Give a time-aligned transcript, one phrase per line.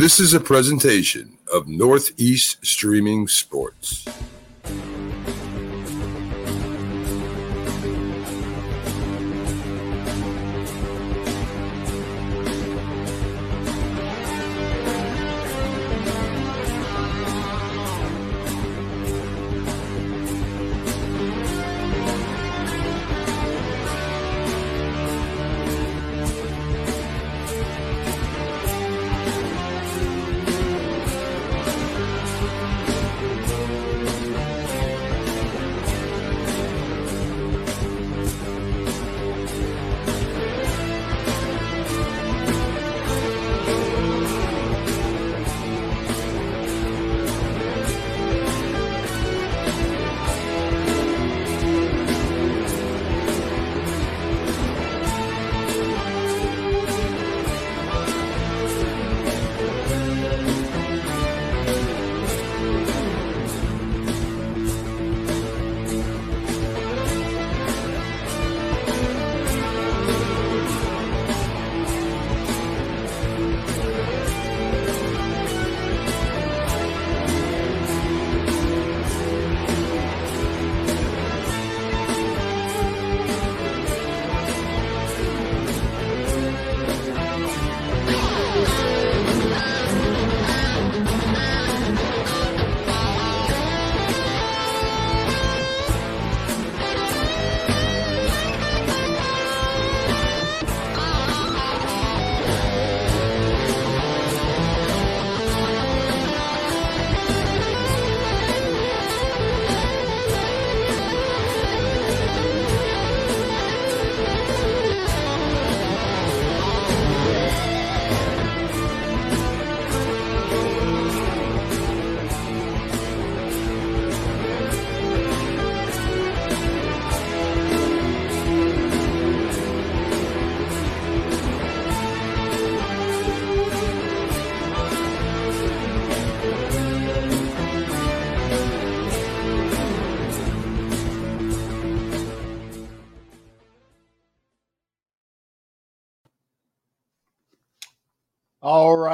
[0.00, 4.06] This is a presentation of Northeast Streaming Sports.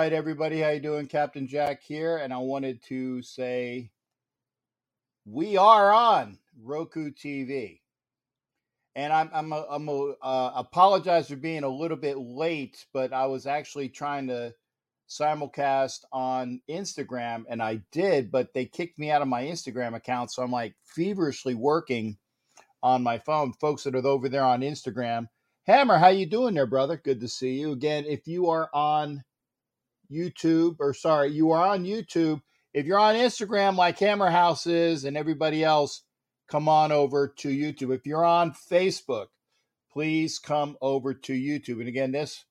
[0.07, 1.09] Right, everybody, how you doing?
[1.09, 3.91] Captain Jack here, and I wanted to say
[5.25, 7.81] we are on Roku TV,
[8.95, 13.13] and I'm I'm a, I'm a, uh, apologize for being a little bit late, but
[13.13, 14.55] I was actually trying to
[15.09, 20.31] simulcast on Instagram, and I did, but they kicked me out of my Instagram account,
[20.31, 22.17] so I'm like feverishly working
[22.81, 23.55] on my phone.
[23.55, 25.27] Folks that are over there on Instagram,
[25.65, 26.97] Hammer, how you doing there, brother?
[26.97, 28.05] Good to see you again.
[28.07, 29.25] If you are on
[30.11, 32.41] YouTube, or sorry, you are on YouTube.
[32.75, 36.03] If you're on Instagram like Hammer House is and everybody else,
[36.49, 37.95] come on over to YouTube.
[37.95, 39.27] If you're on Facebook,
[39.93, 41.81] please come over to YouTube.
[41.81, 42.45] And again, this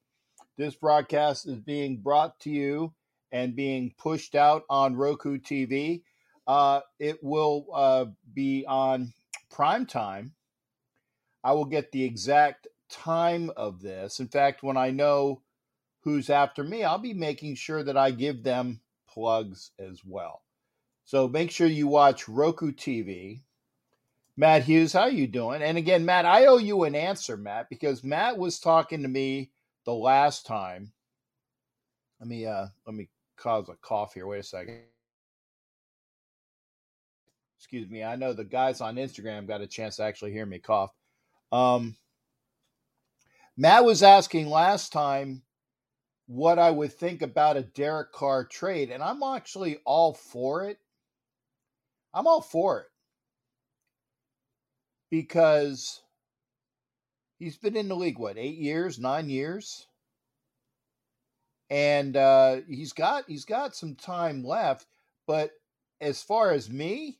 [0.58, 2.94] this broadcast is being brought to you
[3.32, 6.04] and being pushed out on Roku TV.
[6.48, 9.14] Uh, it will uh, be on
[9.52, 10.34] prime time.
[11.44, 14.20] I will get the exact time of this.
[14.20, 15.42] In fact, when I know
[16.06, 18.80] who's after me, I'll be making sure that I give them
[19.10, 20.44] plugs as well.
[21.04, 23.42] So make sure you watch Roku TV.
[24.38, 25.62] Matt Hughes, how you doing?
[25.62, 29.52] And again, Matt, I owe you an answer, Matt, because Matt was talking to me
[29.86, 30.92] the last time.
[32.20, 34.28] Let me uh let me cause a cough here.
[34.28, 34.82] Wait a second.
[37.58, 38.04] Excuse me.
[38.04, 40.94] I know the guys on Instagram got a chance to actually hear me cough.
[41.52, 41.96] Um
[43.58, 45.42] Matt was asking last time
[46.28, 50.80] what I would think about a Derek Carr trade, and I'm actually all for it.
[52.13, 52.88] I'm all for it
[55.12, 56.02] because
[57.38, 59.88] he's been in the league what eight years, nine years,
[61.69, 64.88] and uh, he's got he's got some time left.
[65.28, 65.52] But
[66.02, 67.20] as far as me,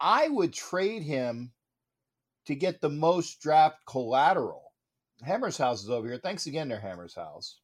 [0.00, 1.52] I would trade him
[2.46, 4.72] to get the most draft collateral.
[5.24, 6.18] Hammer's house is over here.
[6.18, 7.60] Thanks again, there, Hammer's house.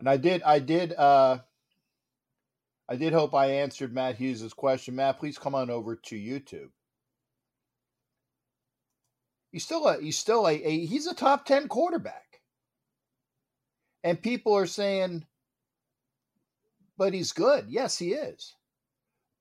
[0.00, 1.38] And I did, I did, uh,
[2.88, 4.96] I did hope I answered Matt Hughes's question.
[4.96, 6.70] Matt, please come on over to YouTube.
[9.52, 12.40] He's still a, he's still a, a he's a top ten quarterback,
[14.02, 15.26] and people are saying,
[16.96, 17.66] but he's good.
[17.68, 18.56] Yes, he is.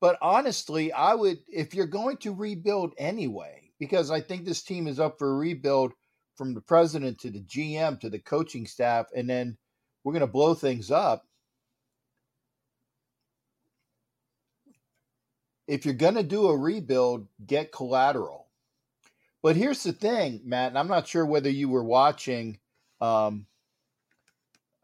[0.02, 4.88] But honestly, I would, if you're going to rebuild anyway, because I think this team
[4.88, 5.94] is up for a rebuild
[6.36, 9.58] from the president to the GM to the coaching staff, and then
[10.10, 11.28] we're going to blow things up.
[15.68, 18.48] If you're going to do a rebuild, get collateral.
[19.44, 22.58] But here's the thing, Matt, and I'm not sure whether you were watching.
[23.00, 23.46] Um,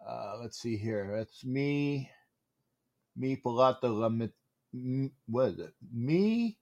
[0.08, 1.12] uh, let's see here.
[1.18, 2.12] That's me,
[3.18, 4.32] me Pilate Lamet.
[5.26, 5.74] What is it?
[5.92, 6.56] Me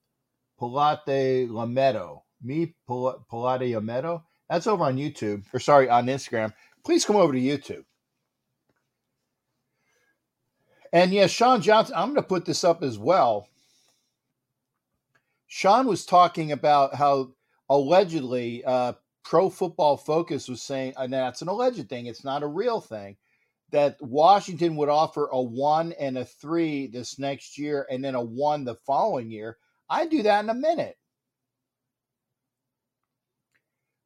[0.58, 2.22] Pilate Lameto.
[2.42, 4.24] Me Pilate Lameto.
[4.50, 6.54] That's over on YouTube, or sorry, on Instagram.
[6.86, 7.84] Please come over to YouTube.
[10.94, 13.50] And yes, Sean Johnson, I'm going to put this up as well.
[15.48, 17.32] Sean was talking about how
[17.68, 18.94] allegedly uh,
[19.24, 23.18] Pro Football Focus was saying, and that's an alleged thing, it's not a real thing,
[23.72, 28.22] that Washington would offer a one and a three this next year and then a
[28.22, 29.58] one the following year.
[29.90, 30.98] I'd do that in a minute.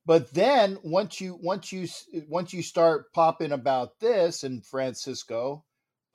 [0.06, 1.86] But then once you once you
[2.30, 5.66] once you start popping about this, and Francisco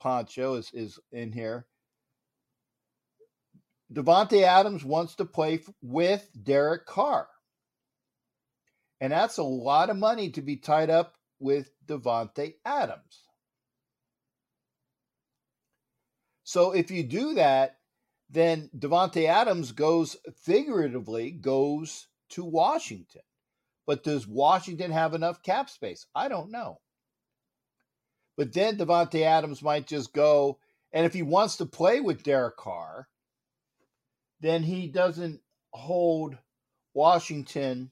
[0.03, 1.65] Poncho is is in here.
[3.91, 7.29] Davante Adams wants to play with Derek Carr.
[8.99, 13.23] And that's a lot of money to be tied up with Davante Adams.
[16.43, 17.77] So if you do that,
[18.29, 23.21] then Davante Adams goes figuratively goes to Washington.
[23.85, 26.05] But does Washington have enough cap space?
[26.13, 26.79] I don't know.
[28.35, 30.59] But then Davante Adams might just go,
[30.91, 33.07] and if he wants to play with Derek Carr,
[34.41, 35.39] then he doesn't
[35.71, 36.37] hold
[36.93, 37.91] Washington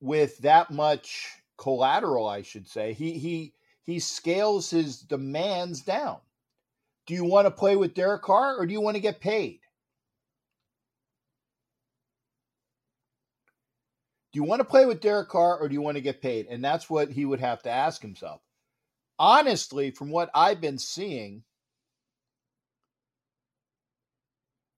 [0.00, 2.92] with that much collateral, I should say.
[2.92, 6.18] He he he scales his demands down.
[7.06, 9.60] Do you want to play with Derek Carr or do you want to get paid?
[14.38, 16.46] You want to play with Derek Carr or do you want to get paid?
[16.48, 18.40] And that's what he would have to ask himself.
[19.18, 21.42] Honestly, from what I've been seeing,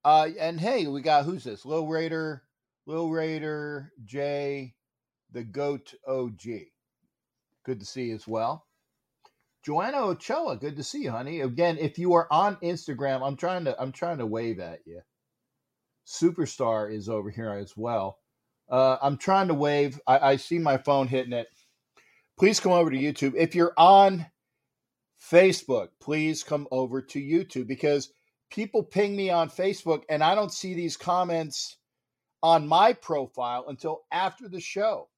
[0.03, 1.67] uh, and hey, we got who's this?
[1.67, 2.43] Lil Raider,
[2.87, 4.75] Lil Raider J,
[5.31, 6.43] the Goat OG.
[7.67, 8.65] Good to see you as well.
[9.62, 11.43] Joanna Ochoa, good to see you, honey.
[11.43, 15.03] Again, if you are on Instagram, I'm trying to I'm trying to wave at you.
[16.07, 18.20] Superstar is over here as well.
[18.71, 20.01] Uh, I'm trying to wave.
[20.07, 21.49] I, I see my phone hitting it.
[22.39, 23.35] Please come over to YouTube.
[23.37, 24.27] If you're on
[25.21, 28.13] Facebook, please come over to YouTube because
[28.51, 31.77] people ping me on Facebook and I don't see these comments
[32.43, 35.09] on my profile until after the show.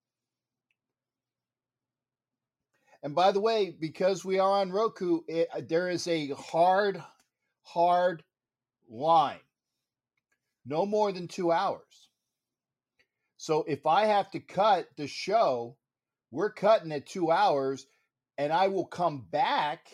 [3.03, 7.03] And by the way, because we are on Roku, it, there is a hard,
[7.63, 8.23] hard
[8.89, 9.41] line.
[10.65, 12.02] No more than two hours.
[13.43, 15.77] So if I have to cut the show,
[16.31, 17.89] we're cutting at two hours,
[18.39, 19.89] and I will come back.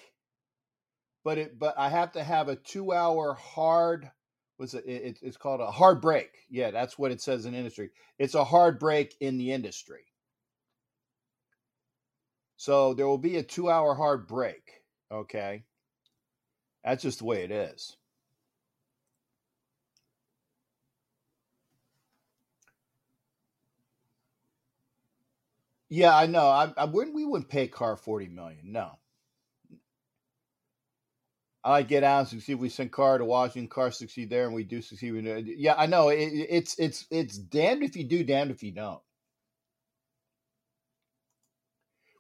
[1.25, 4.11] But it, but I have to have a two-hour hard.
[4.59, 5.19] Was it, it?
[5.23, 6.29] It's called a hard break.
[6.51, 7.89] Yeah, that's what it says in industry.
[8.19, 10.05] It's a hard break in the industry.
[12.59, 14.83] So there will be a two-hour hard break.
[15.11, 15.65] Okay,
[16.85, 17.97] that's just the way it is.
[25.91, 26.47] Yeah, I know.
[26.47, 27.15] I, I wouldn't.
[27.15, 28.73] We wouldn't pay Carr forty million.
[28.73, 28.99] No.
[31.65, 33.69] I get out and see if we send Carr to Washington.
[33.69, 35.15] Carr succeed there, and we do succeed.
[35.59, 36.09] Yeah, I know.
[36.09, 39.01] It, it's it's it's damned if you do, damned if you don't.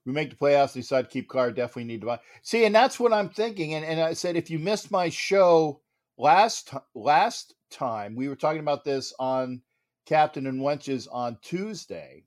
[0.04, 0.72] We make the playoffs.
[0.72, 1.52] Decide to keep Carr.
[1.52, 2.20] Definitely need to buy.
[2.42, 3.74] See, and that's what I'm thinking.
[3.74, 5.82] And and I said if you missed my show
[6.16, 9.62] last last time, we were talking about this on
[10.06, 12.24] Captain and Wenches on Tuesday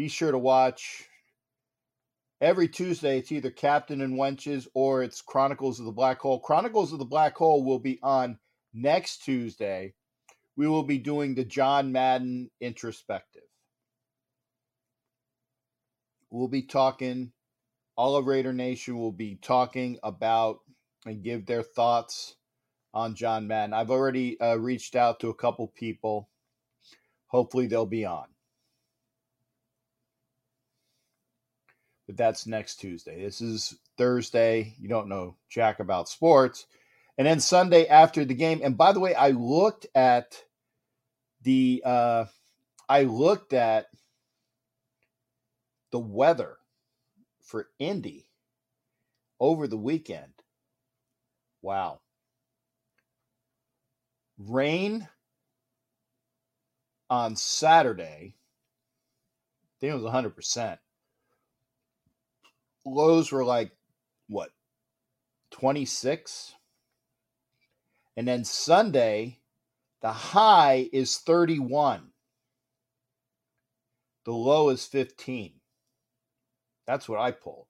[0.00, 1.10] be sure to watch
[2.40, 3.18] every Tuesday.
[3.18, 6.40] It's either Captain and Wenches or it's Chronicles of the Black Hole.
[6.40, 8.38] Chronicles of the Black Hole will be on
[8.72, 9.92] next Tuesday.
[10.56, 13.42] We will be doing the John Madden introspective.
[16.30, 17.32] We'll be talking,
[17.94, 20.60] all of Raider Nation will be talking about
[21.04, 22.36] and give their thoughts
[22.94, 23.74] on John Madden.
[23.74, 26.30] I've already uh, reached out to a couple people.
[27.26, 28.29] Hopefully, they'll be on.
[32.10, 33.22] But that's next Tuesday.
[33.22, 34.74] This is Thursday.
[34.80, 36.66] You don't know jack about sports.
[37.16, 38.60] And then Sunday after the game.
[38.64, 40.42] And by the way, I looked at
[41.42, 42.24] the uh
[42.88, 43.86] I looked at
[45.92, 46.56] the weather
[47.44, 48.26] for Indy
[49.38, 50.32] over the weekend.
[51.62, 52.00] Wow.
[54.36, 55.06] Rain
[57.08, 58.34] on Saturday.
[58.34, 60.78] I think it was 100%
[62.84, 63.72] lows were like
[64.28, 64.50] what
[65.52, 66.54] 26
[68.16, 69.38] And then Sunday,
[70.02, 72.10] the high is 31.
[74.24, 75.54] The low is 15.
[76.86, 77.66] That's what I pulled.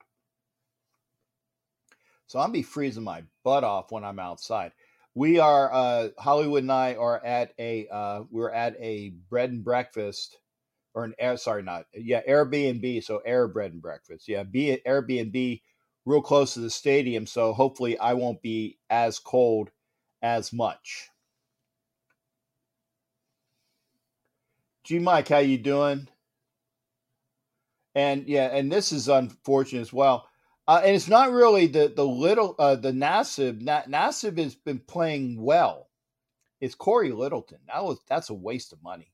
[2.26, 4.72] So I'm be freezing my butt off when I'm outside.
[5.14, 9.64] We are uh Hollywood and I are at a uh we're at a bread and
[9.64, 10.38] breakfast
[10.94, 14.84] or an air sorry not yeah Airbnb so air bread and breakfast yeah be at
[14.84, 15.60] Airbnb
[16.04, 19.70] real close to the stadium so hopefully I won't be as cold
[20.22, 21.08] as much.
[24.84, 26.08] G Mike, how you doing?
[27.94, 30.26] And yeah, and this is unfortunate as well.
[30.66, 34.78] Uh, and it's not really the the little uh, the Nassib Na- Nassib has been
[34.78, 35.88] playing well.
[36.60, 37.58] It's Cory Littleton.
[37.66, 39.12] That was that's a waste of money.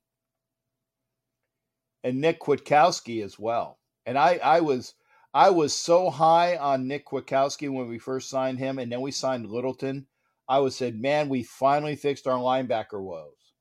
[2.05, 3.79] And Nick Kwiatkowski as well.
[4.07, 4.95] And I I was
[5.35, 9.11] I was so high on Nick Kwiatkowski when we first signed him, and then we
[9.11, 10.07] signed Littleton.
[10.49, 13.53] I was said, man, we finally fixed our linebacker woes.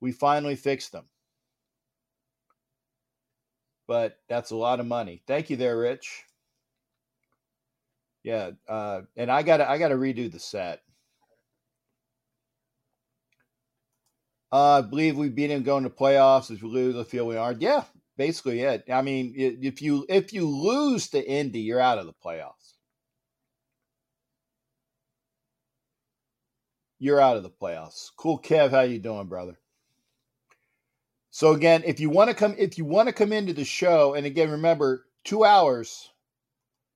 [0.00, 1.08] We finally fixed them
[3.86, 5.22] but that's a lot of money.
[5.26, 6.24] Thank you there, Rich.
[8.22, 10.80] Yeah, uh, and I got I got to redo the set.
[14.52, 16.50] Uh, I believe we beat him going to playoffs.
[16.50, 17.52] If we lose, I feel we are.
[17.52, 17.84] Yeah,
[18.16, 18.84] basically it.
[18.92, 22.74] I mean, if you if you lose to Indy, you're out of the playoffs.
[26.98, 28.10] You're out of the playoffs.
[28.16, 28.70] Cool, Kev.
[28.70, 29.58] How you doing, brother?
[31.30, 34.14] So again, if you want to come, if you want to come into the show,
[34.14, 36.10] and again, remember two hours,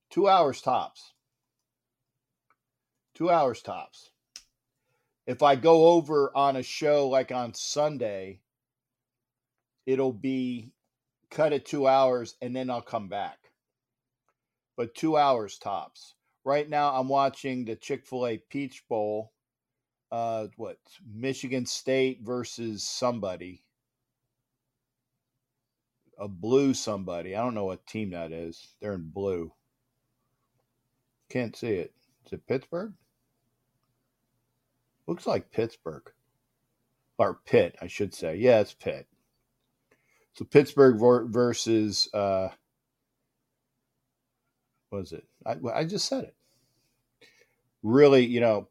[0.08, 1.12] two hours tops,
[3.14, 4.10] two hours tops.
[5.26, 8.40] If I go over on a show like on Sunday,
[9.86, 10.72] it'll be
[11.30, 13.38] cut at two hours and then I'll come back.
[14.76, 16.14] But two hours tops.
[16.44, 19.32] Right now, I'm watching the Chick fil A Peach Bowl.
[20.10, 20.78] Uh, what?
[21.06, 23.62] Michigan State versus somebody
[26.20, 27.34] a blue somebody.
[27.34, 28.74] I don't know what team that is.
[28.80, 29.52] They're in blue.
[31.30, 31.94] Can't see it.
[32.26, 32.92] Is it Pittsburgh?
[35.10, 36.08] Looks like Pittsburgh.
[37.18, 38.36] Or Pitt, I should say.
[38.36, 39.08] Yeah, it's Pitt.
[40.34, 41.00] So Pittsburgh
[41.32, 42.50] versus uh
[44.90, 45.24] what is it?
[45.44, 46.34] I, I just said it.
[47.82, 48.68] Really, you know,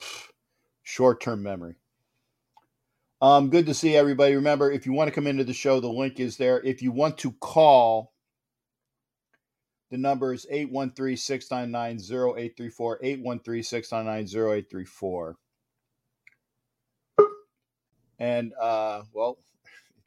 [0.83, 1.75] short-term memory.
[3.21, 4.35] Um, good to see everybody.
[4.35, 6.61] Remember, if you want to come into the show, the link is there.
[6.61, 8.13] If you want to call,
[9.91, 11.97] the number is 813 699
[12.37, 12.99] 0834.
[13.01, 15.37] 813 699 0834.
[18.19, 19.37] And, uh, well,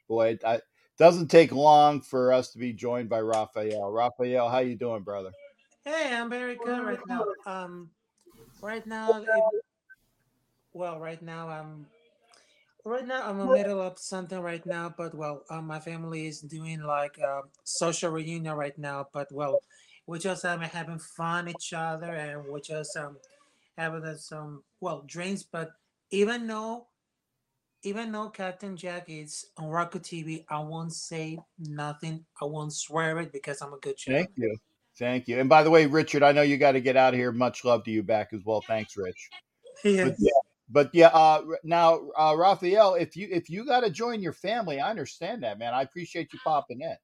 [0.07, 0.63] boy, it
[0.97, 3.91] doesn't take long for us to be joined by Raphael.
[3.91, 5.31] Raphael, how you doing, brother?
[5.83, 7.25] Hey, I'm very good right now.
[7.45, 7.89] Um,
[8.61, 9.43] right now, it,
[10.73, 11.87] well, right now I'm
[12.85, 16.27] Right now, I'm in the middle of something right now, but well, uh, my family
[16.27, 19.07] is doing like a social reunion right now.
[19.13, 19.61] But well,
[20.05, 23.15] we just um, having fun each other, and we just um
[23.77, 25.43] having some well drinks.
[25.43, 25.71] But
[26.11, 26.87] even though,
[27.83, 32.25] even though Captain Jack is on Roku TV, I won't say nothing.
[32.41, 33.95] I won't swear it because I'm a good.
[33.99, 34.57] Thank you,
[34.97, 35.39] thank you.
[35.39, 37.31] And by the way, Richard, I know you got to get out of here.
[37.31, 38.61] Much love to you back as well.
[38.67, 39.29] Thanks, Rich.
[39.83, 40.15] Yes.
[40.17, 40.31] yeah,
[40.69, 44.79] but yeah, uh, now uh, Raphael, if you if you got to join your family,
[44.79, 45.73] I understand that, man.
[45.73, 46.95] I appreciate you popping in.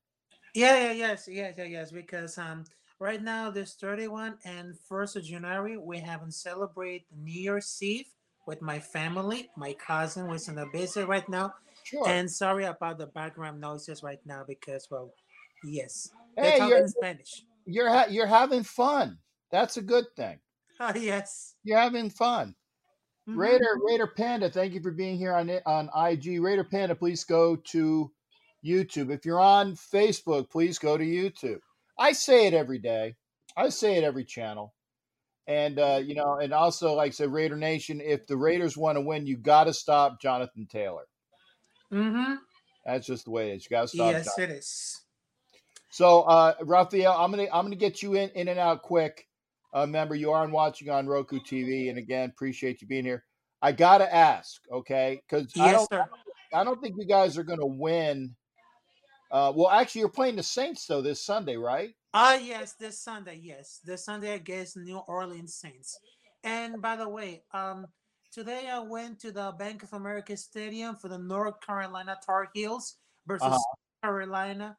[0.55, 1.91] Yeah, yeah, yes, yes, yes, yes.
[1.91, 2.63] Because um,
[2.99, 8.07] right now there's 31 and first of January we haven't celebrated New Year's Eve
[8.49, 9.51] with my family.
[9.55, 11.53] My cousin was in the visit right now.
[11.83, 12.09] Sure.
[12.09, 15.13] And sorry about the background noises right now because well,
[15.63, 17.43] yes, hey, they're talking Spanish.
[17.65, 19.19] You're ha- you're having fun.
[19.51, 20.39] That's a good thing.
[20.81, 22.55] Oh yes, you're having fun.
[23.27, 23.37] Mm-hmm.
[23.37, 26.41] Raider Raider Panda, thank you for being here on on IG.
[26.41, 28.09] Raider Panda, please go to
[28.65, 29.11] YouTube.
[29.11, 31.59] If you're on Facebook, please go to YouTube.
[31.99, 33.15] I say it every day.
[33.57, 34.73] I say it every channel.
[35.49, 38.97] And uh, you know, and also like I said, Raider Nation, if the Raiders want
[38.97, 41.07] to win, you got to stop Jonathan Taylor.
[41.91, 42.35] Mm-hmm.
[42.85, 43.65] That's just the way it is.
[43.65, 44.11] You got to stop.
[44.11, 44.55] Yes, Jonathan.
[44.55, 45.01] it is.
[45.89, 49.27] So, uh, Raphael, I'm gonna I'm gonna get you in in and out quick.
[49.75, 53.23] Uh, remember, you are watching on Roku TV, and again, appreciate you being here.
[53.59, 55.19] I gotta ask, okay?
[55.27, 56.05] Because yes, I don't, sir.
[56.53, 58.35] I don't think you guys are going to win.
[59.31, 61.93] Uh, well, actually, you're playing the Saints though this Sunday, right?
[62.13, 65.99] Ah, uh, yes, this Sunday, yes, this Sunday against New Orleans Saints.
[66.43, 67.85] And by the way, um,
[68.31, 72.95] today I went to the Bank of America Stadium for the North Carolina Tar Heels
[73.27, 73.75] versus uh-huh.
[74.03, 74.75] Carolina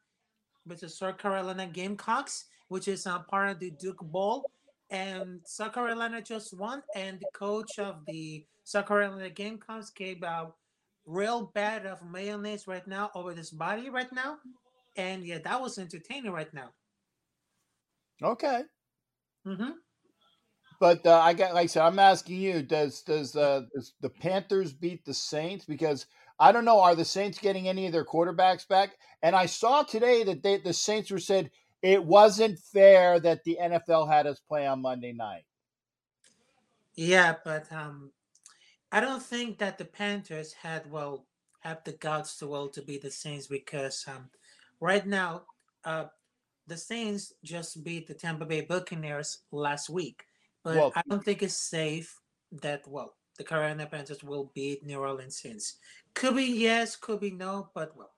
[0.66, 4.50] versus South Carolina Gamecocks, which is uh, part of the Duke Bowl.
[4.90, 10.48] and South Carolina just won, and the coach of the South Carolina Gamecocks gave a
[11.10, 14.38] real bad of mayonnaise right now over this body right now,
[14.96, 16.70] and yeah, that was entertaining right now.
[18.22, 18.62] Okay.
[19.46, 19.70] Mm-hmm.
[20.78, 24.08] But uh, I got, like I said, I'm asking you: Does does, uh, does the
[24.08, 25.64] Panthers beat the Saints?
[25.64, 26.06] Because
[26.38, 26.80] I don't know.
[26.80, 28.96] Are the Saints getting any of their quarterbacks back?
[29.22, 31.50] And I saw today that they, the Saints were said
[31.82, 35.44] it wasn't fair that the NFL had us play on Monday night.
[36.94, 38.10] Yeah, but um,
[38.92, 41.26] I don't think that the Panthers had well
[41.60, 44.30] have the guts to well to beat the Saints because um,
[44.80, 45.42] right now
[45.84, 46.06] uh,
[46.66, 50.24] the Saints just beat the Tampa Bay Buccaneers last week,
[50.64, 52.18] but Well, I don't think it's safe
[52.52, 55.76] that well the Carolina Panthers will beat New Orleans Saints.
[56.14, 58.12] Could be yes, could be no, but well,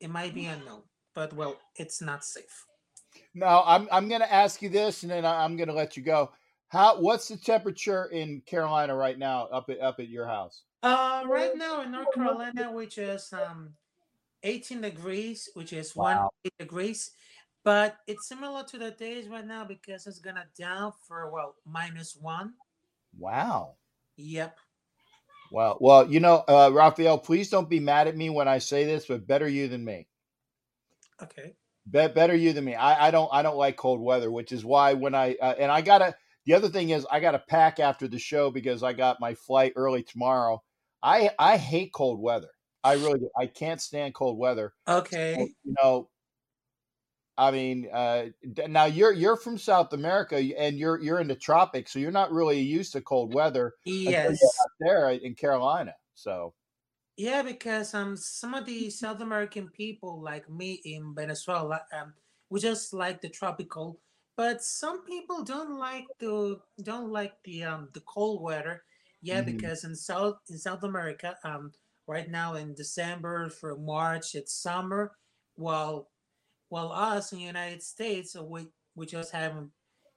[0.00, 0.82] it might be unknown.
[1.14, 2.66] But well, it's not safe.
[3.34, 6.02] now I'm I'm going to ask you this, and then I'm going to let you
[6.02, 6.30] go.
[6.70, 7.00] How?
[7.00, 9.46] What's the temperature in Carolina right now?
[9.46, 10.62] Up at up at your house?
[10.82, 13.74] Uh, right now in North Carolina, which is um
[14.44, 16.30] 18 degrees, which is one Wow.
[16.58, 17.10] degrees,
[17.64, 22.16] but it's similar to the days right now because it's gonna down for well minus
[22.16, 22.54] one.
[23.18, 23.74] Wow.
[24.16, 24.56] Yep.
[25.50, 28.84] Well, well, you know, uh, Raphael, please don't be mad at me when I say
[28.84, 30.06] this, but better you than me.
[31.20, 31.56] Okay.
[31.90, 32.76] Be- better you than me.
[32.76, 35.72] I, I don't I don't like cold weather, which is why when I uh, and
[35.72, 36.14] I gotta.
[36.46, 39.72] The other thing is I gotta pack after the show because I got my flight
[39.76, 40.62] early tomorrow.
[41.02, 42.50] I I hate cold weather.
[42.84, 43.28] I really.
[43.38, 44.74] I can't stand cold weather.
[45.08, 45.54] So, Okay.
[45.64, 46.10] you know,
[47.38, 48.26] I mean, uh,
[48.68, 52.32] now you're you're from South America and you're you're in the tropics, so you're not
[52.32, 54.70] really used to cold weather Yes.
[54.80, 55.94] there in Carolina.
[56.14, 56.54] So
[57.16, 62.14] Yeah, because um some of the South American people like me in Venezuela, um,
[62.48, 64.00] we just like the tropical,
[64.40, 68.76] but some people don't like the don't like the um the cold weather.
[69.22, 69.52] Yeah, mhm.
[69.52, 71.72] because in South in South America, um
[72.06, 75.02] right now in December for March it's summer,
[75.56, 76.10] while
[76.68, 79.54] while us in the United States uh, we we just have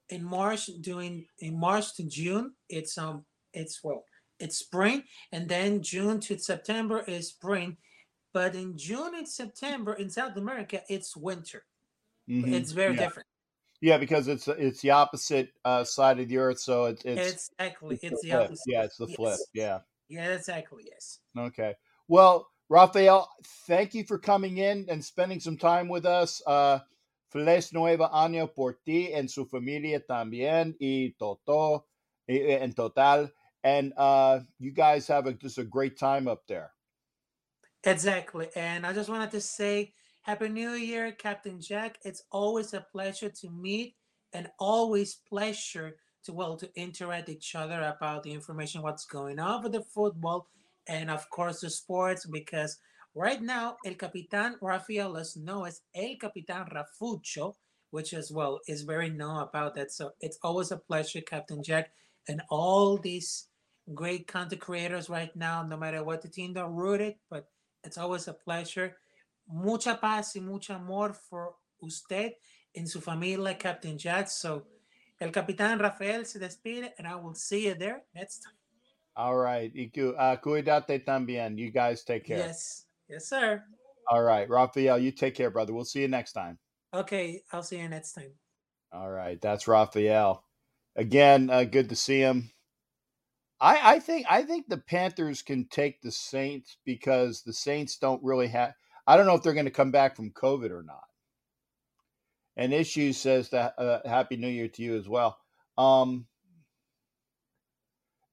[0.10, 4.04] in March doing in March to June it's um it's well
[4.40, 7.78] it's spring and then June to September is spring
[8.34, 11.64] but in June and September in South America it's winter
[12.28, 12.54] Mhm.
[12.54, 13.28] it's very Yeah, different
[13.84, 17.96] yeah, because it's it's the opposite uh, side of the earth, so it's it's exactly
[17.96, 18.42] it's the it's the flip.
[18.46, 19.40] opposite Yeah, it's the flip.
[19.54, 19.80] Yeah.
[20.08, 21.76] yeah exactly yes Okay.
[22.08, 23.30] Well, Rafael,
[23.68, 26.42] thank you for coming in and spending some time with us.
[26.48, 26.80] Uh,
[27.30, 31.84] Feliz Nueva Año por ti and su familia también y Toto
[32.30, 33.30] y- en total.
[33.66, 36.72] And uh, you guys have a, just a great time up there.
[37.84, 38.48] Exactly.
[38.56, 42.00] And I just wanted to say Happy New Year, Captain Jack.
[42.06, 43.98] It's always a pleasure to meet
[44.32, 49.62] and always pleasure to well to interact each other about the information what's going on
[49.62, 50.48] with the football
[50.88, 52.78] and of course the sports because
[53.14, 57.56] right now El Capitan Rafael is known as El Capitan Rafucho,
[57.92, 59.92] which as well is very known about that.
[59.92, 61.92] So it's always a pleasure, Captain Jack,
[62.30, 63.50] and all these
[63.94, 67.50] great content creators right now, no matter what the team they're rooted, but
[67.84, 68.96] it's always a pleasure.
[69.48, 72.34] Mucha paz y mucho amor for usted
[72.76, 74.30] and su familia, Captain Jack.
[74.30, 74.64] So,
[75.20, 78.56] El Capitán Rafael se despide, and I will see you there next time.
[79.16, 79.72] All right.
[79.94, 81.58] Cu- uh, cuídate también.
[81.58, 82.38] You guys take care.
[82.38, 82.86] Yes.
[83.08, 83.64] Yes, sir.
[84.10, 84.50] All right.
[84.50, 85.74] Rafael, you take care, brother.
[85.74, 86.58] We'll see you next time.
[86.94, 87.44] Okay.
[87.52, 88.32] I'll see you next time.
[88.92, 89.40] All right.
[89.40, 90.44] That's Rafael.
[90.96, 92.52] Again, uh, good to see him.
[93.60, 98.22] I, I think I think the Panthers can take the Saints because the Saints don't
[98.24, 98.74] really have.
[99.06, 101.04] I don't know if they're going to come back from COVID or not.
[102.56, 105.38] And issue says that uh, Happy New Year to you as well.
[105.78, 106.28] Um,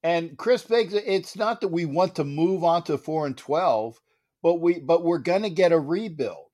[0.02, 3.98] and Chris Biggs, it's not that we want to move on to four and twelve,
[4.42, 6.46] but we but we're going to get a rebuild.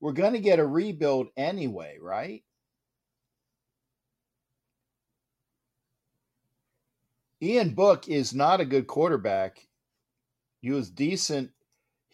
[0.00, 2.42] We're going to get a rebuild anyway, right?
[7.42, 9.66] Ian Book is not a good quarterback.
[10.60, 11.50] He was decent.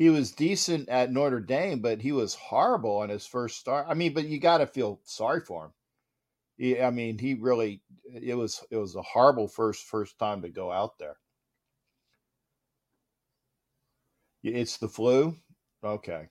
[0.02, 3.86] He was decent at Notre Dame, but he was horrible on his first start.
[3.88, 5.72] I mean, but you got to feel sorry for him.
[6.56, 10.48] He, I mean, he really it was it was a horrible first first time to
[10.48, 11.18] go out there.
[14.42, 15.36] It's the flu.
[15.84, 16.26] Okay.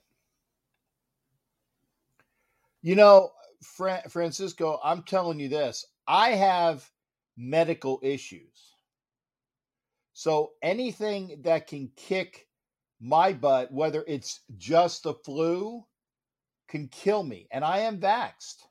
[2.82, 3.30] You know,
[3.62, 5.86] Fra- Francisco, I'm telling you this.
[6.06, 6.90] I have
[7.38, 8.74] medical issues.
[10.12, 12.48] So anything that can kick
[13.02, 15.84] my butt, whether it's just the flu,
[16.68, 17.48] can kill me.
[17.50, 18.62] And I am vaxxed.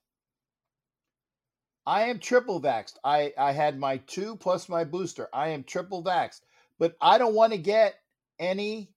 [1.86, 2.96] I am triple vaxxed.
[3.04, 5.28] I, I had my two plus my booster.
[5.34, 6.42] I am triple vaxxed,
[6.80, 7.96] but I don't want to get
[8.40, 8.94] any.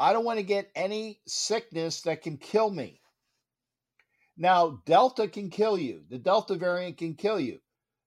[0.00, 3.00] I don't want to get any sickness that can kill me.
[4.36, 6.02] Now, Delta can kill you.
[6.10, 7.60] The Delta variant can kill you.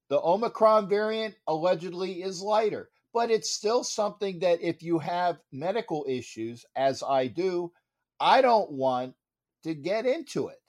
[0.09, 6.05] The Omicron variant allegedly is lighter, but it's still something that if you have medical
[6.07, 7.71] issues, as I do,
[8.19, 9.15] I don't want
[9.63, 10.61] to get into it.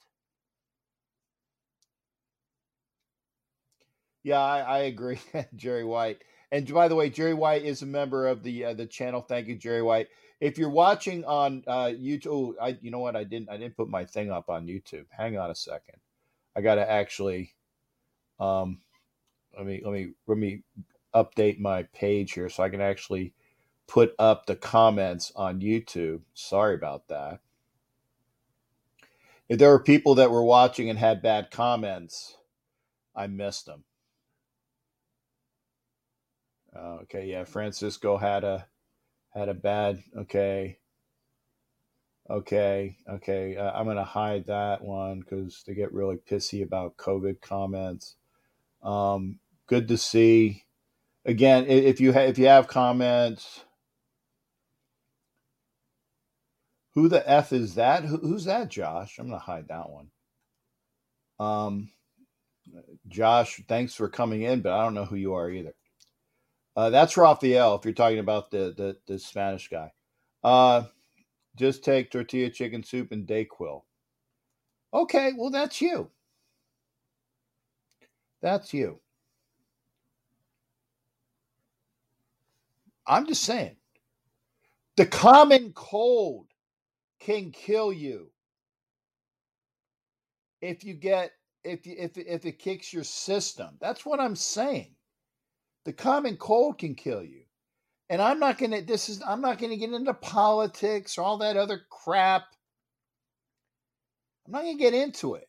[4.23, 5.19] Yeah, I, I agree,
[5.55, 6.23] Jerry White.
[6.51, 9.21] And by the way, Jerry White is a member of the uh, the channel.
[9.21, 10.07] Thank you, Jerry White.
[10.41, 13.15] If you're watching on uh, YouTube, oh, I you know what?
[13.15, 15.05] I didn't I didn't put my thing up on YouTube.
[15.11, 15.97] Hang on a second.
[16.55, 17.53] I got to actually
[18.39, 18.79] um
[19.55, 20.63] let me let me let me
[21.15, 23.33] update my page here so I can actually
[23.87, 26.21] put up the comments on YouTube.
[26.33, 27.39] Sorry about that.
[29.49, 32.37] If there were people that were watching and had bad comments,
[33.15, 33.83] I missed them.
[36.75, 38.67] Uh, okay, yeah, Francisco had a
[39.33, 40.03] had a bad.
[40.15, 40.77] Okay,
[42.29, 43.57] okay, okay.
[43.57, 48.15] Uh, I'm gonna hide that one because they get really pissy about COVID comments.
[48.83, 50.63] Um, good to see.
[51.29, 53.63] Again, if you ha- if you have comments,
[56.95, 58.03] who the f is that?
[58.03, 59.19] Who, who's that, Josh?
[59.19, 60.09] I'm gonna hide that one.
[61.39, 61.91] Um,
[63.07, 65.75] Josh, thanks for coming in, but I don't know who you are either.
[66.75, 67.75] Uh, that's Raphael.
[67.75, 69.91] If you're talking about the the, the Spanish guy,
[70.43, 70.85] uh,
[71.55, 73.83] just take tortilla chicken soup and Dayquil.
[74.95, 76.09] Okay, well that's you.
[78.41, 78.99] That's you.
[83.09, 83.75] I'm just saying.
[84.97, 86.47] The common cold
[87.19, 88.31] can kill you
[90.61, 91.31] if you get
[91.63, 93.77] if you if if it kicks your system.
[93.81, 94.95] That's what I'm saying.
[95.85, 97.43] The common cold can kill you.
[98.09, 101.23] And I'm not going to this is I'm not going to get into politics or
[101.23, 102.43] all that other crap.
[104.45, 105.47] I'm not going to get into it.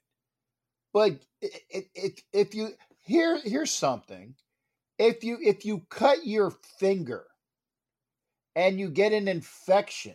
[0.92, 2.70] But if, if, if you
[3.03, 4.35] here here's something.
[4.99, 7.25] If you if you cut your finger
[8.56, 10.14] and you get an infection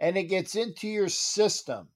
[0.00, 1.88] and it gets into your system,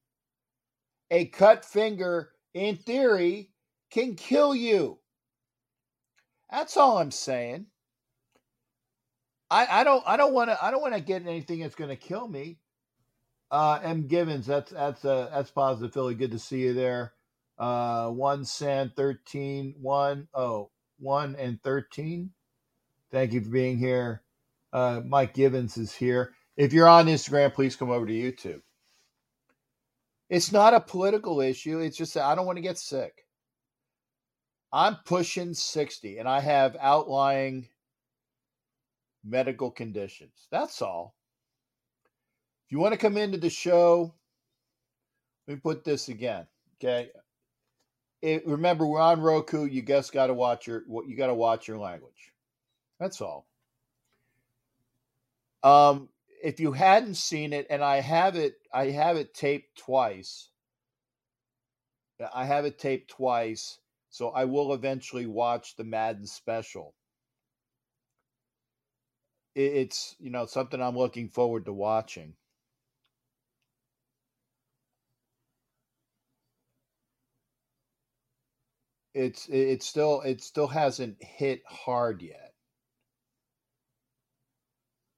[1.11, 3.51] a cut finger in theory
[3.91, 4.99] can kill you.
[6.51, 7.67] That's all I'm saying.
[9.51, 11.91] I, I don't I don't want to I don't want to get anything that's going
[11.91, 12.59] to kill me.
[13.51, 16.15] Uh, M Givens, that's that's uh, that's positive Philly.
[16.15, 17.13] Good to see you there.
[17.59, 22.31] Uh, one San 13, one oh one and thirteen.
[23.13, 24.23] Thank you for being here.
[24.77, 26.35] Uh, Mike Givens is here.
[26.59, 28.61] If you're on Instagram, please come over to YouTube.
[30.29, 31.79] It's not a political issue.
[31.79, 33.25] It's just that I don't want to get sick.
[34.71, 37.71] I'm pushing 60 and I have outlying
[39.25, 40.47] medical conditions.
[40.51, 41.15] That's all.
[42.67, 44.13] If you want to come into the show,
[45.49, 46.47] let me put this again.
[46.75, 47.09] Okay.
[48.21, 49.65] It, remember, we're on Roku.
[49.65, 52.35] You guys got to watch your what you got to watch your language.
[53.01, 53.47] That's all.
[55.63, 56.09] Um,
[56.43, 60.51] if you hadn't seen it, and I have it, I have it taped twice.
[62.35, 63.79] I have it taped twice.
[64.11, 66.95] So I will eventually watch the Madden special.
[69.57, 72.37] It's, you know, something I'm looking forward to watching.
[79.15, 82.46] It's it still it still hasn't hit hard yet.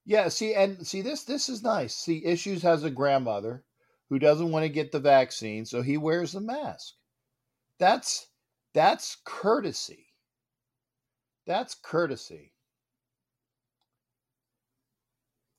[0.09, 1.95] Yeah, see and see this this is nice.
[1.95, 3.63] See Issues has a grandmother
[4.09, 6.95] who doesn't want to get the vaccine, so he wears a mask.
[7.79, 8.29] That's
[8.73, 10.07] that's courtesy.
[11.47, 12.55] That's courtesy.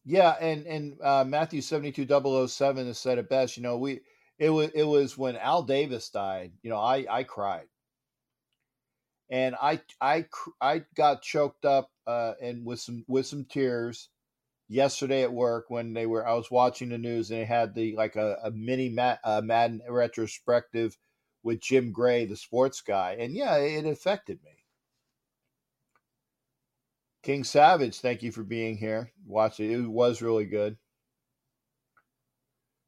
[0.04, 2.08] Yeah, and and uh, Matthew seventy two
[2.48, 3.56] 007 has said it best.
[3.56, 4.00] You know, we
[4.40, 6.54] it was it was when Al Davis died.
[6.64, 7.68] You know, I I cried,
[9.30, 10.26] and I I
[10.60, 14.10] I got choked up uh, and with some with some tears
[14.70, 17.96] yesterday at work when they were I was watching the news and they had the
[17.96, 20.96] like a, a mini Matt, uh, Madden retrospective
[21.44, 23.18] with Jim Gray, the sports guy.
[23.20, 24.52] And yeah, it affected me.
[27.24, 29.12] King Savage, thank you for being here.
[29.26, 29.72] Watch it.
[29.72, 30.78] It was really good.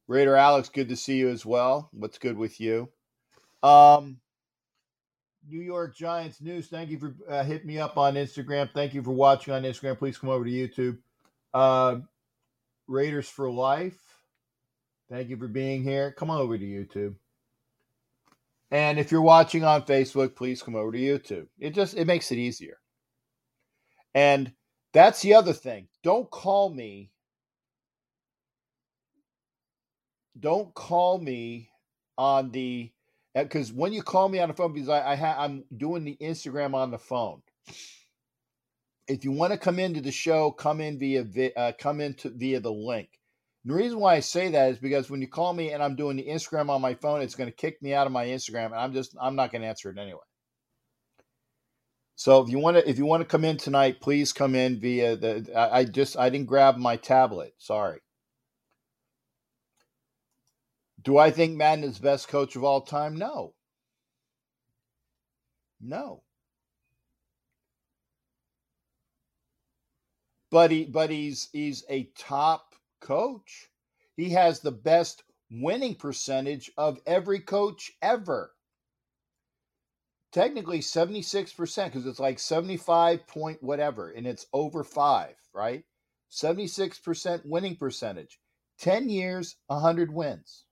[0.07, 1.89] Raider Alex, good to see you as well.
[1.91, 2.89] What's good with you?
[3.63, 4.19] Um,
[5.47, 6.67] New York Giants news.
[6.67, 8.69] Thank you for uh, hitting me up on Instagram.
[8.73, 9.97] Thank you for watching on Instagram.
[9.97, 10.97] Please come over to YouTube.
[11.53, 11.97] Uh,
[12.87, 13.99] Raiders for life.
[15.09, 16.11] Thank you for being here.
[16.11, 17.15] Come on over to YouTube.
[18.71, 21.47] And if you're watching on Facebook, please come over to YouTube.
[21.59, 22.77] It just it makes it easier.
[24.15, 24.53] And
[24.93, 25.87] that's the other thing.
[26.03, 27.11] Don't call me.
[30.39, 31.69] Don't call me
[32.17, 32.91] on the
[33.35, 36.17] because when you call me on the phone because I, I ha, I'm doing the
[36.21, 37.41] Instagram on the phone.
[39.07, 42.59] If you want to come into the show, come in via uh, come into via
[42.59, 43.09] the link.
[43.65, 46.17] The reason why I say that is because when you call me and I'm doing
[46.17, 48.75] the Instagram on my phone, it's going to kick me out of my Instagram, and
[48.75, 50.19] I'm just I'm not going to answer it anyway.
[52.15, 54.79] So if you want to if you want to come in tonight, please come in
[54.79, 55.51] via the.
[55.55, 57.53] I, I just I didn't grab my tablet.
[57.57, 57.99] Sorry.
[61.03, 63.17] Do I think Madden is best coach of all time?
[63.17, 63.55] No.
[65.79, 66.21] No.
[70.51, 73.69] But he but he's he's a top coach.
[74.17, 78.53] He has the best winning percentage of every coach ever.
[80.31, 85.83] Technically 76% because it's like 75 point whatever and it's over 5, right?
[86.31, 88.39] 76% winning percentage.
[88.79, 90.63] 10 years, 100 wins.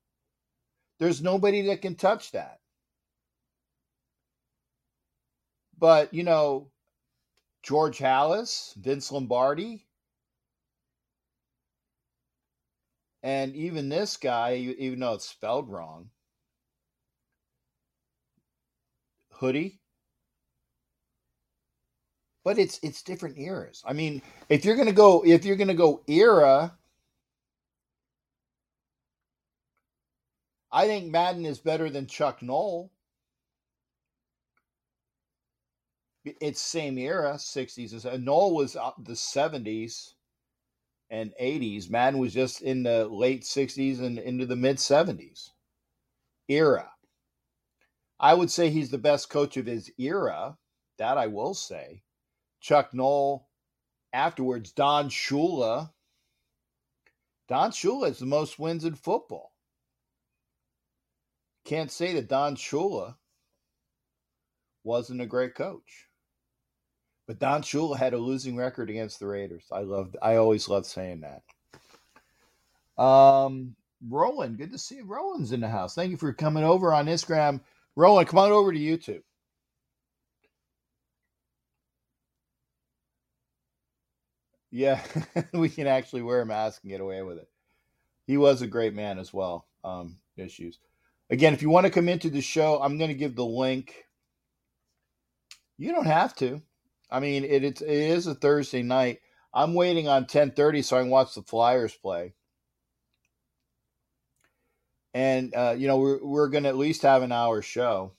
[0.99, 2.59] There's nobody that can touch that.
[5.77, 6.71] But, you know,
[7.61, 9.85] George Halas, Vince Lombardi,
[13.23, 16.09] And even this guy, even though it's spelled wrong,
[19.31, 19.79] hoodie.
[22.43, 23.83] But it's it's different eras.
[23.85, 26.77] I mean, if you're gonna go if you're gonna go era,
[30.71, 32.91] I think Madden is better than Chuck Noll.
[36.25, 38.21] It's same era, 60s.
[38.21, 40.13] Noll was uh, the 70s
[41.09, 41.89] and 80s.
[41.89, 45.51] Madden was just in the late 60s and into the mid 70s
[46.47, 46.91] era.
[48.19, 50.57] I would say he's the best coach of his era.
[50.97, 52.03] That I will say.
[52.59, 53.47] Chuck Noll,
[54.11, 55.91] afterwards, Don Shula.
[57.47, 59.53] Don Shula has the most wins in football.
[61.63, 63.15] Can't say that Don Shula
[64.83, 66.08] wasn't a great coach.
[67.29, 69.67] But Don Shula had a losing record against the Raiders.
[69.71, 71.43] I loved I always loved saying that.
[72.99, 73.75] Um
[74.09, 75.05] Roland, good to see you.
[75.05, 75.93] Roland's in the house.
[75.93, 77.61] Thank you for coming over on Instagram.
[77.95, 79.21] Roland, come on over to YouTube.
[84.71, 84.99] Yeah,
[85.53, 87.47] we can actually wear a mask and get away with it.
[88.25, 89.67] He was a great man as well.
[89.83, 90.79] Um, issues.
[91.29, 94.05] Again, if you want to come into the show, I'm going to give the link.
[95.77, 96.63] You don't have to.
[97.11, 99.19] I mean, it, it's it is a Thursday night.
[99.53, 102.33] I'm waiting on 10:30 so I can watch the Flyers play.
[105.13, 108.13] And uh, you know, we're we're going to at least have an hour show.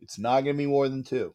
[0.00, 1.34] It's not going to be more than 2.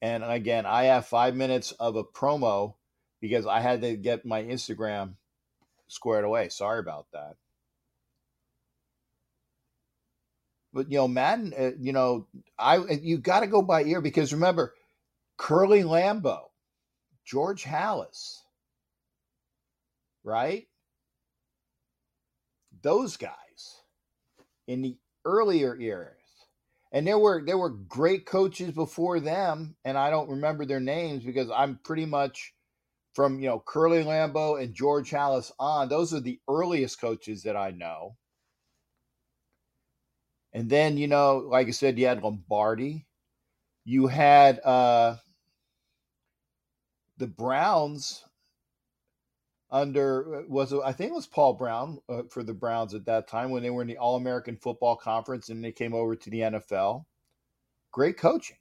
[0.00, 2.74] And again, I have 5 minutes of a promo
[3.20, 5.14] because I had to get my Instagram
[5.88, 6.48] squared away.
[6.48, 7.36] Sorry about that.
[10.72, 12.26] But you know, Madden, uh, you know,
[12.58, 14.74] I you got to go by ear because remember,
[15.36, 16.44] Curly Lambeau,
[17.24, 18.38] George Halas,
[20.24, 20.66] right?
[22.82, 23.32] Those guys
[24.66, 26.16] in the earlier eras.
[26.92, 31.24] And there were there were great coaches before them, and I don't remember their names
[31.24, 32.52] because I'm pretty much
[33.14, 35.88] from you know Curly Lambeau and George Halas on.
[35.88, 38.16] Those are the earliest coaches that I know.
[40.52, 43.06] And then, you know, like I said, you had Lombardi.
[43.84, 45.16] You had uh,
[47.16, 48.24] the Browns
[49.70, 53.26] under uh, was I think it was Paul Brown uh, for the Browns at that
[53.26, 56.30] time when they were in the All American Football Conference and they came over to
[56.30, 57.06] the NFL.
[57.92, 58.56] Great coaching.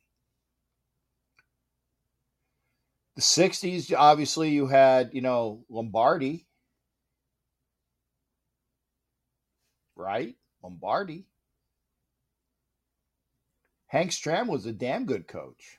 [3.15, 6.47] The 60s, obviously, you had, you know, Lombardi,
[9.95, 10.35] right?
[10.63, 11.25] Lombardi.
[13.91, 15.77] Hank Stram was a damn good coach.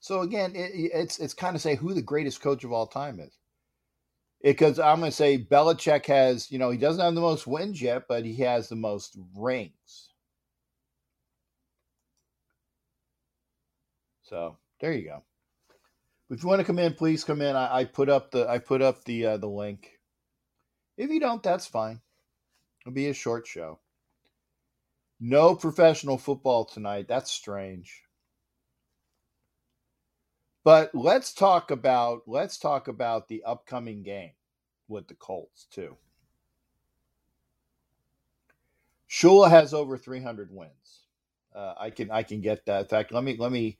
[0.00, 3.18] So again, it, it's it's kind of say who the greatest coach of all time
[3.20, 3.38] is.
[4.42, 7.80] Because I'm going to say Belichick has, you know, he doesn't have the most wins
[7.80, 10.12] yet, but he has the most rings.
[14.24, 15.22] So there you go.
[16.28, 17.56] If you want to come in, please come in.
[17.56, 19.98] I, I put up the I put up the uh, the link.
[20.98, 22.02] If you don't, that's fine.
[22.82, 23.78] It'll be a short show.
[25.20, 27.08] No professional football tonight.
[27.08, 28.04] That's strange.
[30.64, 34.32] But let's talk about let's talk about the upcoming game
[34.86, 35.96] with the Colts too.
[39.08, 41.00] Shula has over 300 wins.
[41.54, 42.82] Uh, I can I can get that.
[42.82, 43.78] In fact, let me let me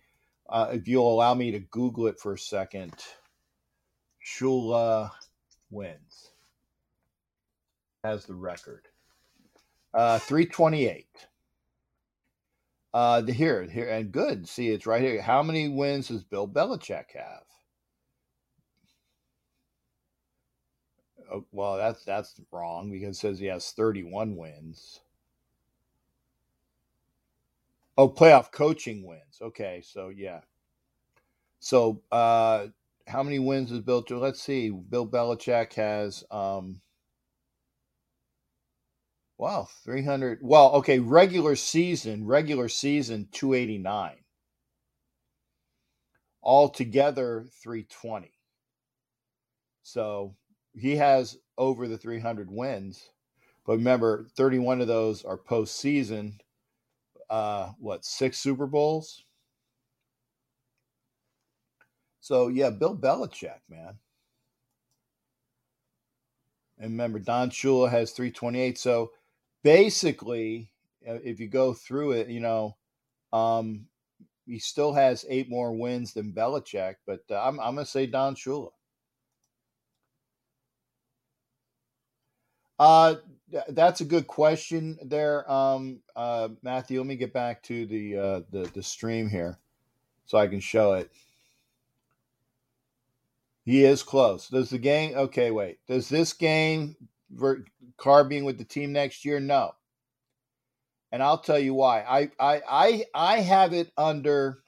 [0.48, 2.94] uh, if you'll allow me to Google it for a second.
[4.24, 5.10] Shula
[5.70, 6.30] wins
[8.02, 8.87] has the record.
[9.94, 11.06] Uh, 328.
[12.94, 14.48] Uh, the, here, here, and good.
[14.48, 15.20] See, it's right here.
[15.22, 17.44] How many wins does Bill Belichick have?
[21.32, 25.00] Oh, well, that's that's wrong because it says he has 31 wins.
[27.96, 29.38] Oh, playoff coaching wins.
[29.42, 30.40] Okay, so yeah.
[31.60, 32.68] So, uh,
[33.06, 34.04] how many wins is Bill?
[34.10, 34.70] Let's see.
[34.70, 36.80] Bill Belichick has um,
[39.38, 40.40] Wow, 300.
[40.42, 44.16] Well, okay, regular season, regular season 289.
[46.42, 48.32] Altogether 320.
[49.84, 50.34] So
[50.74, 53.10] he has over the 300 wins.
[53.64, 56.40] But remember, 31 of those are postseason.
[57.30, 59.24] Uh, what, six Super Bowls?
[62.20, 63.98] So yeah, Bill Belichick, man.
[66.78, 68.78] And remember, Don Shula has 328.
[68.78, 69.12] So
[69.62, 70.70] basically,
[71.08, 72.76] uh, if you go through it, you know,
[73.32, 73.86] um,
[74.46, 78.06] he still has eight more wins than Belichick, but uh, I'm, I'm going to say
[78.06, 78.70] Don Shula.
[82.78, 83.16] Uh,
[83.70, 86.98] that's a good question there, um, uh, Matthew.
[86.98, 89.58] Let me get back to the, uh, the the stream here,
[90.26, 91.10] so I can show it.
[93.64, 94.48] He is close.
[94.48, 95.14] Does the game?
[95.16, 95.78] Okay, wait.
[95.86, 96.96] Does this game
[97.98, 99.40] Carr being with the team next year?
[99.40, 99.72] No.
[101.12, 102.00] And I'll tell you why.
[102.02, 104.62] I I I I have it under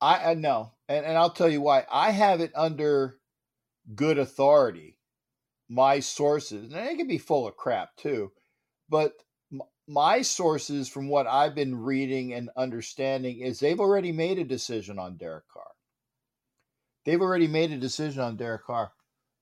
[0.00, 0.72] I, I know.
[0.88, 1.86] And and I'll tell you why.
[1.90, 3.18] I have it under
[3.94, 4.98] good authority.
[5.68, 8.32] My sources, and it can be full of crap too,
[8.90, 9.14] but
[9.88, 14.98] my sources from what I've been reading and understanding is they've already made a decision
[14.98, 15.70] on Derek Carr.
[17.04, 18.92] They've already made a decision on Derek Carr.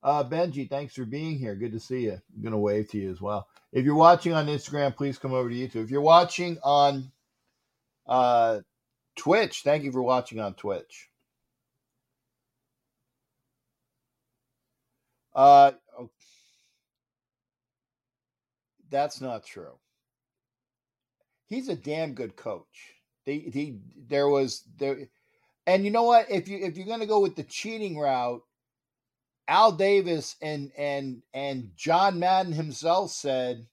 [0.02, 1.54] Uh, Benji, thanks for being here.
[1.54, 2.12] Good to see you.
[2.12, 3.48] I'm going to wave to you as well.
[3.72, 5.84] If you're watching on Instagram, please come over to YouTube.
[5.84, 7.12] If you're watching on
[8.06, 8.60] uh,
[9.16, 11.10] Twitch, thank you for watching on Twitch.
[15.34, 16.10] Uh, oh,
[18.90, 19.78] that's not true.
[21.46, 22.94] He's a damn good coach.
[23.26, 25.08] They, he, there was there,
[25.66, 26.30] and you know what?
[26.30, 28.42] If you if you're going to go with the cheating route,
[29.50, 33.66] Al Davis and and and John Madden himself said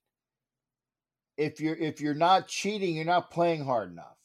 [1.37, 4.17] if you're if you're not cheating, you're not playing hard enough.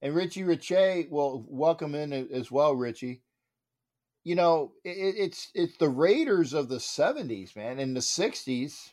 [0.00, 3.20] And Richie Richey, well, welcome in as well, Richie.
[4.24, 7.78] You know, it, it's it's the Raiders of the '70s, man.
[7.78, 8.92] In the '60s,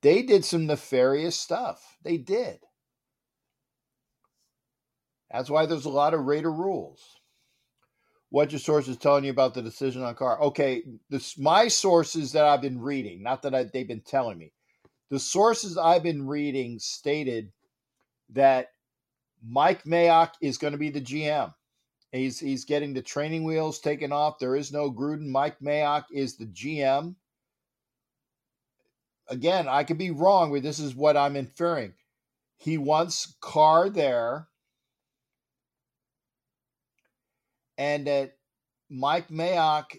[0.00, 1.96] they did some nefarious stuff.
[2.04, 2.60] They did.
[5.28, 7.16] That's why there's a lot of Raider rules
[8.34, 10.42] what your source is telling you about the decision on Carr.
[10.42, 14.50] Okay, this my sources that I've been reading, not that I, they've been telling me.
[15.10, 17.52] The sources I've been reading stated
[18.30, 18.72] that
[19.46, 21.54] Mike Mayock is going to be the GM.
[22.10, 24.40] He's he's getting the training wheels taken off.
[24.40, 25.28] There is no Gruden.
[25.28, 27.14] Mike Mayock is the GM.
[29.28, 31.92] Again, I could be wrong, but this is what I'm inferring.
[32.56, 34.48] He wants Carr there
[37.78, 38.36] and that
[38.90, 39.96] Mike Mayock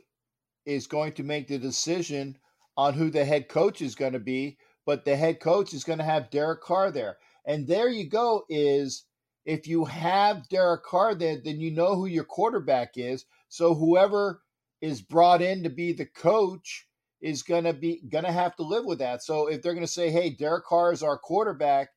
[0.66, 2.38] is going to make the decision
[2.78, 6.00] on who the head coach is going to be, but the head coach is going
[6.00, 7.18] to have Derek Carr there.
[7.46, 9.06] And there you go is
[9.46, 13.26] if you have Derek Carr there, then you know who your quarterback is.
[13.48, 14.42] So whoever
[14.82, 16.88] is brought in to be the coach
[17.22, 19.24] is going to be going to have to live with that.
[19.24, 21.90] So if they're going to say, "Hey, Derek Carr is our quarterback,"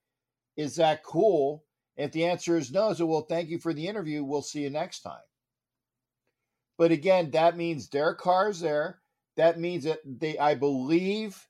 [0.57, 1.65] is that cool?
[1.97, 4.23] If the answer is no, so well, thank you for the interview.
[4.23, 5.28] We'll see you next time.
[6.79, 9.01] But again, that means Carr is there.
[9.37, 11.47] That means that they, I believe,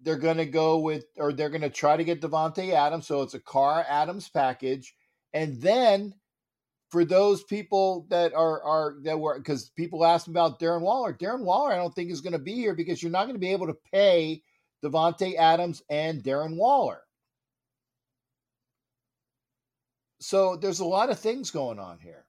[0.00, 3.06] they're going to go with, or they're going to try to get Davante Adams.
[3.06, 4.94] So it's a Carr Adams package,
[5.32, 6.14] and then
[6.90, 11.12] for those people that are are that were because people asked about Darren Waller.
[11.12, 13.40] Darren Waller, I don't think is going to be here because you're not going to
[13.40, 14.42] be able to pay
[14.84, 17.00] Davante Adams and Darren Waller.
[20.20, 22.24] So there's a lot of things going on here.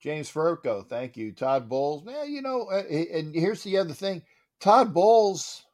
[0.00, 1.32] James Furco, thank you.
[1.32, 4.22] Todd Bowles, man, you know, uh, and here's the other thing
[4.60, 5.64] Todd Bowles,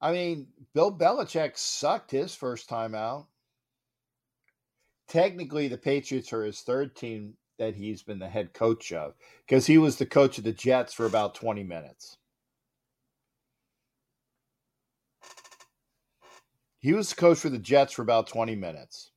[0.00, 3.28] I mean, Bill Belichick sucked his first time out.
[5.06, 9.14] Technically, the Patriots are his third team that he's been the head coach of
[9.46, 12.16] because he was the coach of the Jets for about 20 minutes.
[16.80, 19.11] He was the coach for the Jets for about 20 minutes.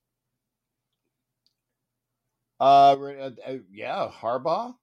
[2.58, 4.74] Uh, uh, uh yeah, Harbaugh.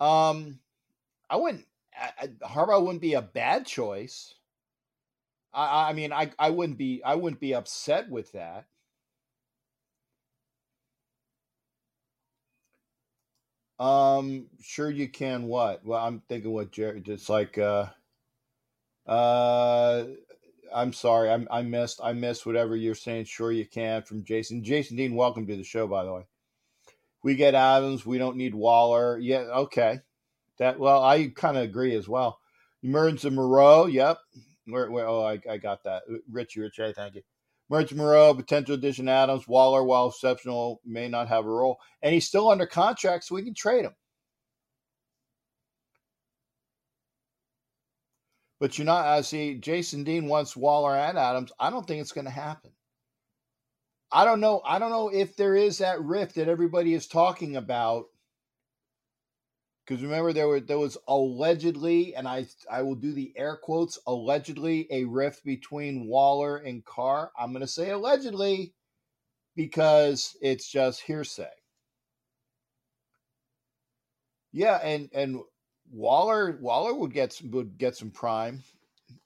[0.00, 0.58] Um,
[1.30, 1.66] I wouldn't.
[1.96, 4.34] I, Harbaugh wouldn't be a bad choice.
[5.52, 7.02] I, I mean, I, I wouldn't be.
[7.04, 8.66] I wouldn't be upset with that.
[13.78, 15.44] Um, sure you can.
[15.44, 15.84] What?
[15.84, 17.00] Well, I'm thinking what Jerry.
[17.00, 17.86] Just like, uh,
[19.06, 20.04] uh,
[20.74, 22.00] I'm sorry, I'm, I missed.
[22.02, 23.26] I missed whatever you're saying.
[23.26, 24.64] Sure you can from Jason.
[24.64, 25.86] Jason Dean, welcome to the show.
[25.86, 26.22] By the way,
[27.22, 28.04] we get Adams.
[28.04, 29.18] We don't need Waller.
[29.18, 30.00] Yeah, okay.
[30.58, 32.40] That well, I kind of agree as well.
[32.82, 33.86] Emergence of Moreau.
[33.86, 34.18] Yep.
[34.66, 35.06] Where, where?
[35.06, 36.02] Oh, I, I got that.
[36.30, 37.22] Richie, Richie, thank you.
[37.70, 41.78] Merge Moreau, potential addition Adams, Waller, while exceptional, may not have a role.
[42.02, 43.94] And he's still under contract, so we can trade him.
[48.64, 51.52] But you're not, I see Jason Dean wants Waller and Adams.
[51.60, 52.70] I don't think it's going to happen.
[54.10, 54.62] I don't know.
[54.64, 58.06] I don't know if there is that rift that everybody is talking about
[59.84, 63.98] because remember there were there was allegedly, and I I will do the air quotes
[64.06, 67.32] allegedly a rift between Waller and Carr.
[67.38, 68.72] I'm going to say allegedly
[69.56, 71.52] because it's just hearsay.
[74.52, 75.40] Yeah, and and
[75.94, 78.62] Waller Waller would get some, would get some prime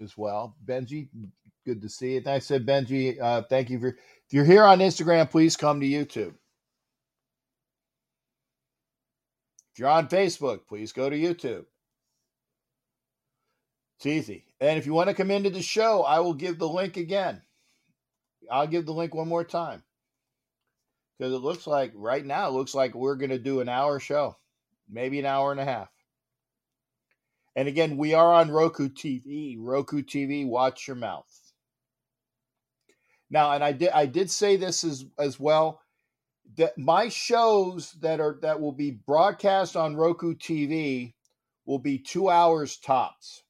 [0.03, 0.55] as well.
[0.67, 1.09] Benji,
[1.65, 2.23] good to see you.
[2.27, 5.87] I said Benji, uh, thank you for if you're here on Instagram, please come to
[5.87, 6.35] YouTube.
[9.73, 11.65] If you're on Facebook, please go to YouTube.
[13.97, 14.45] It's easy.
[14.61, 17.41] And if you want to come into the show, I will give the link again.
[18.51, 19.83] I'll give the link one more time.
[21.19, 23.99] Because it looks like right now, it looks like we're going to do an hour
[23.99, 24.37] show,
[24.89, 25.89] maybe an hour and a half.
[27.59, 29.57] And again, we are on Roku TV.
[29.59, 31.27] Roku TV, watch your mouth.
[33.31, 35.81] Now, and I did I did say this as as well
[36.57, 41.15] that my shows that are that will be broadcast on Roku TV
[41.67, 43.43] will be 2 hours tops.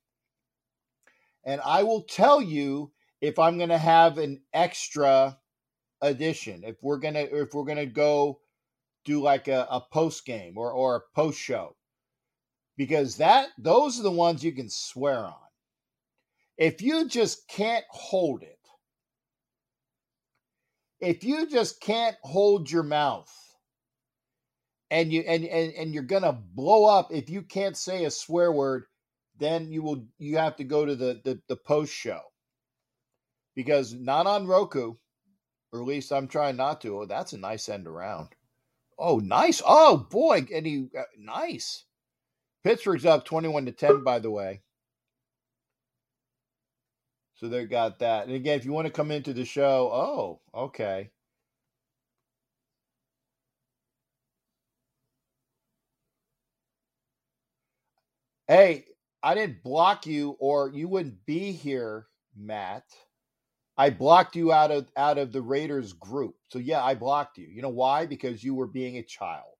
[1.44, 5.38] And I will tell you if I'm going to have an extra
[6.00, 8.40] edition, if we're going to if we're going to go
[9.04, 11.76] do like a, a post game or or a post show.
[12.78, 15.34] Because that those are the ones you can swear on.
[16.58, 18.58] If you just can't hold it
[21.00, 23.32] if you just can't hold your mouth
[24.90, 28.52] and you and, and and you're gonna blow up if you can't say a swear
[28.52, 28.84] word
[29.38, 32.20] then you will you have to go to the the, the post show.
[33.54, 34.94] Because not on roku
[35.72, 37.00] or at least i'm trying not to.
[37.00, 38.30] Oh that's a nice end around.
[38.98, 39.62] Oh nice.
[39.66, 41.84] Oh boy he uh, nice
[42.68, 44.60] pittsburgh's up 21 to 10 by the way
[47.38, 48.26] so they got that.
[48.26, 51.10] And again, if you want to come into the show, oh, okay.
[58.48, 58.86] Hey,
[59.22, 62.06] I didn't block you or you wouldn't be here,
[62.36, 62.84] Matt.
[63.76, 66.34] I blocked you out of out of the Raiders group.
[66.50, 67.46] So yeah, I blocked you.
[67.46, 68.06] You know why?
[68.06, 69.57] Because you were being a child.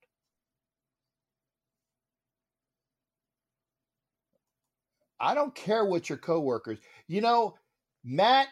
[5.19, 6.79] I don't care what your coworkers.
[7.07, 7.55] You know,
[8.03, 8.47] Matt,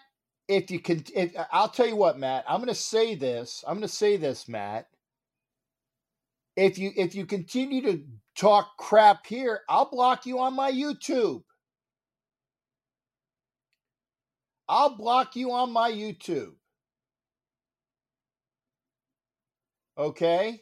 [0.47, 2.45] if you can, if, I'll tell you what, Matt.
[2.47, 3.63] I'm going to say this.
[3.67, 4.87] I'm going to say this, Matt.
[6.55, 8.03] If you if you continue to
[8.35, 11.43] talk crap here, I'll block you on my YouTube.
[14.67, 16.53] I'll block you on my YouTube.
[19.97, 20.61] Okay.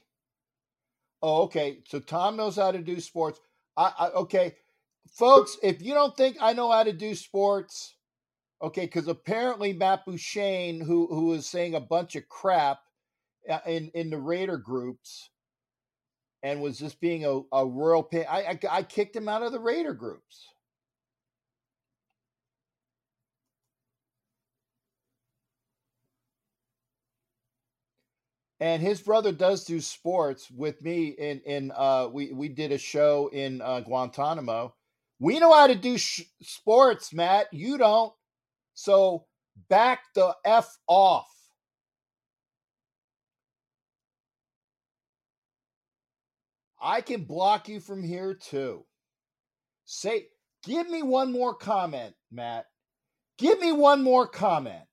[1.22, 1.80] Oh, okay.
[1.88, 3.40] So Tom knows how to do sports.
[3.78, 4.56] I, I okay,
[5.10, 5.58] folks.
[5.64, 7.96] If you don't think I know how to do sports,
[8.62, 12.80] Okay, because apparently Matt Bouchane, who who was saying a bunch of crap
[13.50, 15.30] uh, in in the Raider groups,
[16.42, 18.26] and was just being a, a royal pain.
[18.30, 20.48] I, I I kicked him out of the Raider groups.
[28.62, 32.78] and his brother does do sports with me in in uh we we did a
[32.78, 34.74] show in uh, Guantanamo.
[35.20, 37.48] We know how to do sh- sports, Matt.
[37.54, 38.14] You don't.
[38.74, 39.26] So
[39.70, 41.28] back the F off.
[46.82, 48.86] I can block you from here too.
[49.86, 50.28] Say,
[50.64, 52.66] give me one more comment, Matt.
[53.38, 54.84] Give me one more comment.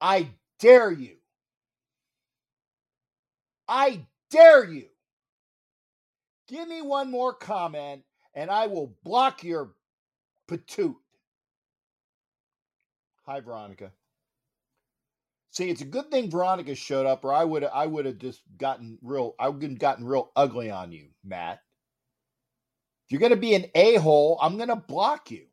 [0.00, 1.16] I dare you.
[3.68, 4.86] I dare you.
[6.48, 8.02] Give me one more comment
[8.36, 9.72] and I will block your
[10.46, 10.94] patoot.
[13.24, 13.90] Hi, Veronica.
[15.50, 18.42] See, it's a good thing Veronica showed up, or I would I would have just
[18.58, 21.62] gotten real I would have gotten real ugly on you, Matt.
[23.06, 25.46] If you're gonna be an a-hole, I'm gonna block you.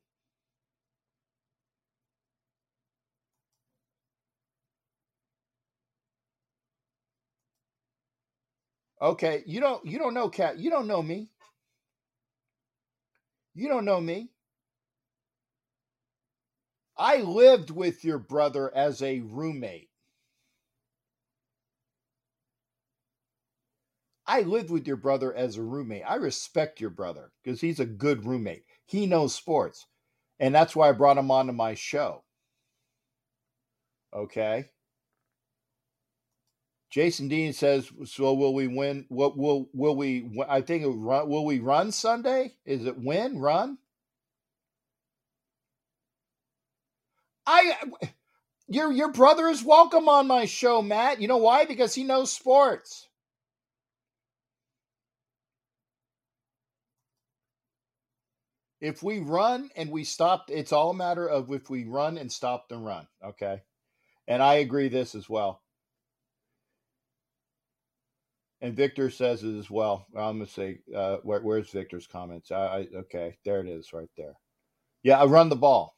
[9.01, 11.29] Okay, you don't you don't know cat you don't know me.
[13.55, 14.29] You don't know me.
[16.97, 19.89] I lived with your brother as a roommate.
[24.25, 26.03] I lived with your brother as a roommate.
[26.05, 28.65] I respect your brother because he's a good roommate.
[28.85, 29.87] He knows sports.
[30.39, 32.23] And that's why I brought him onto my show.
[34.13, 34.72] Okay.
[36.93, 39.07] Jason Dean says, "So will we win?
[39.09, 40.29] What will will we?
[40.47, 42.53] I think run, will we run Sunday?
[42.65, 43.79] Is it win run?
[47.47, 47.73] I
[48.67, 51.19] your your brother is welcome on my show, Matt.
[51.19, 51.65] You know why?
[51.65, 53.07] Because he knows sports.
[58.79, 62.31] If we run and we stop, it's all a matter of if we run and
[62.31, 63.07] stop the run.
[63.25, 63.63] Okay.
[64.27, 65.62] And I agree this as well.
[68.63, 70.07] And Victor says it as well.
[70.15, 72.49] I'm gonna say, uh, where, where's Victor's comments?
[72.49, 74.35] I, I okay, there it is, right there.
[75.03, 75.97] Yeah, I run the ball.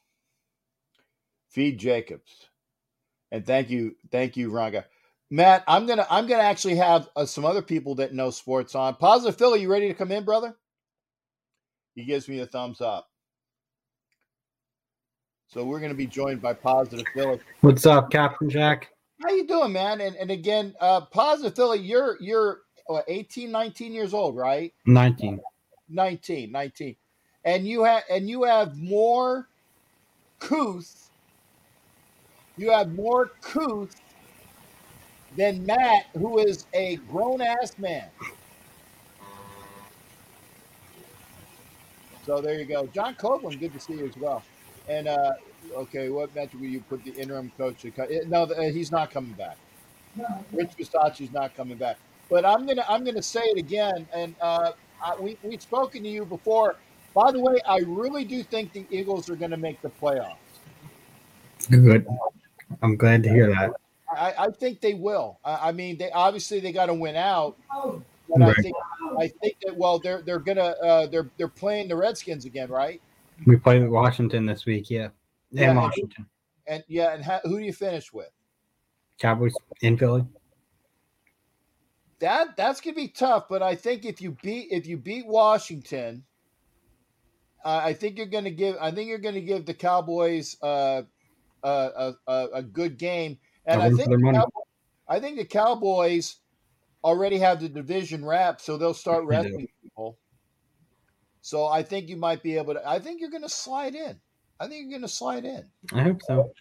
[1.48, 2.48] Feed Jacobs,
[3.30, 4.84] and thank you, thank you, Ranga.
[5.30, 8.96] Matt, I'm gonna I'm gonna actually have uh, some other people that know sports on.
[8.96, 10.56] Positive Philly, you ready to come in, brother?
[11.94, 13.06] He gives me a thumbs up.
[15.46, 17.38] So we're to be joined by Positive Philly.
[17.60, 18.88] What's up, Captain Jack?
[19.22, 20.00] How you doing, man?
[20.00, 24.72] And and again, uh Positive Philly, you're you're what, 18, 19 years old, right?
[24.86, 25.40] 19.
[25.88, 26.96] 19, 19.
[27.44, 29.48] And you have and you have more
[30.40, 31.10] couth.
[32.56, 34.00] You have more couth
[35.36, 38.08] than Matt, who is a grown ass man.
[42.24, 42.86] So there you go.
[42.88, 44.42] John Copeland, good to see you as well.
[44.88, 45.34] And uh,
[45.74, 47.82] okay, what metric will you put the interim coach?
[47.82, 48.10] To cut?
[48.26, 49.56] No, uh, he's not coming back.
[50.52, 51.98] Rich Bisaccia's not coming back.
[52.28, 54.08] But I'm gonna I'm gonna say it again.
[54.12, 56.76] And uh, I, we we've spoken to you before.
[57.14, 60.36] By the way, I really do think the Eagles are going to make the playoffs.
[61.70, 62.06] Good.
[62.82, 63.72] I'm glad to hear that.
[64.14, 65.38] I, I think they will.
[65.42, 67.56] I, I mean, they obviously they got to win out.
[68.28, 68.56] But I Right.
[68.56, 68.76] think
[69.18, 73.00] I think that well, they're they're gonna uh, they're they're playing the Redskins again, right?
[73.46, 75.08] We play Washington this week, yeah.
[75.50, 75.70] Yeah.
[75.70, 76.26] And Washington.
[76.66, 78.30] And yeah, and how, who do you finish with?
[79.18, 80.24] Cowboys in Philly.
[82.18, 86.24] That that's gonna be tough, but I think if you beat if you beat Washington,
[87.64, 91.02] uh, I think you're gonna give I think you're gonna give the Cowboys uh,
[91.62, 94.38] a, a, a good game, and I think for their the money.
[94.38, 94.64] Cowboys,
[95.08, 96.36] I think the Cowboys
[97.04, 100.18] already have the division wrapped, so they'll start resting people.
[101.42, 102.88] So I think you might be able to.
[102.88, 104.20] I think you're gonna slide in.
[104.58, 105.64] I think you're gonna slide in.
[105.92, 106.52] I hope so.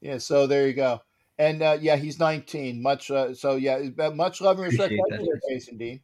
[0.00, 1.00] Yeah, so there you go.
[1.38, 2.82] And uh, yeah, he's 19.
[2.82, 5.78] Much uh, so yeah, uh, much love and respect, Appreciate Thank that, you there, Jason
[5.78, 6.00] Dean.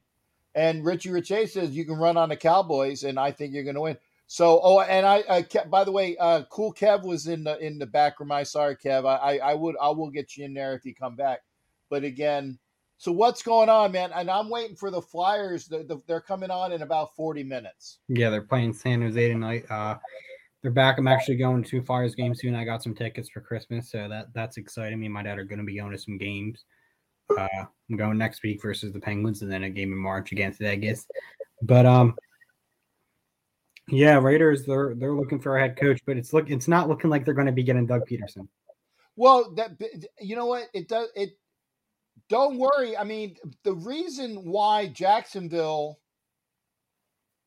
[0.54, 3.76] And Richie Riche says you can run on the Cowboys, and I think you're going
[3.76, 3.98] to win.
[4.26, 7.58] So, oh, and I, uh, Ke- by the way, uh, cool Kev was in the
[7.64, 8.32] in the back room.
[8.32, 9.06] I sorry, Kev.
[9.06, 11.40] I, I, I would, I will get you in there if you come back.
[11.90, 12.58] But again,
[12.98, 14.10] so what's going on, man?
[14.14, 15.66] And I'm waiting for the Flyers.
[15.66, 17.98] The, the, they're coming on in about 40 minutes.
[18.08, 19.64] Yeah, they're playing San Jose tonight.
[19.70, 19.96] Uh
[20.62, 20.98] they're back.
[20.98, 22.54] I'm actually going to Flyers game soon.
[22.54, 24.98] I got some tickets for Christmas, so that that's exciting.
[24.98, 26.64] Me and my dad are going to be going to some games.
[27.36, 27.46] Uh,
[27.90, 31.06] I'm going next week versus the Penguins, and then a game in March against Vegas.
[31.62, 32.14] But um,
[33.88, 37.10] yeah, Raiders they're they're looking for a head coach, but it's look it's not looking
[37.10, 38.48] like they're going to be getting Doug Pederson.
[39.16, 39.72] Well, that
[40.20, 41.08] you know what it does.
[41.14, 41.30] It
[42.28, 42.96] don't worry.
[42.96, 45.98] I mean, the reason why Jacksonville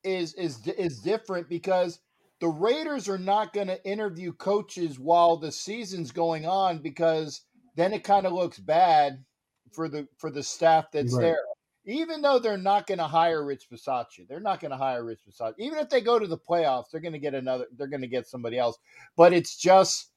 [0.04, 2.00] is is is different because
[2.42, 7.42] the Raiders are not going to interview coaches while the season's going on because
[7.76, 9.24] then it kind of looks bad
[9.72, 11.22] for the for the staff that's Right.
[11.22, 11.40] there.
[11.86, 15.22] Even though they're not going to hire Rich Bisaccia, they're not going to hire Rich
[15.28, 15.54] Bisaccia.
[15.58, 17.66] Even if they go to the playoffs, they're going to get another.
[17.76, 18.78] They're going to get somebody else.
[19.16, 20.12] But it's just,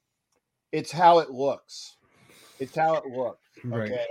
[0.72, 1.96] it's how it looks.
[2.58, 3.40] It's how it looks.
[3.64, 3.90] Right.
[3.90, 4.06] Okay.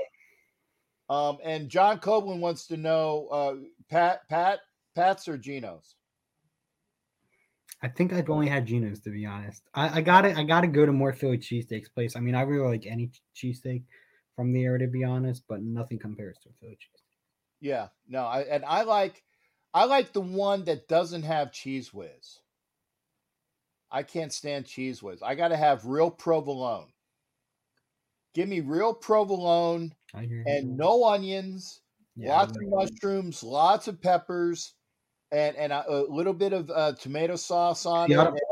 [1.09, 3.55] Um, and John Copeland wants to know, uh,
[3.89, 4.59] Pat, Pat,
[4.95, 5.95] Pat's or Geno's?
[7.83, 9.61] I think I've only had Geno's to be honest.
[9.75, 12.15] I, I got to I got to go to more Philly cheesesteaks place.
[12.15, 13.83] I mean, I really like any cheesesteak,
[14.35, 17.03] from the area, to be honest, but nothing compares to a Philly cheese.
[17.59, 19.23] Yeah, no, I and I like
[19.73, 22.39] I like the one that doesn't have Cheez Whiz.
[23.91, 25.21] I can't stand Cheez Whiz.
[25.21, 26.91] I got to have real provolone.
[28.33, 30.45] Give me real provolone I hear you.
[30.45, 31.81] and no onions,
[32.15, 34.73] Yeah, lots of mushrooms, lots of peppers,
[35.33, 38.29] and and a, a little bit of uh, tomato sauce on Yeah.
[38.35, 38.43] it,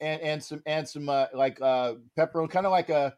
[0.00, 3.14] and and some and some uh, like uh, pepperoni, kind of like a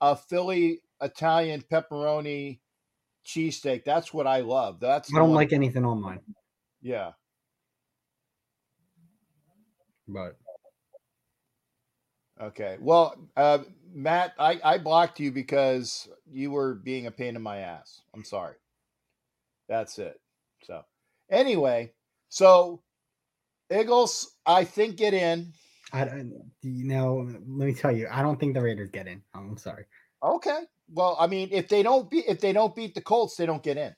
[0.00, 2.60] a Philly Italian pepperoni
[3.26, 3.84] cheesesteak.
[3.84, 4.80] That's what I love.
[4.80, 6.20] That's I don't like anything on mine,
[6.82, 7.12] Yeah.
[10.08, 10.36] but
[12.40, 12.76] Okay.
[12.80, 13.58] Well, uh,
[13.92, 18.02] Matt, I, I blocked you because you were being a pain in my ass.
[18.14, 18.54] I'm sorry.
[19.68, 20.20] That's it.
[20.64, 20.82] So,
[21.30, 21.92] anyway,
[22.28, 22.82] so
[23.72, 25.52] Eagles, I think get in.
[25.92, 26.32] I don't.
[26.62, 29.22] You know, let me tell you, I don't think the Raiders get in.
[29.34, 29.84] I'm sorry.
[30.22, 30.60] Okay.
[30.90, 33.62] Well, I mean, if they don't beat if they don't beat the Colts, they don't
[33.62, 33.94] get in.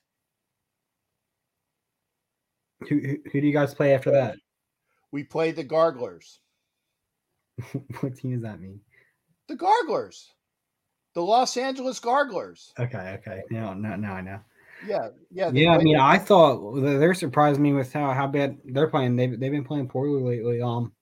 [2.89, 4.37] Who, who, who do you guys play after that?
[5.11, 6.39] We play the Garglers.
[7.99, 8.79] what team does that mean?
[9.47, 10.31] The Garglers.
[11.13, 12.73] The Los Angeles Garglers.
[12.79, 13.41] Okay, okay.
[13.51, 14.39] No, no, now I know.
[14.87, 15.09] Yeah.
[15.29, 15.51] Yeah.
[15.53, 19.15] Yeah, I mean, I thought they're surprised me with how, how bad they're playing.
[19.15, 20.61] They've they've been playing poorly lately.
[20.61, 20.93] Um,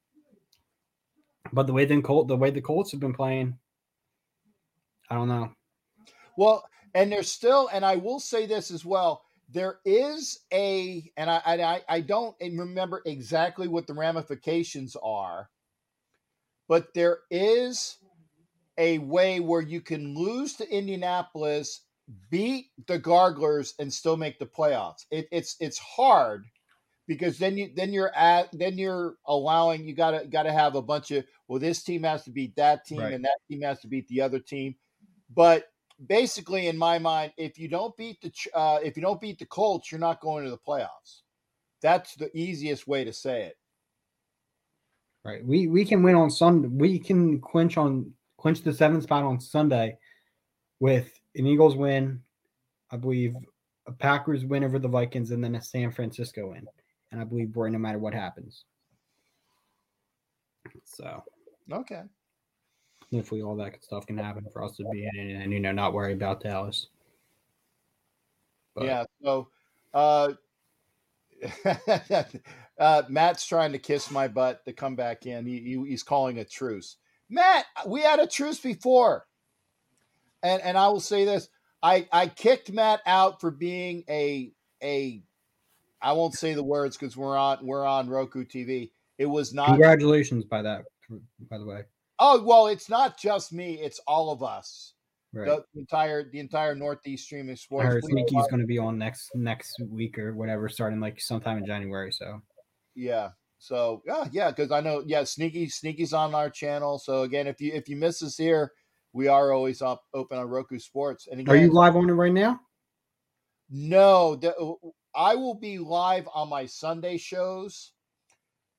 [1.51, 3.57] but the way the Colt, the way the Colts have been playing,
[5.09, 5.51] I don't know.
[6.37, 6.63] Well,
[6.93, 9.23] and there's still, and I will say this as well.
[9.51, 15.49] There is a, and I, I, I don't remember exactly what the ramifications are,
[16.67, 17.97] but there is
[18.77, 21.81] a way where you can lose to Indianapolis,
[22.29, 25.05] beat the Garglers, and still make the playoffs.
[25.11, 26.45] It, it's it's hard
[27.07, 31.11] because then you then you're at then you're allowing you gotta gotta have a bunch
[31.11, 33.13] of well this team has to beat that team Right.
[33.13, 34.75] and that team has to beat the other team,
[35.35, 35.65] but
[36.07, 39.45] basically in my mind if you don't beat the uh, if you don't beat the
[39.45, 41.21] Colts you're not going to the playoffs.
[41.81, 43.57] That's the easiest way to say it.
[45.25, 45.45] Right.
[45.45, 46.67] We we can win on Sunday.
[46.69, 49.97] We can clinch on clinch the seventh spot on Sunday
[50.79, 52.21] with an Eagles win,
[52.91, 53.35] I believe
[53.87, 56.67] a Packers win over the Vikings, and then a San Francisco win.
[57.11, 58.65] And I believe we're no matter what happens.
[60.83, 61.23] So
[61.71, 62.03] Okay.
[63.11, 65.71] hopefully all that stuff can happen for us to be in it and you know
[65.71, 66.87] not worry about Dallas.
[68.75, 69.03] But yeah.
[69.23, 69.49] So,
[69.93, 70.33] uh,
[72.79, 75.45] uh, Matt's trying to kiss my butt to come back in.
[75.45, 76.97] He, he- he's calling a truce.
[77.29, 79.25] Matt, we had a truce before,
[80.43, 81.49] and and I will say this:
[81.81, 84.51] I I kicked Matt out for being a
[84.83, 85.21] a.
[86.01, 88.91] I won't say the words because we're on we're on Roku TV.
[89.17, 89.67] It was not.
[89.67, 90.85] congratulations by that
[91.49, 91.81] by the way.
[92.19, 94.93] Oh well, it's not just me; it's all of us.
[95.31, 95.45] Right.
[95.47, 97.87] The entire the entire Northeast streaming I sports.
[97.87, 101.57] heard We- Sneaky's going to be on next next week or whatever, starting like sometime
[101.57, 102.11] in January.
[102.11, 102.41] So
[102.95, 103.29] Yeah.
[103.59, 106.97] So yeah, yeah, because I know yeah, Sneaky Sneaky's on our channel.
[106.97, 108.71] So again, if you if you miss us here,
[109.13, 111.27] we are always up open on Roku Sports.
[111.31, 112.59] And are you live on it right now?
[113.69, 114.73] no, the, uh,
[115.15, 117.91] I will be live on my Sunday shows,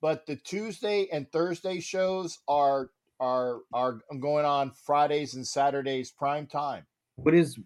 [0.01, 6.47] but the Tuesday and Thursday shows are are are going on Fridays and Saturdays prime
[6.47, 6.87] time.
[7.17, 7.59] What is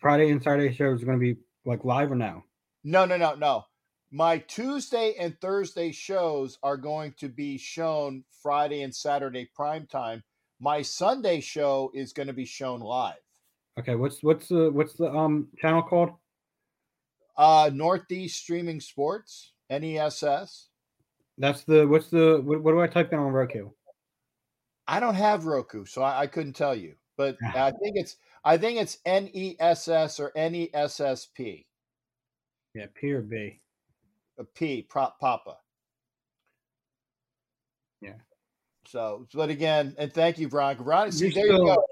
[0.00, 2.44] Friday and Saturday shows going to be like live or no?
[2.82, 3.64] No, no, no, no.
[4.10, 10.22] My Tuesday and Thursday shows are going to be shown Friday and Saturday prime time.
[10.60, 13.14] My Sunday show is going to be shown live.
[13.78, 16.10] Okay, what's what's the what's the um channel called?
[17.36, 20.68] Uh Northeast Streaming Sports, NESS.
[21.38, 23.70] That's the what's the what, what do I type in on Roku?
[24.86, 26.94] I don't have Roku, so I, I couldn't tell you.
[27.16, 31.64] But I think it's I think it's NESS or E NESSP.
[32.74, 33.60] Yeah, P or B.
[34.38, 35.56] A P, prop Papa.
[38.00, 38.14] Yeah.
[38.86, 40.82] So, but again, and thank you, Veronica.
[40.82, 41.84] Veronica, see, there you go.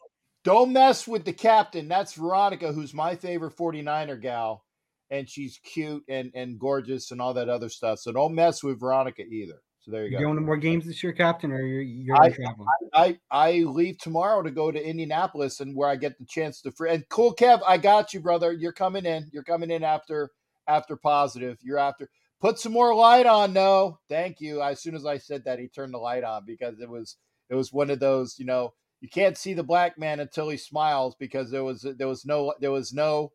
[0.44, 1.88] Don't mess with the captain.
[1.88, 4.64] That's Veronica, who's my favorite 49er gal,
[5.10, 8.00] and she's cute and and gorgeous and all that other stuff.
[8.00, 9.62] So don't mess with Veronica either.
[9.80, 10.24] So there you You go.
[10.24, 12.66] going to more games this year, Captain, or you're you're I- traveling?
[12.92, 16.70] I I leave tomorrow to go to Indianapolis and where I get the chance to
[16.72, 16.90] free.
[16.92, 18.52] And cool, Kev, I got you, brother.
[18.52, 19.28] You're coming in.
[19.32, 20.30] You're coming in after
[20.68, 21.58] after positive.
[21.62, 22.08] You're after.
[22.42, 23.52] Put some more light on.
[23.52, 24.62] No, thank you.
[24.62, 27.16] As soon as I said that, he turned the light on because it was
[27.48, 28.36] it was one of those.
[28.36, 32.08] You know, you can't see the black man until he smiles because there was there
[32.08, 33.30] was no there was no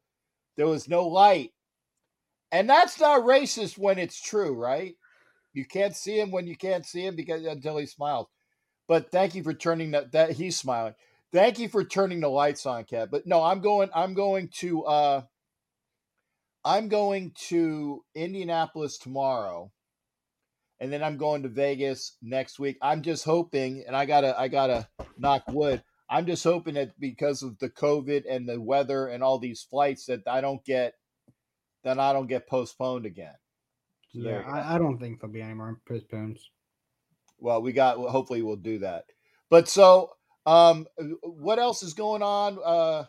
[0.57, 1.51] there was no light,
[2.51, 4.95] and that's not racist when it's true, right?
[5.53, 8.27] You can't see him when you can't see him because until he smiles.
[8.89, 10.11] But thank you for turning that.
[10.11, 10.95] That he's smiling.
[11.31, 13.09] Thank you for turning the lights on, Kev.
[13.09, 13.89] But no, I'm going.
[13.95, 14.83] I'm going to.
[14.83, 15.21] uh
[16.67, 19.71] I'm going to Indianapolis tomorrow,
[20.81, 22.77] and then I'm going to Vegas next week.
[22.81, 25.81] I'm just hoping, and I gotta, I gotta knock wood.
[26.09, 30.07] I'm just hoping that because of the COVID and the weather and all these flights,
[30.07, 30.95] that I don't get,
[31.85, 33.35] that I don't get postponed again.
[34.13, 34.41] So Yeah.
[34.45, 36.49] I, I don't think there'll be any more postpones.
[37.39, 37.95] Well, we got.
[37.95, 39.05] Hopefully, we'll do that.
[39.49, 40.11] But so,
[40.45, 40.85] um,
[41.21, 42.57] what else is going on?
[42.61, 43.05] Uh,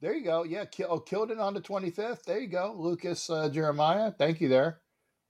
[0.00, 0.44] there you go.
[0.44, 2.24] Yeah, kill, oh, killed it on the twenty fifth.
[2.24, 4.12] There you go, Lucas uh, Jeremiah.
[4.12, 4.80] Thank you there.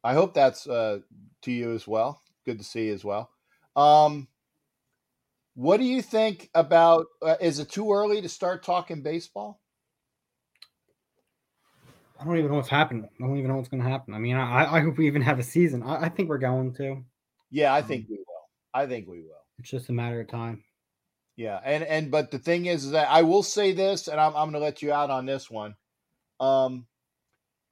[0.04, 1.00] I hope that's uh,
[1.42, 2.22] to you as well.
[2.44, 3.30] Good to see you as well.
[3.76, 4.28] Um,
[5.54, 7.06] what do you think about?
[7.20, 9.60] Uh, is it too early to start talking baseball?
[12.20, 13.04] I don't even know what's happening.
[13.04, 14.12] I don't even know what's going to happen.
[14.12, 15.82] I mean, I, I hope we even have a season.
[15.84, 17.04] I, I think we're going to.
[17.50, 18.48] Yeah, I think we will.
[18.74, 19.44] I think we will.
[19.58, 20.64] It's just a matter of time.
[21.38, 24.34] Yeah, and and but the thing is, is that I will say this, and I'm
[24.34, 25.76] I'm going to let you out on this one.
[26.40, 26.86] Um,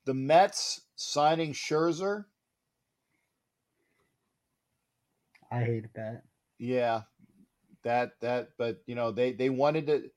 [0.05, 2.27] the Mets signing Scherzer.
[5.51, 6.23] I hate that.
[6.61, 7.03] Yeah,
[7.83, 10.11] that that, but you know they they wanted to.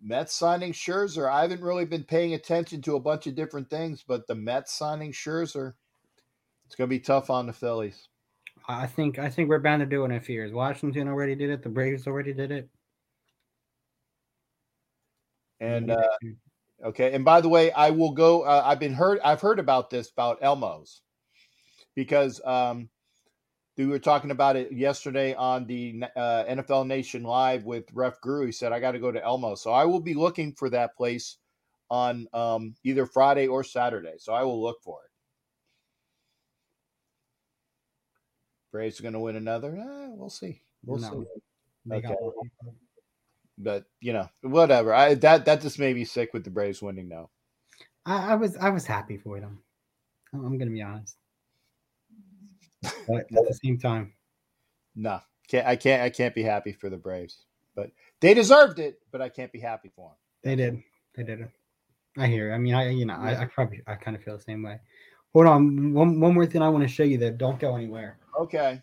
[0.00, 1.28] Mets signing Scherzer.
[1.28, 4.72] I haven't really been paying attention to a bunch of different things, but the Mets
[4.72, 5.74] signing Scherzer,
[6.66, 8.06] it's going to be tough on the Phillies.
[8.68, 10.52] I think I think we're bound to do it in a few years.
[10.52, 11.62] Washington already did it.
[11.62, 12.68] The Braves already did it.
[15.60, 16.02] And uh,
[16.84, 18.42] Okay, and by the way, I will go.
[18.42, 19.18] Uh, I've been heard.
[19.24, 21.00] I've heard about this about Elmos
[21.96, 22.88] because um,
[23.76, 28.46] we were talking about it yesterday on the uh, NFL Nation Live with Ref Guru.
[28.46, 30.96] He said I got to go to Elmo, so I will be looking for that
[30.96, 31.38] place
[31.90, 34.14] on um, either Friday or Saturday.
[34.18, 35.07] So I will look for it.
[38.72, 39.76] Braves are going to win another.
[39.76, 40.62] Eh, we'll see.
[40.84, 41.24] We'll No.
[41.90, 41.94] see.
[41.94, 42.14] okay.
[43.56, 44.94] But you know, whatever.
[44.94, 47.08] I that that just made me sick with the Braves winning.
[47.08, 47.30] Now.
[48.06, 49.62] I, I was I was happy for them.
[50.32, 51.16] I'm I'm gonna be honest.
[53.08, 54.12] But at the same time,
[54.94, 57.90] No, can't I can't I can't be happy for the Braves, but
[58.20, 59.00] they deserved it.
[59.10, 60.16] But I can't be happy for them.
[60.44, 60.82] they did.
[61.16, 61.50] They did it.
[62.16, 62.52] I hear.
[62.52, 64.78] I mean, I you know, I, I probably I kind of feel the same way.
[65.34, 68.18] Hold on, one one more thing I want to show you that don't go anywhere.
[68.38, 68.80] Okay,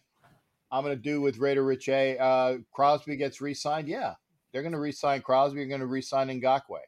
[0.71, 2.17] I'm gonna do with Raider Rich A.
[2.17, 3.87] Uh, Crosby gets re-signed.
[3.87, 4.13] Yeah,
[4.51, 5.59] they're gonna re-sign Crosby.
[5.59, 6.79] They're gonna re-sign Ngakoue.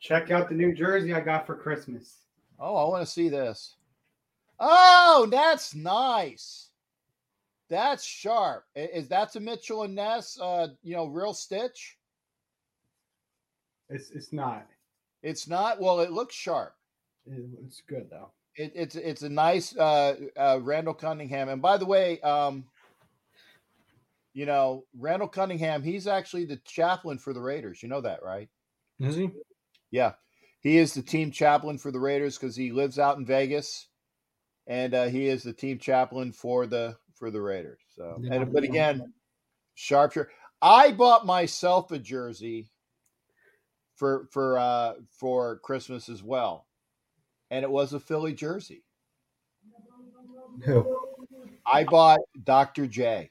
[0.00, 2.18] Check out the New Jersey I got for Christmas.
[2.60, 3.76] Oh, I want to see this.
[4.60, 6.68] Oh, that's nice.
[7.70, 8.66] That's sharp.
[8.76, 10.38] I- Is that a Mitchell and Ness?
[10.38, 11.96] Uh, you know, real stitch.
[13.88, 14.66] It's it's not.
[15.22, 15.80] It's not.
[15.80, 16.74] Well, it looks sharp.
[17.26, 18.30] It's good though.
[18.56, 21.48] It, it's it's a nice uh, uh, Randall Cunningham.
[21.48, 22.64] And by the way, um,
[24.32, 27.82] you know Randall Cunningham, he's actually the chaplain for the Raiders.
[27.82, 28.48] You know that, right?
[29.00, 29.30] Is he?
[29.90, 30.12] Yeah,
[30.60, 33.88] he is the team chaplain for the Raiders because he lives out in Vegas,
[34.66, 37.80] and uh, he is the team chaplain for the for the Raiders.
[37.96, 39.12] So, Did and, but again,
[39.74, 40.30] sharp shirt.
[40.62, 42.70] I bought myself a jersey
[43.96, 46.66] for for uh, for Christmas as well,
[47.50, 48.84] and it was a Philly jersey.
[50.64, 50.98] Who?
[51.66, 52.86] I bought Dr.
[52.86, 53.30] J.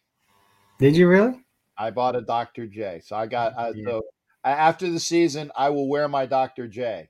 [0.80, 1.40] Did you really?
[1.78, 2.68] I bought a Dr.
[2.68, 3.02] J.
[3.04, 3.84] So I got uh, Yeah.
[3.86, 4.02] so
[4.44, 6.68] after the season, I will wear my Dr.
[6.68, 7.10] J.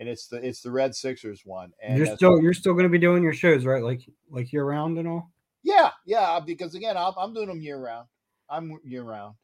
[0.00, 1.72] And it's the it's the Red Sixers one.
[1.82, 3.82] And you're still you're still gonna be doing your shows, right?
[3.82, 5.32] Like like year round and all.
[5.64, 8.06] yeah yeah because again I'm, I'm doing them year round.
[8.48, 9.34] I'm year round.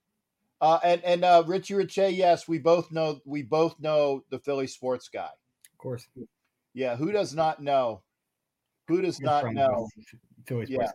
[0.60, 4.68] Uh, and and uh, Richie Riche, yes, we both know we both know the Philly
[4.68, 5.28] sports guy.
[5.72, 6.06] Of course.
[6.74, 8.02] Yeah, who does not know?
[8.88, 9.88] Who does not know?
[10.46, 10.90] Philly Yeah.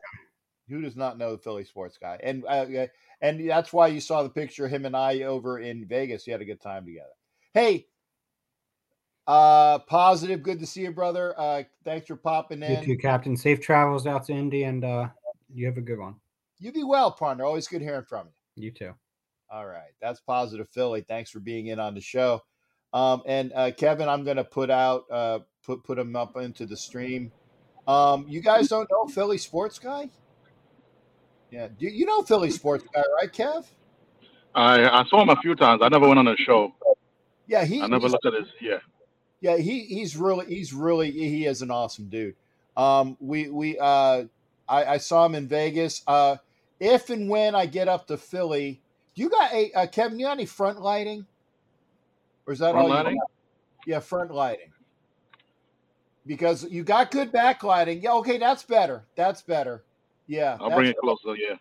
[0.67, 2.19] Who does not know the Philly sports guy?
[2.21, 2.88] And uh, uh,
[3.21, 6.27] and that's why you saw the picture of him and I over in Vegas.
[6.27, 7.09] You had a good time together.
[7.53, 7.88] Hey,
[9.25, 10.43] uh, positive.
[10.43, 11.34] Good to see you, brother.
[11.38, 12.82] Uh, thanks for popping in.
[12.82, 13.36] You too, Captain.
[13.36, 15.07] Safe travels out to Indy, and uh,
[15.51, 16.15] you have a good one.
[16.59, 17.45] You be well, partner.
[17.45, 18.65] Always good hearing from you.
[18.65, 18.93] You too.
[19.51, 21.01] All right, that's positive, Philly.
[21.01, 22.41] Thanks for being in on the show.
[22.94, 26.66] Um, and uh, Kevin, I'm going to put out uh, put put him up into
[26.66, 27.32] the stream.
[27.88, 30.10] Um, you guys don't know Philly sports guy?
[31.52, 33.66] Yeah, do you know Philly sports guy, right, Kev?
[34.56, 35.82] I I saw him a few times.
[35.84, 36.74] I never went on a show.
[37.48, 38.48] Yeah, he I never he's- looked at his.
[38.62, 38.78] Yeah.
[39.42, 42.36] Yeah, he he's really he's really he is an awesome dude.
[42.76, 44.26] Um, we we uh,
[44.68, 46.04] I, I saw him in Vegas.
[46.06, 46.36] Uh,
[46.80, 48.82] if and when I get up to Philly,
[49.16, 50.20] do you got a uh, Kevin?
[50.20, 51.26] You got any front lighting,
[52.50, 52.89] or is that Front all?
[52.89, 53.14] lighting?
[53.14, 53.32] You got?
[53.86, 54.72] Yeah, front lighting.
[56.26, 58.02] Because you got good backlighting.
[58.02, 59.06] Yeah, okay, that's better.
[59.16, 59.84] That's better.
[60.28, 61.36] Yeah, I'll bring it closer.
[61.36, 61.56] Yeah.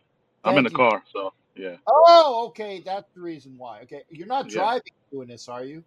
[0.44, 0.76] I'm in the you.
[0.76, 1.76] car, so yeah.
[1.86, 2.82] Oh, okay.
[2.84, 3.80] That's the reason why.
[3.82, 4.60] Okay, you're not Yeah.
[4.60, 4.82] driving
[5.12, 5.84] doing this, are you?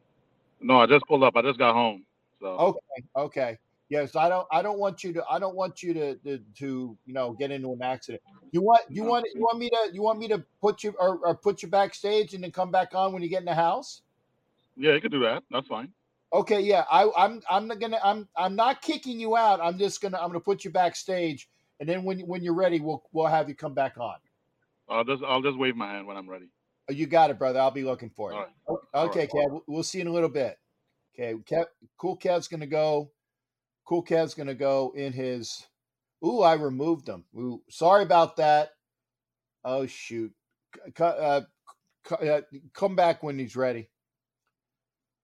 [0.60, 1.36] No, I just pulled up.
[1.36, 2.06] I just got home.
[2.39, 3.58] So Okay, okay.
[3.89, 4.47] Yes, I don't.
[4.52, 5.24] I don't want you to.
[5.30, 8.22] I don't want you to to, to you know get into an accident.
[8.52, 9.10] You want you No.
[9.10, 11.70] want you want me to you want me to put you or, or put you
[11.70, 14.02] backstage and then come back on when you get in the house.
[14.76, 15.43] Yeah, you could do that.
[15.51, 15.89] That's fine.
[16.34, 16.86] Okay, yeah.
[16.89, 19.59] I I'm I'm not gonna I'm I'm not kicking you out.
[19.61, 21.49] I'm just gonna I'm gonna put you backstage
[21.80, 24.15] and then when when you're ready, we'll we'll have you come back on.
[24.89, 26.49] I'll just I'll just wave my hand when I'm ready.
[26.89, 27.59] Oh, You got it, brother.
[27.59, 28.38] I'll be looking for you.
[28.38, 29.09] All right.
[29.09, 29.30] Okay, right.
[29.30, 29.51] Kev.
[29.51, 30.57] we'll- We'll see you in a little bit.
[31.13, 31.65] Okay, Kev,
[31.97, 33.11] cool Kev's gonna go.
[33.86, 35.67] Cool Kev's gonna go in his.
[36.26, 37.26] Ooh, I removed him.
[37.38, 38.69] Ooh, sorry about that.
[39.65, 40.32] Oh shoot.
[40.76, 41.41] C- c- uh,
[42.07, 42.41] c- uh,
[42.74, 43.89] come back when he's ready.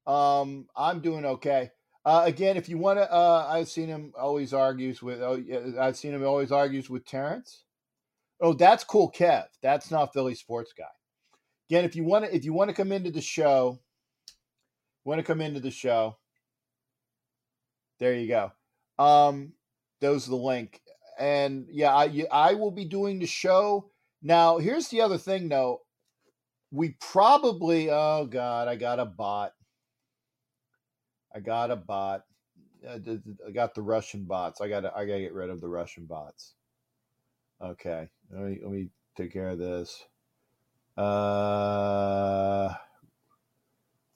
[0.07, 1.71] Um, I'm doing okay.
[2.05, 5.21] Uh, again, if you want to, uh, I've seen him always argues with.
[5.21, 5.43] Oh,
[5.79, 7.65] I've seen him always argues with Terrence.
[8.39, 9.45] Oh, that's cool, Kev.
[9.61, 10.85] That's not Philly sports guy.
[11.69, 13.79] Again, if you want to, if you want to come into the show,
[15.03, 16.17] want to come into the show.
[17.99, 18.51] There you go.
[19.03, 19.51] Um,
[19.99, 20.79] those are the link,
[21.19, 23.91] and yeah, I I will be doing the show.
[24.21, 25.81] Now, here's the other thing, though.
[26.71, 29.51] We probably, oh god, I got a bot.
[31.37, 32.25] I got a bot.
[32.89, 34.59] I did- I got the Russian bots.
[34.61, 36.55] I got I got to get rid of the Russian bots.
[37.61, 40.03] Okay, let me let me take care of this.
[40.97, 42.73] Uh,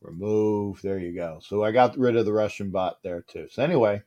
[0.01, 0.82] remove.
[0.82, 1.39] There you go.
[1.43, 3.47] So I got rid of the Russian bot there too.
[3.51, 4.03] So anyway,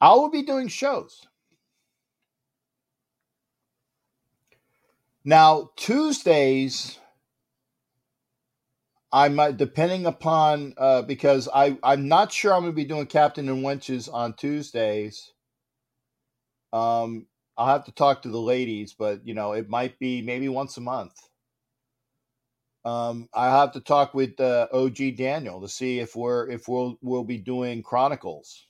[0.00, 1.28] I will be doing shows.
[5.24, 6.98] Now Tuesdays,
[9.12, 13.06] I might depending upon uh, because I I'm not sure I'm going to be doing
[13.06, 15.32] Captain and Wenches on Tuesdays.
[16.72, 20.48] Um, I'll have to talk to the ladies, but you know it might be maybe
[20.48, 21.14] once a month.
[22.84, 26.98] Um, I have to talk with uh, OG Daniel to see if we're if we'll
[27.02, 28.66] we'll be doing Chronicles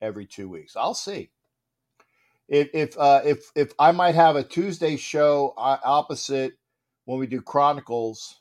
[0.00, 0.76] every two weeks.
[0.76, 1.30] I'll see
[2.48, 6.54] if if uh, if if I might have a Tuesday show uh, opposite
[7.04, 8.40] when we do Chronicles.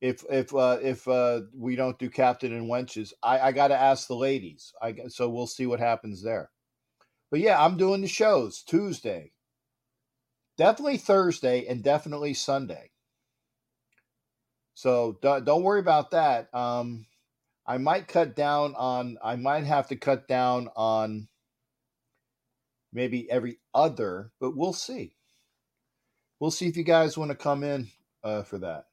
[0.00, 3.80] If if uh, if uh, we don't do Captain and Wenches, I, I got to
[3.80, 4.72] ask the ladies.
[4.80, 6.50] I so we'll see what happens there.
[7.30, 9.32] But yeah, I'm doing the shows Tuesday,
[10.56, 12.90] definitely Thursday, and definitely Sunday.
[14.74, 16.54] So don't, don't worry about that.
[16.54, 17.06] Um,
[17.66, 19.18] I might cut down on.
[19.22, 21.28] I might have to cut down on
[22.92, 25.16] maybe every other, but we'll see.
[26.40, 27.88] We'll see if you guys want to come in
[28.22, 28.87] uh, for that.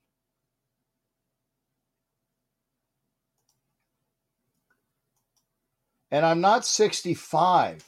[6.16, 7.84] And I'm not 65.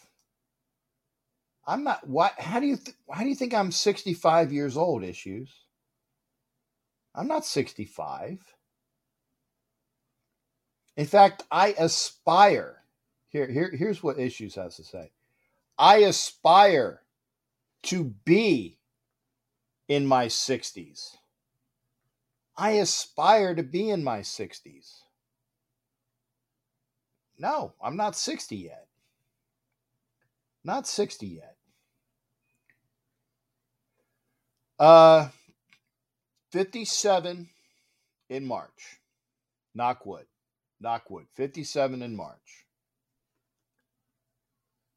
[1.66, 2.06] I'm not.
[2.06, 2.34] What?
[2.38, 2.76] How do you?
[2.76, 5.02] Th- how do you think I'm 65 years old?
[5.02, 5.50] Issues.
[7.16, 8.44] I'm not 65.
[10.98, 12.84] In fact, I aspire.
[13.30, 15.12] Here, here, here's what issues has to say.
[15.78, 17.04] I aspire
[17.84, 18.78] to be
[19.88, 21.16] in my 60s.
[22.58, 25.04] I aspire to be in my 60s.
[27.40, 28.88] No, I'm not 60 yet.
[30.64, 31.56] Not 60 yet.
[34.80, 35.30] Uh
[36.52, 37.50] 57
[38.30, 39.00] in March.
[39.78, 40.26] Knockwood.
[40.84, 41.26] Knockwood.
[41.34, 42.66] 57 in March.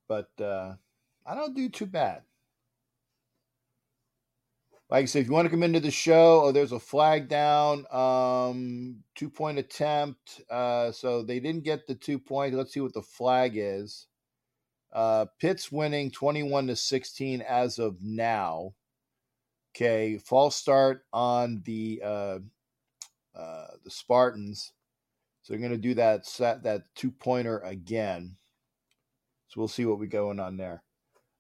[0.09, 0.75] But uh
[1.27, 2.23] I don't do too bad.
[4.91, 7.29] Like I said, if you want to come into the show, oh, there's a flag
[7.29, 10.41] down, um, two point attempt.
[10.51, 12.55] Uh, so they didn't get the two point.
[12.55, 14.09] Let's see what the flag is.
[14.93, 18.75] Uh, Pitt's winning 21 to 16 as of now.
[19.73, 22.39] Okay, false start on the uh,
[23.37, 24.73] uh, the Spartans.
[25.43, 28.37] So they're going to do that set that two pointer again.
[29.47, 30.83] So we'll see what we going on there.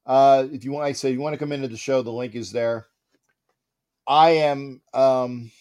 [0.06, 2.36] Uh, if you want, I said, you want to come into the show, the link
[2.36, 2.86] is there.
[4.10, 4.82] I am.
[4.92, 5.52] Um,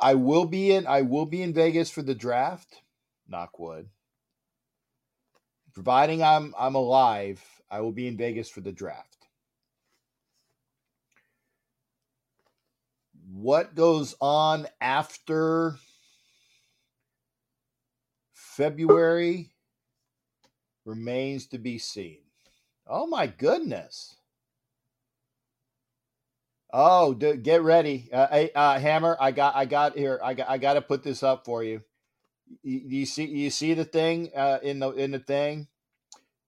[0.00, 0.86] I will be in.
[0.86, 2.80] I will be in Vegas for the draft.
[3.30, 3.88] Knockwood.
[5.74, 9.28] Providing I'm I'm alive, I will be in Vegas for the draft.
[13.30, 15.76] What goes on after
[18.32, 19.50] February
[20.86, 22.20] remains to be seen.
[22.86, 24.17] Oh my goodness.
[26.72, 29.16] Oh, dude, get ready, uh, hey, uh, Hammer.
[29.20, 30.20] I got, I got here.
[30.22, 31.82] I got, I got to put this up for you.
[32.62, 35.68] You, you see, you see the thing uh, in the in the thing.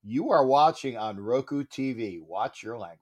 [0.02, 2.20] You are watching on Roku TV.
[2.22, 3.00] Watch your language.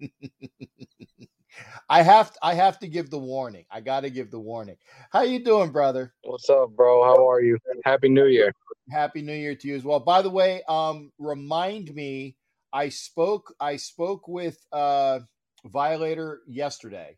[1.88, 3.66] I have to, I have to give the warning.
[3.70, 4.76] I got to give the warning.
[5.10, 6.14] How you doing, brother?
[6.22, 7.04] What's up, bro?
[7.04, 7.58] How are you?
[7.84, 8.52] Happy New Year.
[8.90, 10.00] Happy New Year to you as well.
[10.00, 12.36] By the way, um, remind me.
[12.72, 13.54] I spoke.
[13.60, 15.20] I spoke with uh,
[15.64, 17.16] Violator yesterday.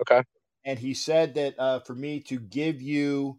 [0.00, 0.22] Okay.
[0.64, 3.38] And he said that uh, for me to give you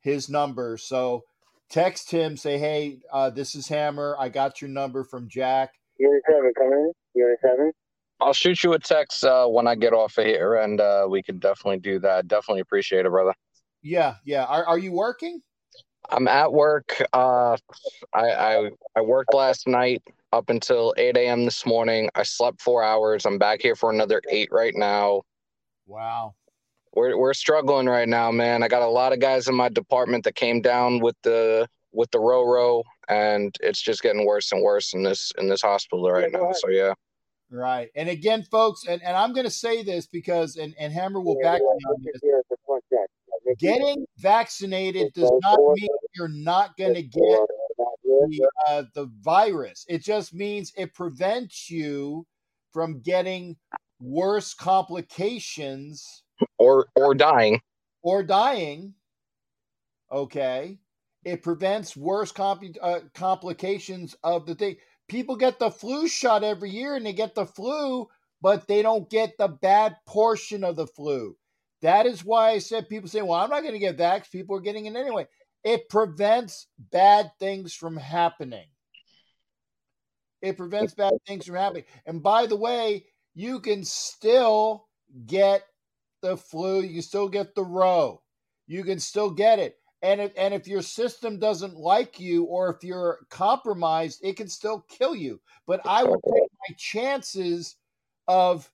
[0.00, 1.24] his number, so
[1.70, 4.16] text him, say, "Hey, uh, this is Hammer.
[4.18, 6.92] I got your number from Jack." Unit seven, come in.
[7.14, 7.72] Unit seven.
[8.20, 11.22] I'll shoot you a text uh, when I get off of here, and uh, we
[11.22, 12.26] can definitely do that.
[12.26, 13.34] Definitely appreciate it, brother.
[13.82, 14.44] Yeah, yeah.
[14.44, 15.40] Are Are you working?
[16.10, 17.00] I'm at work.
[17.12, 17.56] Uh,
[18.12, 20.02] I, I I worked last night
[20.32, 21.44] up until 8 a.m.
[21.44, 22.08] this morning.
[22.14, 23.26] I slept four hours.
[23.26, 25.22] I'm back here for another eight right now.
[25.86, 26.34] Wow.
[26.94, 28.62] We're we're struggling right now, man.
[28.62, 32.10] I got a lot of guys in my department that came down with the with
[32.10, 36.32] the Roro, and it's just getting worse and worse in this in this hospital right
[36.32, 36.50] now.
[36.52, 36.94] So yeah.
[37.50, 37.88] Right.
[37.94, 41.38] And again, folks, and, and I'm going to say this because, and, and Hammer will
[41.42, 42.20] back me on this.
[42.22, 43.08] Here at the front deck.
[43.58, 47.40] Getting vaccinated does not mean you're not going to get
[48.08, 49.84] the, uh, the virus.
[49.88, 52.26] It just means it prevents you
[52.72, 53.56] from getting
[54.00, 56.22] worse complications
[56.58, 57.60] Or or dying.
[58.02, 58.94] or dying.
[60.10, 60.78] Okay.
[61.24, 64.76] It prevents worse compli uh, complications of the thing.
[65.08, 68.08] People get the flu shot every year and they get the flu,
[68.40, 71.36] but they don't get the bad portion of the flu.
[71.82, 74.30] That is why I said people say, well, I'm not going to get vax.
[74.30, 75.26] People are getting it anyway.
[75.64, 78.66] It prevents bad things from happening.
[80.40, 81.84] It prevents bad things from happening.
[82.06, 84.86] And by the way, you can still
[85.26, 85.62] get
[86.22, 86.80] the flu.
[86.82, 88.22] You can still get the row.
[88.66, 89.76] You can still get it.
[90.00, 94.48] And if, and if your system doesn't like you or if you're compromised, it can
[94.48, 95.40] still kill you.
[95.66, 97.76] But I would take my chances
[98.28, 98.70] of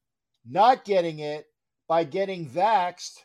[0.46, 1.46] not getting it
[1.88, 3.24] by getting vaxxed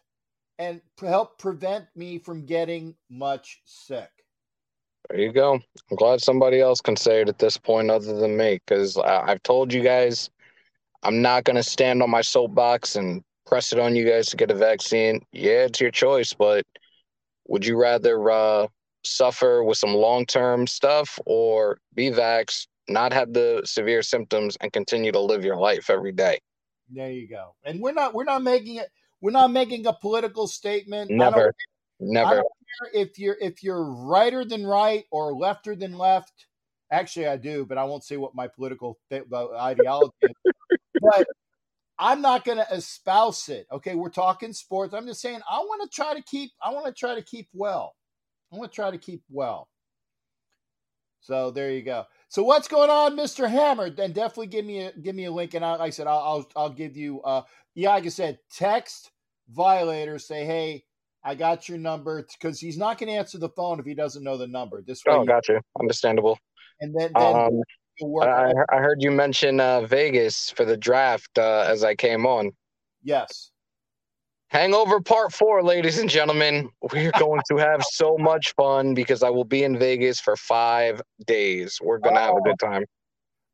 [0.59, 4.09] and help prevent me from getting much sick.
[5.09, 5.53] There you go.
[5.53, 9.41] I'm glad somebody else can say it at this point other than me, because I've
[9.41, 10.29] told you guys
[11.01, 14.51] I'm not gonna stand on my soapbox and press it on you guys to get
[14.51, 15.21] a vaccine.
[15.31, 16.65] Yeah, it's your choice, but
[17.47, 18.67] would you rather uh,
[19.03, 24.71] suffer with some long term stuff or be vaxxed, not have the severe symptoms, and
[24.73, 26.37] continue to live your life every day?
[26.91, 27.55] There you go.
[27.63, 28.89] And we're not we're not making it
[29.21, 31.11] we're not making a political statement.
[31.11, 31.53] Never,
[31.99, 32.43] never.
[32.93, 36.45] if you're if you're righter than right or lefter than left.
[36.91, 40.53] Actually, I do, but I won't say what my political th- uh, ideology is.
[41.01, 41.27] but
[41.99, 43.67] I'm not going to espouse it.
[43.71, 44.93] Okay, we're talking sports.
[44.93, 46.51] I'm just saying I want to try to keep.
[46.63, 47.93] I want to try to keep well.
[48.51, 49.67] I want to try to keep well.
[51.21, 52.05] So there you go.
[52.29, 53.89] So what's going on, Mister Hammer?
[53.89, 56.19] Then definitely give me a give me a link, and I, like I said I'll,
[56.19, 57.21] I'll I'll give you.
[57.21, 57.41] Uh,
[57.75, 59.11] yeah, like I said, text
[59.49, 60.19] violator.
[60.19, 60.85] Say hey,
[61.23, 64.23] I got your number because he's not going to answer the phone if he doesn't
[64.23, 64.81] know the number.
[64.81, 65.59] This way, Oh, got you.
[65.79, 66.37] Understandable.
[66.81, 67.61] and then then Um.
[68.21, 72.51] I, I heard you mention uh, Vegas for the draft uh, as I came on.
[73.03, 73.51] yes.
[74.49, 76.69] Hangover Part 4, ladies and gentlemen.
[76.91, 81.01] We're going to have so much fun because I will be in Vegas for five
[81.27, 81.77] days.
[81.79, 82.85] We're going to have a good time.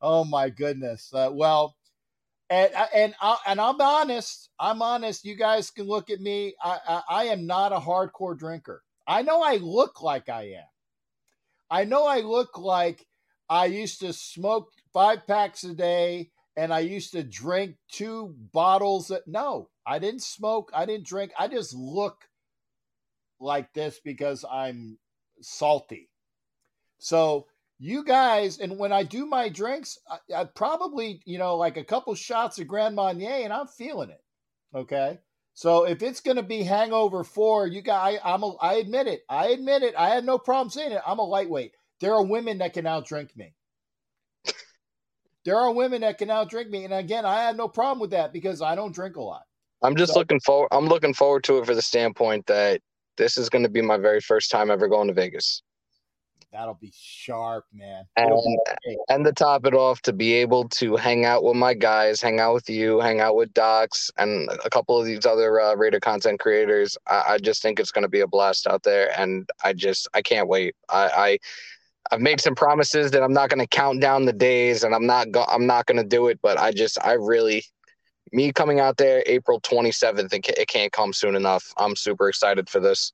[0.02, 1.10] Oh my goodness.
[1.14, 1.76] Uh, well,
[2.50, 4.50] and and I, and I'm honest.
[4.58, 5.26] I'm honest.
[5.26, 6.56] You guys can look at me.
[6.64, 8.82] I, I I am not a hardcore drinker.
[9.06, 10.68] I know I look like I am.
[11.70, 13.06] I know I look like
[13.50, 19.12] I used to smoke five packs a day and I used to drink two bottles.
[19.12, 20.72] Of, no, I didn't smoke.
[20.74, 21.32] I didn't drink.
[21.38, 22.28] I just look
[23.40, 24.98] like this because I'm
[25.42, 26.10] salty.
[26.98, 31.78] So you guys, and when I do my drinks, I, I probably, you know, like
[31.78, 34.24] a couple shots of Grand Marnier, and I'm feeling it.
[34.74, 35.20] Okay.
[35.54, 39.22] So if it's going to be Hangover Four, you guys, I'm a, I admit it.
[39.30, 39.96] I admit it.
[39.98, 41.02] I have no problem saying it.
[41.06, 41.74] I'm a lightweight.
[42.02, 43.54] There are women that can outdrink me.
[45.46, 48.34] There are women that can outdrink me, and again, I have no problem with that
[48.34, 49.44] because I don't drink a lot.
[49.86, 50.70] I'm just So- looking forward.
[50.72, 52.82] I'm looking forward to it for the standpoint that
[53.18, 55.62] this is going to be my very first time ever going to Vegas.
[56.52, 58.06] That'll be sharp, man.
[58.16, 58.98] And, It'll be great.
[59.10, 62.40] and to top it off, to be able to hang out with my guys, hang
[62.40, 66.00] out with you, hang out with Docs, and a couple of these other uh, Raider
[66.00, 69.50] content creators, I, I just think it's going to be a blast out there, and
[69.66, 70.76] I just I can't wait.
[70.90, 71.38] I, I
[72.12, 75.06] I've made some promises that I'm not going to count down the days, and I'm
[75.06, 77.66] not go- I'm not going to do it, but I just I really
[78.32, 81.74] me coming out there April 27th, it, it can't come soon enough.
[81.78, 83.14] I'm super excited for this.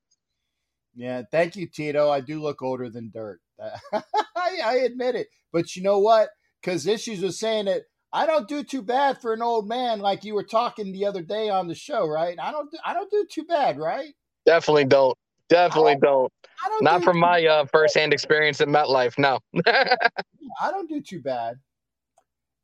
[0.96, 2.10] Yeah, thank you, Tito.
[2.10, 3.40] I do look older than dirt.
[3.94, 5.28] I, I admit it.
[5.52, 6.30] But you know what?
[6.62, 7.84] Because issues was saying that
[8.14, 11.22] I don't do too bad for an old man like you were talking the other
[11.22, 12.38] day on the show, right?
[12.40, 14.14] I don't do, I don't do too bad, right?
[14.46, 15.18] Definitely don't.
[15.48, 16.32] Definitely don't.
[16.64, 19.18] I don't Not do from my uh, firsthand experience at MetLife.
[19.18, 19.40] No.
[19.66, 21.56] I don't do too bad.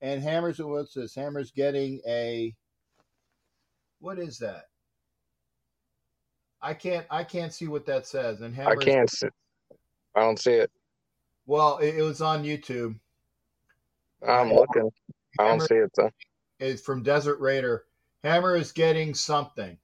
[0.01, 1.15] And Hammers, what's this?
[1.15, 2.53] Hammers getting a.
[3.99, 4.65] What is that?
[6.61, 7.05] I can't.
[7.09, 8.41] I can't see what that says.
[8.41, 9.09] And I can't.
[9.09, 9.27] See.
[10.15, 10.71] I don't see it.
[11.45, 12.95] Well, it, it was on YouTube.
[14.27, 14.89] I'm looking.
[15.39, 16.09] I don't see it though.
[16.59, 17.85] is from Desert Raider.
[18.23, 19.77] Hammer is getting something.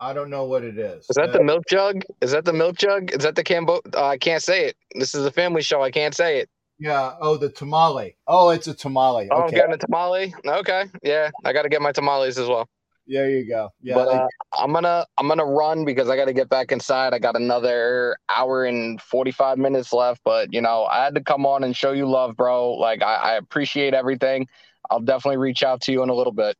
[0.00, 1.06] I don't know what it is.
[1.08, 2.02] Is that the milk jug?
[2.20, 3.12] Is that the milk jug?
[3.12, 3.80] Is that the Cambo?
[3.94, 4.76] Uh, I can't say it.
[4.94, 5.82] This is a family show.
[5.82, 6.50] I can't say it.
[6.78, 7.16] Yeah.
[7.20, 8.16] Oh, the tamale.
[8.26, 9.30] Oh, it's a tamale.
[9.30, 9.52] Oh, I'm Okay.
[9.52, 10.34] getting a tamale.
[10.46, 12.68] Okay, yeah, I got to get my tamales as well.
[13.06, 13.70] There you go.
[13.80, 14.06] Yeah.
[14.06, 17.12] but uh, I'm gonna I'm gonna run because I got to get back inside.
[17.14, 20.20] I got another hour and 45 minutes left.
[20.24, 22.72] But you know, I had to come on and show you love, bro.
[22.72, 24.48] Like I, I appreciate everything.
[24.90, 26.56] I'll definitely reach out to you in a little bit.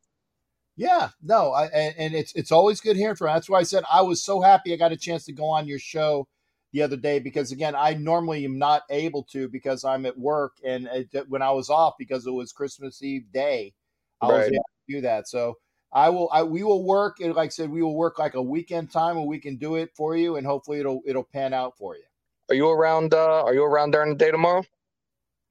[0.77, 3.29] Yeah, no, I, and, and it's it's always good hearing from.
[3.29, 5.69] That's why I said I was so happy I got a chance to go on
[5.69, 6.27] your show
[6.75, 10.57] the other day because again I normally am not able to because I'm at work
[10.65, 13.73] and it, when I was off because it was Christmas Eve day
[14.21, 15.29] I was able to do that.
[15.29, 15.57] So
[15.93, 18.43] I will I we will work and like I said we will work like a
[18.43, 21.79] weekend time where we can do it for you and hopefully it'll it'll pan out
[21.79, 22.03] for you.
[22.51, 23.15] Are you around?
[23.15, 24.65] Uh, are you around during the day tomorrow,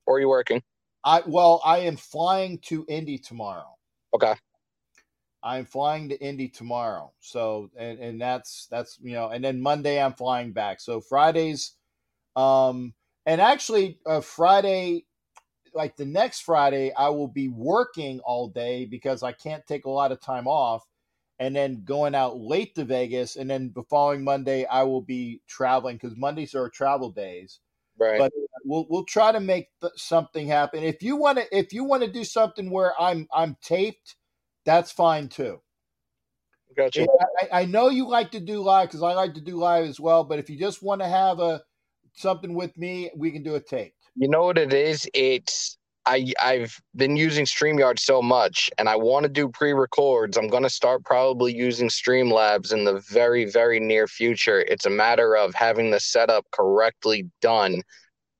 [0.05, 0.61] or are you working?
[1.05, 3.77] I well I am flying to Indy tomorrow.
[4.13, 4.33] Okay.
[5.43, 7.11] I'm flying to Indy tomorrow.
[7.19, 10.79] So and and that's that's you know and then Monday I'm flying back.
[10.79, 11.73] So Fridays
[12.35, 12.93] um
[13.25, 15.05] and actually uh, Friday
[15.73, 19.89] like the next Friday I will be working all day because I can't take a
[19.89, 20.87] lot of time off
[21.39, 25.41] and then going out late to Vegas and then the following Monday I will be
[25.47, 27.59] traveling cuz Mondays are travel days
[27.97, 28.17] Right.
[28.17, 28.31] but
[28.65, 30.83] we'll we'll try to make th- something happen.
[30.83, 34.15] If you want to, if you want to do something where I'm I'm taped,
[34.65, 35.59] that's fine too.
[36.75, 37.05] Gotcha.
[37.41, 39.99] I, I know you like to do live because I like to do live as
[39.99, 40.23] well.
[40.23, 41.61] But if you just want to have a
[42.13, 43.97] something with me, we can do a taped.
[44.15, 45.07] You know what it is?
[45.13, 50.37] It's I I've been using StreamYard so much and I want to do pre-records.
[50.37, 54.61] I'm going to start probably using Streamlabs in the very very near future.
[54.61, 57.81] It's a matter of having the setup correctly done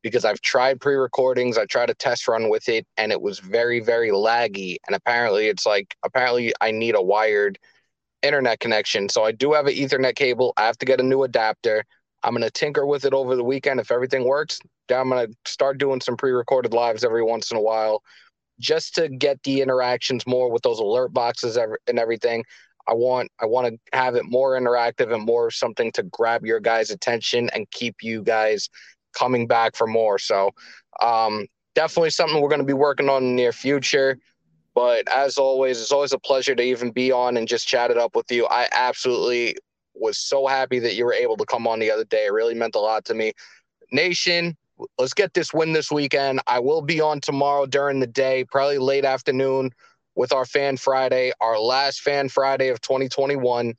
[0.04, 3.80] because I've tried pre-recordings, I tried a test run with it and it was very
[3.80, 7.58] very laggy and apparently it's like apparently I need a wired
[8.22, 9.10] internet connection.
[9.10, 10.54] So I do have an ethernet cable.
[10.58, 11.84] I have to get a new adapter.
[12.24, 15.28] I'm going to tinker with it over the weekend if everything works then I'm gonna
[15.46, 18.04] start doing some pre-recorded lives every once in a while,
[18.60, 22.44] just to get the interactions more with those alert boxes and everything.
[22.88, 26.60] I want I want to have it more interactive and more something to grab your
[26.60, 28.70] guys' attention and keep you guys
[29.14, 30.20] coming back for more.
[30.20, 30.52] So
[31.02, 34.18] um, definitely something we're going to be working on in the near future.
[34.76, 37.98] But as always, it's always a pleasure to even be on and just chat it
[37.98, 38.48] up with you.
[38.48, 39.56] I absolutely
[39.94, 42.26] was so happy that you were able to come on the other day.
[42.26, 43.34] It really meant a lot to me.
[43.92, 44.58] Nation,
[44.98, 46.42] let's get this win this weekend.
[46.48, 49.72] I will be on tomorrow during the day, probably late afternoon,
[50.16, 53.74] with our Fan Friday, our last Fan Friday of 2021.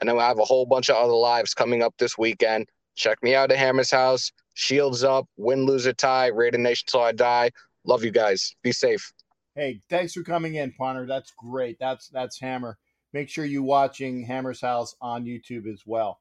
[0.00, 2.68] And then we have a whole bunch of other lives coming up this weekend.
[2.96, 4.32] Check me out at Hammer's House.
[4.54, 6.26] Shields up, win, lose, or tie.
[6.26, 7.50] Raider Nation till I die.
[7.84, 8.54] Love you guys.
[8.62, 9.12] Be safe.
[9.54, 11.06] Hey, thanks for coming in, Ponner.
[11.06, 11.78] That's great.
[11.80, 12.78] That's that's Hammer.
[13.12, 16.20] Make sure you watching Hammer's House on YouTube as well.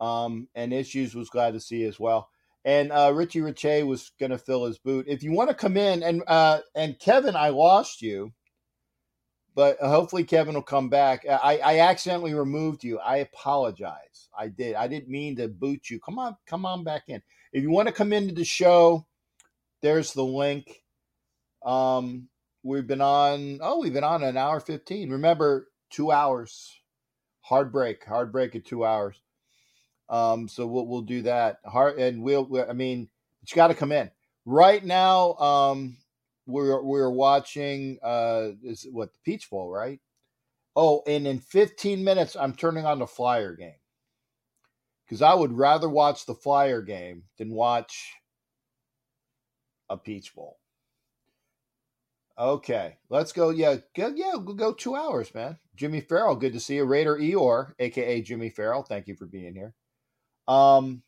[0.00, 2.28] Um, and Issues was glad to see as well.
[2.64, 5.06] And uh, Richie Riche was going to fill his boot.
[5.08, 8.32] If you want to come in, and uh, and Kevin, I lost you,
[9.54, 11.26] but hopefully Kevin will come back.
[11.28, 12.98] I, I accidentally removed you.
[13.00, 14.28] I apologize.
[14.38, 14.76] I did.
[14.76, 15.98] I didn't mean to boot you.
[16.00, 17.20] Come on, come on back in.
[17.52, 19.06] If you want to come into the show,
[19.82, 20.82] there's the link.
[21.64, 22.28] Um,
[22.62, 23.58] we've been on.
[23.60, 25.10] Oh, we've been on an hour fifteen.
[25.10, 26.80] Remember, two hours.
[27.42, 28.04] Hard break.
[28.04, 29.20] Hard break at two hours.
[30.08, 31.58] Um, so we'll we'll do that.
[31.64, 32.46] Hard and we'll.
[32.46, 33.08] we I mean,
[33.46, 34.10] you got to come in
[34.46, 35.34] right now.
[35.34, 35.98] Um,
[36.46, 37.98] we're we're watching.
[38.02, 40.00] Uh, is what the Peach Bowl, right?
[40.74, 43.74] Oh, and in 15 minutes, I'm turning on the Flyer game
[45.06, 48.12] because I would rather watch the Flyer game than watch
[49.88, 50.58] a Peach Bowl.
[52.38, 53.50] Okay, let's go.
[53.50, 55.58] Yeah, go, yeah, we'll go two hours, man.
[55.76, 56.84] Jimmy Farrell, good to see you.
[56.84, 59.74] Raider Eeyore, aka Jimmy Farrell, thank you for being here.
[60.48, 61.02] Um,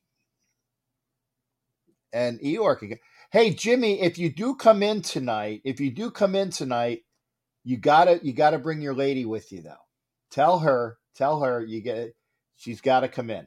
[2.13, 2.99] and Eeyore can.
[3.33, 7.01] Hey, Jimmy, if you do come in tonight, if you do come in tonight,
[7.65, 9.75] you gotta you gotta bring your lady with you though.
[10.31, 12.15] Tell her, tell her you get
[12.57, 13.47] she's got to come in.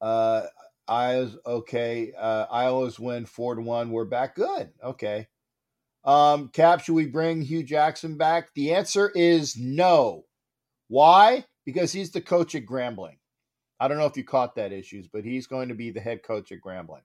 [0.00, 0.42] Uh,
[0.86, 2.12] I was okay.
[2.16, 3.90] Uh, I always win four to one.
[3.90, 4.34] We're back.
[4.34, 4.70] Good.
[4.82, 5.28] Okay.
[6.04, 8.54] Um, Cap, should we bring Hue Jackson back?
[8.54, 10.24] The answer is no.
[10.88, 11.44] Why?
[11.66, 13.18] Because he's the coach at Grambling.
[13.78, 16.22] I don't know if you caught that issues, but he's going to be the head
[16.22, 17.02] coach at Grambling.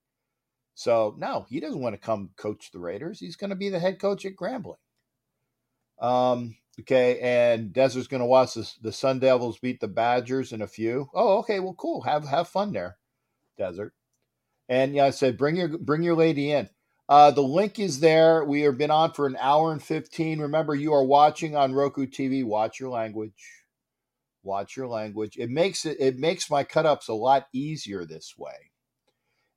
[0.75, 3.19] So no, he doesn't want to come coach the Raiders.
[3.19, 4.77] He's going to be the head coach at Grambling.
[5.99, 10.61] Um, okay, and Desert's going to watch the, the Sun Devils beat the Badgers in
[10.61, 11.09] a few.
[11.13, 12.01] Oh, okay, well, cool.
[12.01, 12.97] Have have fun there,
[13.57, 13.93] Desert.
[14.69, 16.69] And yeah, I said bring your bring your lady in.
[17.09, 18.45] Uh, the link is there.
[18.45, 20.39] We have been on for an hour and fifteen.
[20.39, 22.43] Remember, you are watching on Roku TV.
[22.43, 23.63] Watch your language.
[24.41, 25.37] Watch your language.
[25.37, 28.71] It makes it it makes my cut ups a lot easier this way.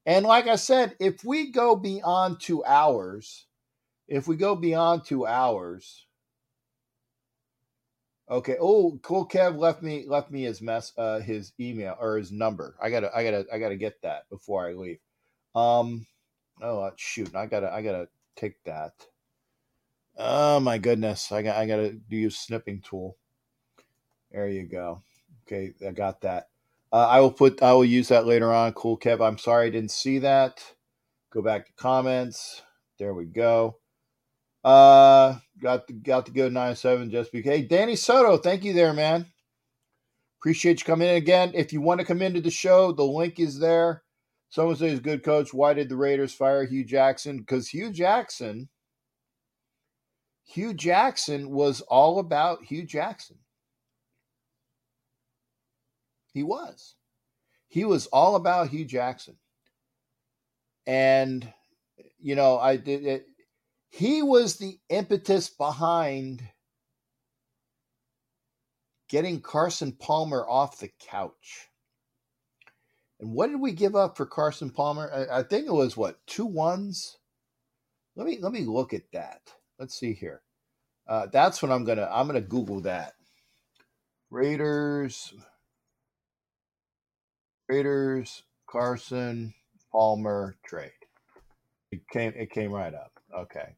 [0.05, 3.47] And like I said, if we go beyond two hours,
[4.07, 6.06] if we go beyond two hours,
[8.31, 8.57] okay.
[8.61, 9.27] Oh, cool.
[9.27, 12.77] Kev left me left me his mess, uh, his email or his number.
[12.81, 14.99] I gotta, I gotta, I gotta get that before I leave.
[15.55, 16.07] Um,
[16.61, 18.93] oh uh, shoot, I gotta, I gotta take that.
[20.19, 23.17] Oh my goodness, I got, I gotta do use snipping tool.
[24.31, 25.03] There you go.
[25.47, 26.49] Okay, I got that.
[26.93, 27.63] Uh, I will put.
[27.63, 28.73] I will use that later on.
[28.73, 29.27] Cool, Kev.
[29.27, 30.63] I'm sorry I didn't see that.
[31.31, 32.63] Go back to comments.
[32.99, 33.77] There we go.
[34.67, 37.53] Uh, got the got the good nine seven just because.
[37.53, 39.27] Hey, Danny Soto, thank you there, man.
[40.41, 41.53] Appreciate you coming in again.
[41.55, 44.03] If you want to come into the show, the link is there.
[44.49, 45.55] Someone says, "Good coach.
[45.55, 47.39] Why did the Raiders fire Hue Jackson?
[47.39, 48.69] Because Hue Jackson,
[50.43, 53.37] Hue Jackson was all about Hue Jackson.
[56.33, 56.97] He was.
[57.69, 59.37] He was all about Hue Jackson.
[60.87, 61.53] And,
[62.19, 63.27] you know, I did it.
[63.97, 66.47] He was the impetus behind
[69.09, 71.71] getting Carson Palmer off the couch.
[73.19, 75.11] And what did we give up for Carson Palmer?
[75.11, 77.17] I, I think it was what two ones.
[78.17, 79.41] Let me let me look at that.
[79.79, 80.43] Let's see here.
[81.09, 83.15] Uh, that's what I'm gonna I'm gonna Google that.
[84.29, 85.33] Raiders
[87.67, 89.55] Raiders, Carson,
[89.91, 90.91] Palmer trade.
[91.91, 93.13] It came it came right up.
[93.35, 93.75] Okay.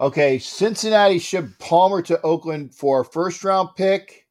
[0.00, 4.28] Okay, Cincinnati shipped Palmer to Oakland for a first round pick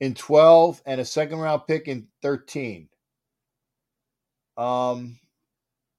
[0.00, 2.88] in 12 and a second round pick in 13.
[4.56, 5.18] Um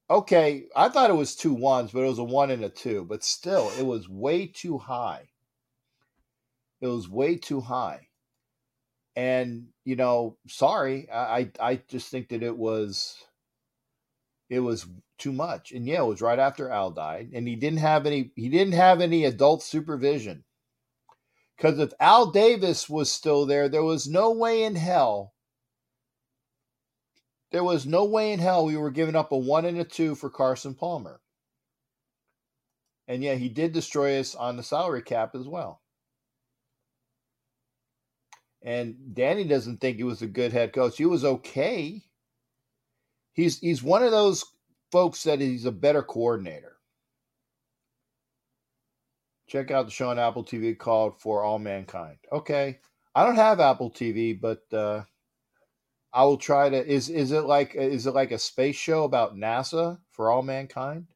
[0.09, 3.05] okay, I thought it was two ones, but it was a one and a two,
[3.05, 5.29] but still it was way too high.
[6.81, 8.07] It was way too high.
[9.15, 13.23] And you know, sorry, I I just think that it was
[14.49, 14.85] it was
[15.17, 15.71] too much.
[15.71, 18.73] And yeah, it was right after Al died, and he didn't have any he didn't
[18.73, 20.43] have any adult supervision.
[21.55, 25.33] Because if Al Davis was still there, there was no way in hell.
[27.51, 30.15] There was no way in hell we were giving up a one and a two
[30.15, 31.21] for Carson Palmer.
[33.07, 35.81] And yeah, he did destroy us on the salary cap as well.
[38.61, 40.97] And Danny doesn't think he was a good head coach.
[40.97, 42.01] He was okay.
[43.35, 44.43] He's he's one of those
[44.91, 46.77] folks that he's a better coordinator.
[49.47, 52.17] Check out the show on Apple TV called For All Mankind.
[52.31, 52.79] Okay.
[53.13, 55.03] I don't have Apple TV, but uh,
[56.15, 59.35] I will try to is is it like is it like a space show about
[59.35, 61.07] NASA for all mankind?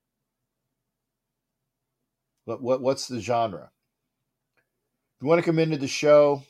[2.44, 3.72] What what what's the genre?
[5.16, 6.44] If you want to come into the show,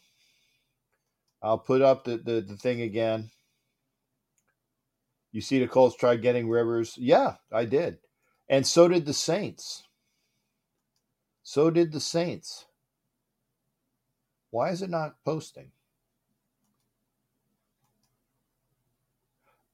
[1.44, 3.30] I'll put up the, the, the thing again.
[5.32, 6.96] You see the Colts try getting Rivers.
[6.98, 8.00] Yeah, I did.
[8.50, 9.84] And so did the Saints.
[11.44, 12.66] So did the Saints.
[14.50, 15.72] Why is it not posting?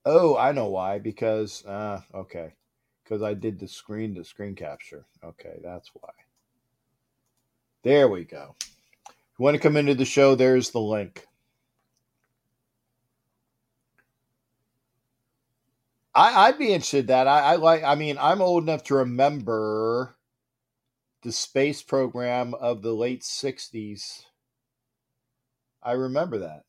[0.05, 0.99] Oh, I know why.
[0.99, 2.53] Because, uh, okay.
[3.03, 5.05] Because I did the screen, the screen capture.
[5.23, 6.11] Okay, that's why.
[7.83, 8.55] There we go.
[8.59, 11.27] If you want to come into the show, there's the link.
[16.15, 17.27] I, I'd be interested in that.
[17.27, 17.83] I, I like.
[17.83, 20.15] I mean, I'm old enough to remember
[21.23, 24.23] the space program of the late '60s.
[25.83, 26.63] I remember that.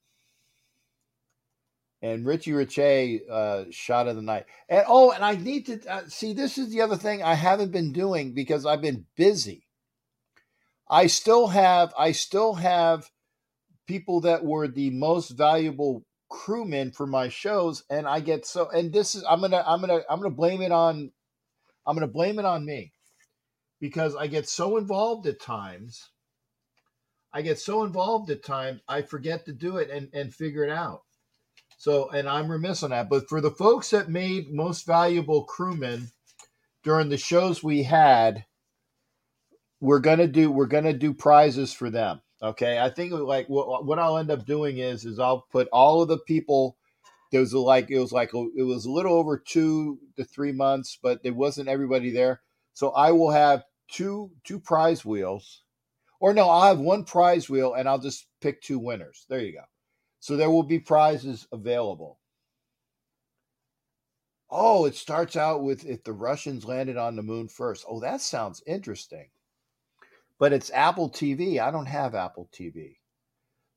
[2.02, 4.44] And Richie Ricci, uh, shot of the night.
[4.68, 6.32] And oh, and I need to uh, see.
[6.32, 9.66] This is the other thing I haven't been doing because I've been busy.
[10.90, 11.94] I still have.
[11.96, 13.10] I still have
[13.86, 16.04] people that were the most valuable
[16.36, 20.04] crewmen for my shows and I get so and this is I'm to I'm to
[20.10, 21.10] I'm to blame it on
[21.86, 22.92] I'm to blame it on me
[23.80, 26.10] because I get so involved at times
[27.32, 30.70] I get so involved at times I forget to do it and and figure it
[30.70, 31.04] out.
[31.78, 36.10] So and I'm remiss on that but for the folks that made most valuable crewmen
[36.84, 38.44] during the shows we had
[39.80, 42.20] we're gonna do we're gonna do prizes for them.
[42.42, 46.02] Okay, I think like what what I'll end up doing is is I'll put all
[46.02, 46.76] of the people.
[47.32, 50.52] There was like it was like oh, it was a little over two to three
[50.52, 52.42] months, but there wasn't everybody there.
[52.74, 55.62] So I will have two two prize wheels,
[56.20, 59.24] or no, I'll have one prize wheel, and I'll just pick two winners.
[59.30, 59.64] There you go.
[60.20, 62.18] So there will be prizes available.
[64.50, 67.84] Oh, it starts out with if the Russians landed on the moon first.
[67.88, 69.30] Oh, that sounds interesting.
[70.38, 71.60] But it's Apple TV.
[71.60, 72.96] I don't have Apple TV.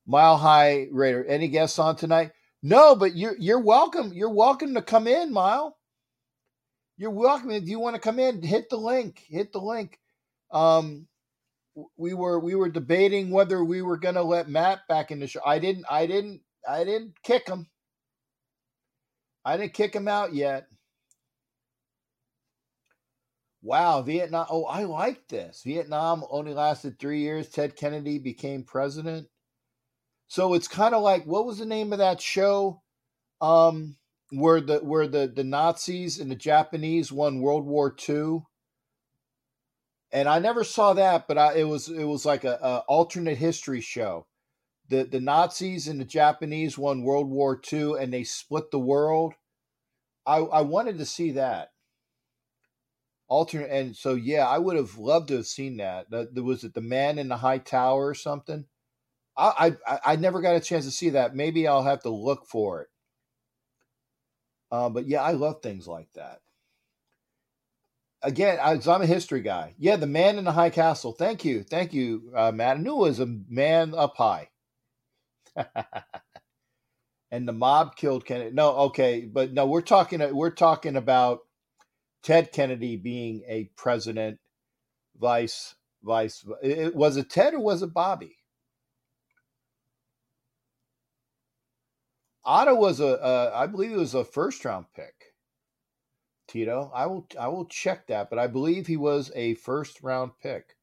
[0.06, 1.24] Mile High Raider.
[1.24, 2.32] Any guests on tonight?
[2.62, 4.12] No, but you're you're welcome.
[4.12, 5.76] You're welcome to come in, Mile.
[6.98, 7.50] You're welcome.
[7.50, 9.22] If you want to come in, hit the link.
[9.28, 9.98] Hit the link.
[10.50, 11.06] Um,
[11.96, 15.26] we were we were debating whether we were going to let Matt back in the
[15.26, 15.40] show.
[15.46, 15.86] I didn't.
[15.90, 16.42] I didn't.
[16.68, 17.68] I didn't kick him.
[19.44, 20.66] I didn't kick him out yet.
[23.62, 24.46] Wow, Vietnam.
[24.48, 25.62] Oh, I like this.
[25.64, 27.48] Vietnam only lasted three years.
[27.48, 29.28] Ted Kennedy became president.
[30.28, 32.82] So it's kind of like what was the name of that show?
[33.40, 33.96] Um,
[34.30, 38.42] where the where the the Nazis and the Japanese won World War II.
[40.12, 43.38] And I never saw that, but I, it was it was like a, a alternate
[43.38, 44.26] history show.
[44.88, 49.34] The the Nazis and the Japanese won World War II, and they split the world.
[50.26, 51.70] I I wanted to see that
[53.30, 56.08] alternate, and so yeah, I would have loved to have seen that.
[56.34, 58.66] Was it, the Man in the High Tower or something.
[59.36, 61.34] I I I never got a chance to see that.
[61.34, 62.88] Maybe I'll have to look for it.
[64.70, 66.40] Uh, but yeah, I love things like that.
[68.22, 69.74] Again, I, I'm a history guy.
[69.78, 71.12] Yeah, the man in the high castle.
[71.12, 72.76] Thank you, thank you, uh, Matt.
[72.76, 74.50] I knew it was a man up high.
[77.30, 78.54] and the mob killed Kennedy.
[78.54, 80.20] No, okay, but no, we're talking.
[80.34, 81.40] We're talking about
[82.22, 84.38] Ted Kennedy being a president,
[85.18, 86.44] vice, vice.
[86.62, 88.36] It, was it Ted or was it Bobby?
[92.44, 95.14] Otto was a, uh, I believe it was a first round pick.
[96.48, 100.32] Tito, I will, I will check that, but I believe he was a first round
[100.42, 100.76] pick.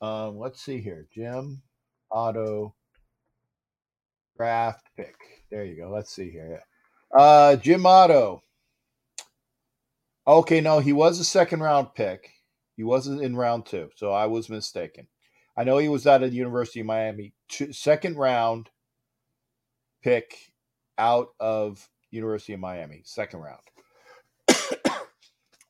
[0.00, 1.62] Um, let's see here, Jim
[2.10, 2.74] Otto
[4.36, 5.16] draft pick.
[5.50, 5.90] There you go.
[5.90, 6.62] Let's see here.
[7.16, 8.42] Uh, Jim Otto.
[10.28, 12.30] Okay, no, he was a second round pick.
[12.76, 15.08] He wasn't in round two, so I was mistaken.
[15.56, 17.32] I know he was out of the University of Miami.
[17.48, 18.68] Two, second round
[20.02, 20.52] pick
[20.98, 23.62] out of University of Miami, second round.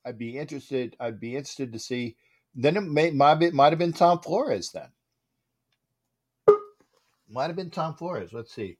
[0.05, 0.97] I'd be interested.
[0.99, 2.17] I'd be interested to see.
[2.53, 4.73] Then it may might, be, might have been Tom Flores.
[4.73, 4.89] Then
[7.31, 8.33] might have been Tom Flores.
[8.33, 8.79] Let's see.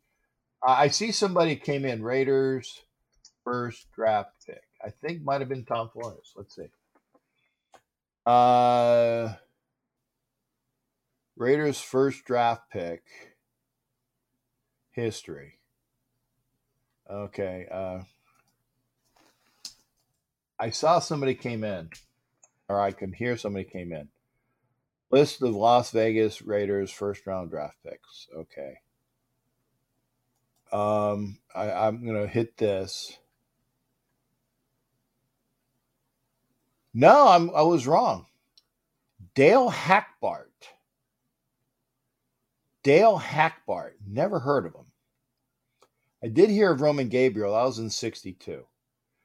[0.67, 2.83] I see somebody came in Raiders
[3.45, 4.68] first draft pick.
[4.85, 6.33] I think might have been Tom Flores.
[6.37, 6.69] Let's see.
[8.25, 9.35] Uh,
[11.37, 13.03] Raiders first draft pick
[14.91, 15.59] history.
[17.11, 17.67] Okay.
[17.71, 18.01] Uh,
[20.59, 21.91] I saw somebody came in,
[22.69, 24.09] or I can hear somebody came in.
[25.11, 28.29] List of Las Vegas Raiders first round draft picks.
[28.37, 28.75] Okay.
[30.71, 33.19] Um, I, I'm gonna hit this.
[36.95, 38.27] No, I'm I was wrong.
[39.35, 40.47] Dale Hackbart.
[42.83, 43.93] Dale Hackbart.
[44.07, 44.87] Never heard of him.
[46.23, 47.53] I did hear of Roman Gabriel.
[47.53, 48.65] That was in '62.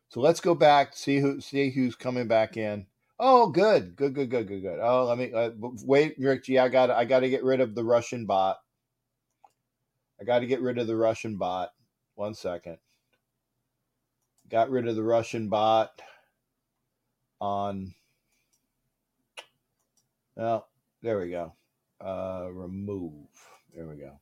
[0.09, 2.85] So let's go back see who see who's coming back in.
[3.19, 4.79] Oh, good, good, good, good, good, good.
[4.81, 5.51] Oh, let me uh,
[5.83, 6.59] wait, Rick G.
[6.59, 8.57] I got I got to get rid of the Russian bot.
[10.19, 11.71] I got to get rid of the Russian bot.
[12.15, 12.77] One second.
[14.49, 16.01] Got rid of the Russian bot
[17.43, 17.93] on.
[20.35, 20.67] Well,
[21.01, 21.53] there we go.
[22.03, 23.27] Uh, remove.
[23.75, 24.19] There we go.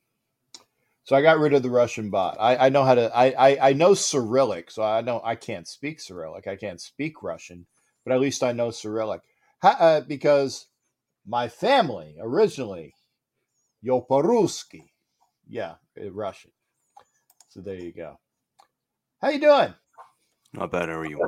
[1.04, 2.38] So I got rid of the Russian bot.
[2.40, 3.16] I, I know how to.
[3.16, 6.48] I, I I know Cyrillic, so I know I can't speak Cyrillic.
[6.48, 7.66] I can't speak Russian,
[8.04, 9.22] but at least I know Cyrillic
[9.62, 10.68] ha, uh, because
[11.26, 12.94] my family originally
[13.86, 14.92] Yoparuski,
[15.48, 16.52] yeah, uh, Russian.
[17.50, 18.20] So there you go.
[19.22, 19.74] How you doing?
[20.54, 20.90] Not bad.
[20.90, 21.20] How are you?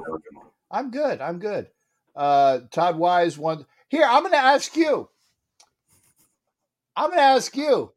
[0.72, 1.22] I'm good.
[1.22, 1.68] I'm good.
[2.16, 3.66] Uh, Todd Wise one.
[3.90, 5.10] Here, I'm going to ask you.
[6.96, 7.92] I'm going to ask you.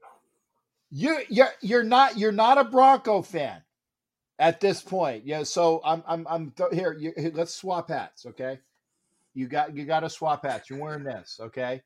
[0.91, 3.63] You you're you're not you're not a Bronco fan
[4.39, 5.27] at this point.
[5.27, 7.33] Yeah, so I'm I'm I'm th- here, you, here.
[7.35, 8.61] Let's swap hats, okay?
[9.35, 10.71] You got you got to swap hats.
[10.71, 11.83] You're wearing this, okay?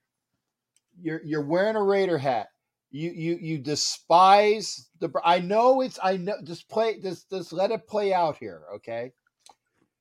[1.00, 2.48] You're you're wearing a Raider hat.
[2.90, 5.10] You you you despise the.
[5.24, 5.98] I know it's.
[6.02, 6.36] I know.
[6.44, 7.00] Just play.
[7.00, 9.12] Just just let it play out here, okay?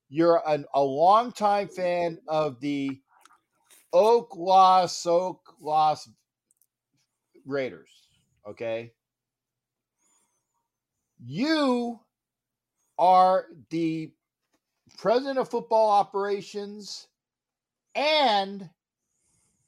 [0.09, 2.99] You're an, a longtime fan of the
[3.93, 6.09] Oak loss, Oak loss
[7.45, 7.89] Raiders.
[8.47, 8.91] Okay.
[11.23, 11.99] You
[12.97, 14.11] are the
[14.97, 17.07] president of football operations,
[17.93, 18.69] and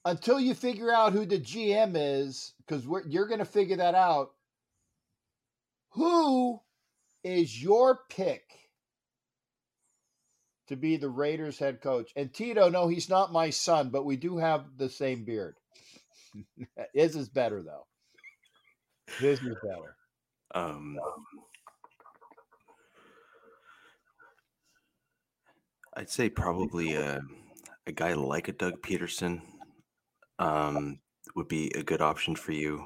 [0.05, 4.31] until you figure out who the GM is, because you're going to figure that out,
[5.89, 6.59] who
[7.23, 8.43] is your pick
[10.71, 12.11] to be the Raiders head coach?
[12.15, 15.55] And Tito, no, he's not my son, but we do have the same beard.
[16.93, 17.85] His is better though.
[19.19, 19.95] His is better.
[20.53, 20.97] Um,
[25.95, 27.21] I'd say probably a,
[27.85, 29.41] a guy like a Doug Pederson
[30.39, 30.99] um,
[31.35, 32.85] would be a good option for you.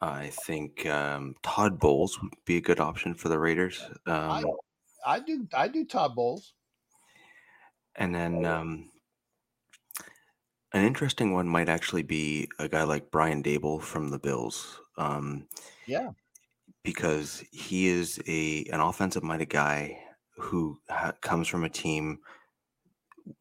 [0.00, 3.82] I think um, Todd Bowles would be a good option for the Raiders.
[4.06, 4.44] I, Um,
[5.04, 6.54] I do I do Todd Bowles.
[7.96, 8.90] and then um,
[10.72, 14.80] an interesting one might actually be a guy like Brian Daboll from the Bills.
[14.98, 15.46] Um,
[15.86, 16.10] Yeah.
[16.84, 19.98] because he is a an offensive minded guy
[20.36, 22.18] who ha- comes from a team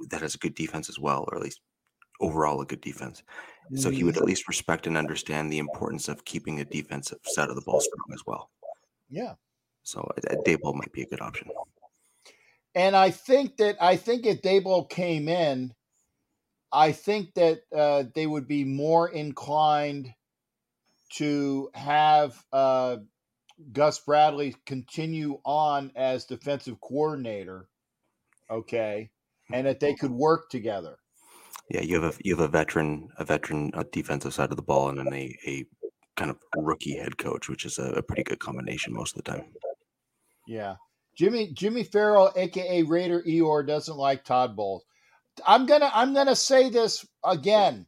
[0.09, 1.61] that has a good defense as well, or at least
[2.21, 3.23] overall a good defense.
[3.75, 7.49] So he would at least respect and understand the importance of keeping the defensive side
[7.49, 8.51] of the ball strong as well.
[9.09, 9.33] Yeah.
[9.85, 11.47] So uh, Daboll might be a good option.
[12.73, 15.73] And I think that I think if Daboll came in,
[16.73, 20.13] I think that uh, they would be more inclined
[21.13, 22.97] to have uh,
[23.71, 27.69] Gus Bradley continue on as defensive coordinator.
[28.49, 29.11] Okay,
[29.53, 30.97] and that they could work together.
[31.69, 34.63] Yeah, you have a you have a veteran a veteran uh, defensive side of the
[34.63, 35.65] ball, and then a, a
[36.17, 39.31] kind of rookie head coach, which is a, a pretty good combination most of the
[39.31, 39.45] time.
[40.47, 40.75] Yeah.
[41.15, 44.83] Jimmy Jimmy Farrell, aka Raider Eeyore, doesn't like Todd Bowles.
[45.45, 47.85] I'm gonna I'm gonna say this again.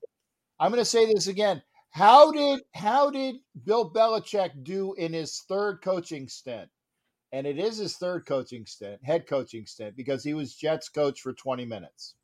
[0.59, 1.61] I'm gonna say this again.
[1.91, 6.69] How did how did Bill Belichick do in his third coaching stint?
[7.33, 11.19] And it is his third coaching stint, head coaching stint, because he was Jets coach
[11.21, 12.15] for 20 minutes.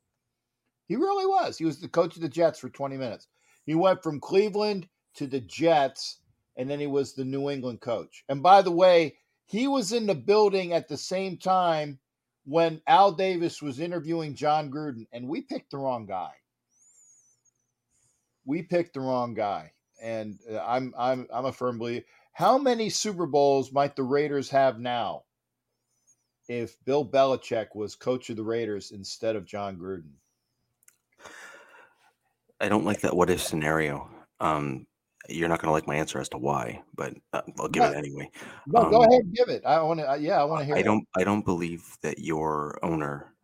[0.86, 1.58] He really was.
[1.58, 3.28] He was the coach of the Jets for 20 minutes.
[3.66, 6.20] He went from Cleveland to the Jets,
[6.56, 8.24] and then he was the New England coach.
[8.28, 11.98] And by the way, he was in the building at the same time
[12.44, 16.32] when Al Davis was interviewing Jon Gruden, and we picked the wrong guy.
[18.44, 19.72] We picked the wrong guy,
[20.02, 22.04] and uh, I'm I'm I'm a firm believer.
[22.32, 25.22] How many Super Bowls might the Raiders have now
[26.48, 30.12] if Bill Belichick was coach of the Raiders instead of Jon Gruden?
[32.60, 34.10] I don't like that what if scenario.
[34.40, 34.86] Um,
[35.28, 37.90] you're not going to like my answer as to why, but uh, I'll give No,
[37.90, 38.30] it anyway.
[38.66, 39.62] no, go Um, ahead, give it.
[39.64, 40.16] I want to.
[40.20, 40.76] Yeah, I want to hear.
[40.76, 40.84] I it.
[40.84, 41.06] don't.
[41.16, 43.34] I don't believe that your owner,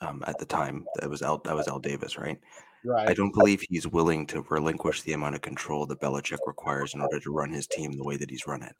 [0.00, 1.38] um, at the time, that was Al.
[1.44, 2.38] That was Al Davis, right?
[2.84, 3.08] Right.
[3.08, 7.00] I don't believe he's willing to relinquish the amount of control that Belichick requires in
[7.00, 8.74] order to run his team the way that he's run it.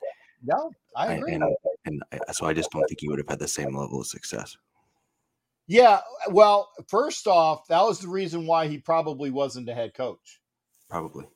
[0.44, 1.34] No, I I- agree.
[1.34, 1.44] and
[1.84, 4.06] and I, so I just don't think he would have had the same level of
[4.06, 4.56] success.
[5.66, 6.00] Yeah.
[6.30, 10.40] Well, first off, that was the reason why he probably wasn't the head coach.
[10.88, 11.26] Probably.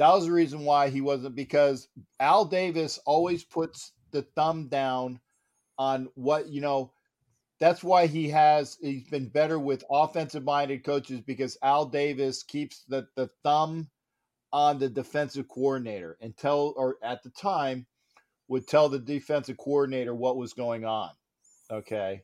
[0.00, 1.86] That was the reason why he wasn't because
[2.20, 5.20] Al Davis always puts the thumb down
[5.76, 6.94] on what, you know,
[7.58, 12.82] that's why he has he's been better with offensive minded coaches because Al Davis keeps
[12.88, 13.90] the, the thumb
[14.54, 17.84] on the defensive coordinator and tell or at the time
[18.48, 21.10] would tell the defensive coordinator what was going on.
[21.70, 22.22] Okay.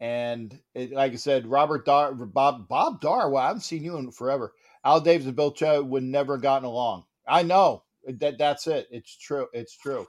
[0.00, 3.28] And it, like I said, Robert Dar, Bob, Bob Dar.
[3.28, 4.54] Well, I haven't seen you in forever.
[4.84, 7.04] Al Davis and Bill Cho would never have gotten along.
[7.28, 8.88] I know that that's it.
[8.90, 9.46] It's true.
[9.52, 10.06] It's true.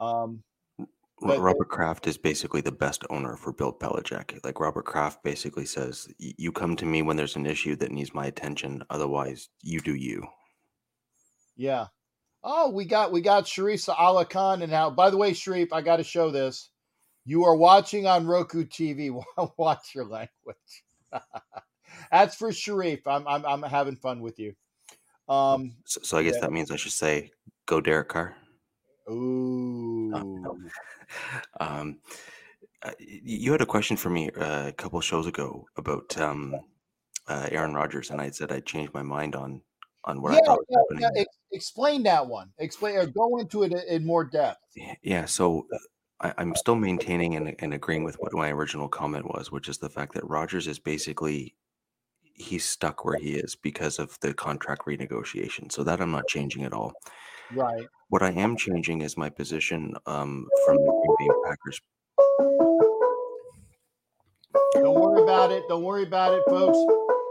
[0.00, 0.42] Um,
[1.20, 4.44] But- Robert Kraft is basically the best owner for Bill Belichick.
[4.44, 8.12] Like Robert Kraft basically says, "You come to me when there's an issue that needs
[8.12, 8.82] my attention.
[8.90, 10.26] Otherwise, you do you."
[11.56, 11.86] yeah.
[12.42, 14.90] Oh, we got we got Sharif Allah Khan and now.
[14.90, 16.68] By the way, Sharif, I got to show this.
[17.24, 19.10] You are watching on Roku TV.
[19.56, 20.84] Watch your language.
[22.14, 23.06] That's for Sharif.
[23.08, 24.54] I'm I'm I'm having fun with you.
[25.28, 25.72] Um.
[25.84, 26.42] So, so I guess Yeah.
[26.42, 27.30] that means I should say,
[27.66, 28.36] "Go Derek Carr."
[29.10, 30.12] Ooh.
[31.60, 31.98] Um,
[32.84, 36.54] y- you had a question for me uh, a couple shows ago about um,
[37.28, 39.60] uh, Aaron Rodgers, and I said I changed my mind on
[40.04, 41.10] on what I yeah, thought was yeah, happening.
[41.16, 41.20] yeah.
[41.22, 42.50] Ex- explain that one.
[42.58, 44.60] Explain or go into it in- more depth.
[45.02, 45.78] Yeah, so uh,
[46.20, 49.78] I, I'm still maintaining and, and agreeing with what my original comment was, which is
[49.78, 51.54] the fact that Rodgers is basically
[52.34, 55.70] he's stuck where he is because of the contract renegotiation.
[55.70, 56.92] So that I'm not changing at all.
[57.52, 57.86] Right.
[58.08, 61.80] What I am changing is my position um, from the Green Bay Packers.
[64.74, 65.64] Don't worry about it.
[65.68, 66.78] Don't worry about it, folks.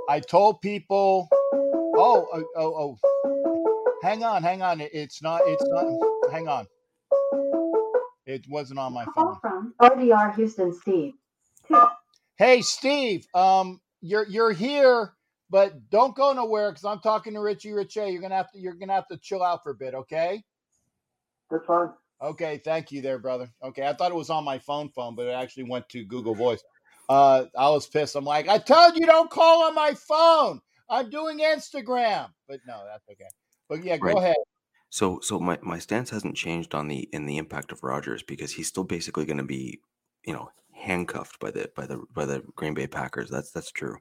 [0.09, 4.81] I told people, oh, oh, oh, oh, hang on, hang on.
[4.81, 5.85] It's not, it's not,
[6.31, 6.67] hang on.
[8.25, 9.13] It wasn't on my phone.
[9.13, 11.13] Call from RDR Houston Steve.
[12.38, 15.13] Hey, Steve, um, you're you're here,
[15.49, 18.11] but don't go nowhere because I'm talking to Richie Richie.
[18.11, 20.43] You're gonna have to you're gonna have to chill out for a bit, okay?
[21.49, 21.89] That's fine.
[22.21, 23.49] Okay, thank you there, brother.
[23.63, 26.35] Okay, I thought it was on my phone phone, but it actually went to Google
[26.35, 26.63] Voice.
[27.09, 28.15] Uh, I was pissed.
[28.15, 30.61] I'm like, I told you don't call on my phone.
[30.89, 33.30] I'm doing Instagram, but no, that's okay.
[33.69, 34.17] But yeah, go Right.
[34.17, 34.35] ahead.
[34.89, 38.51] So so my, my stance hasn't changed on the in the impact of Rodgers because
[38.51, 39.80] he's still basically going to be,
[40.25, 40.49] you know,
[40.84, 43.30] handcuffed by the by the by the Green Bay Packers.
[43.30, 43.97] That's that's true.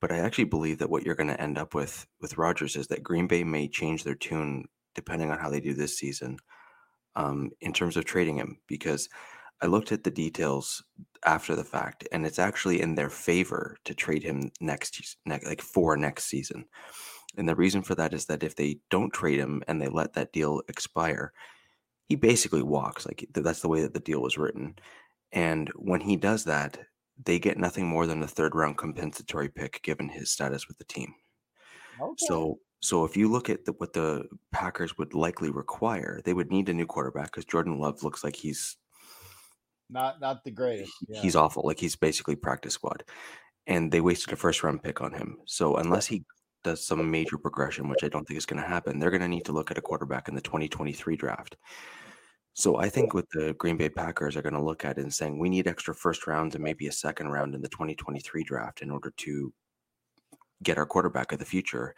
[0.00, 2.88] But I actually believe that what you're going to end up with with Rodgers is
[2.88, 6.38] that Green Bay may change their tune depending on how they do this season
[7.14, 9.08] um, in terms of trading him because
[9.62, 10.82] I looked at the details
[11.24, 15.62] after the fact and it's actually in their favor to trade him next next like
[15.62, 16.66] for next season.
[17.36, 20.14] And the reason for that is that if they don't trade him and they let
[20.14, 21.32] that deal expire,
[22.08, 23.06] he basically walks.
[23.06, 24.76] Like that's the way that the deal was written.
[25.32, 26.78] And when he does that,
[27.22, 30.84] they get nothing more than a third round compensatory pick given his status with the
[30.84, 31.14] team.
[32.00, 32.26] Okay.
[32.28, 36.50] So so if you look at the, what the Packers would likely require, they would
[36.50, 38.76] need a new quarterback because Jordan Love looks like he's
[39.88, 40.92] not not the greatest.
[41.08, 41.20] Yeah.
[41.20, 41.62] he's awful.
[41.64, 43.04] Like he's basically practice squad.
[43.66, 45.38] And they wasted a first round pick on him.
[45.46, 46.24] So unless he
[46.62, 49.28] does some major progression, which I don't think is going to happen, they're going to
[49.28, 51.56] need to look at a quarterback in the 2023 draft.
[52.56, 55.38] So I think what the Green Bay Packers are going to look at is saying
[55.38, 58.90] we need extra first rounds and maybe a second round in the 2023 draft in
[58.90, 59.52] order to
[60.62, 61.94] get our quarterback of the future.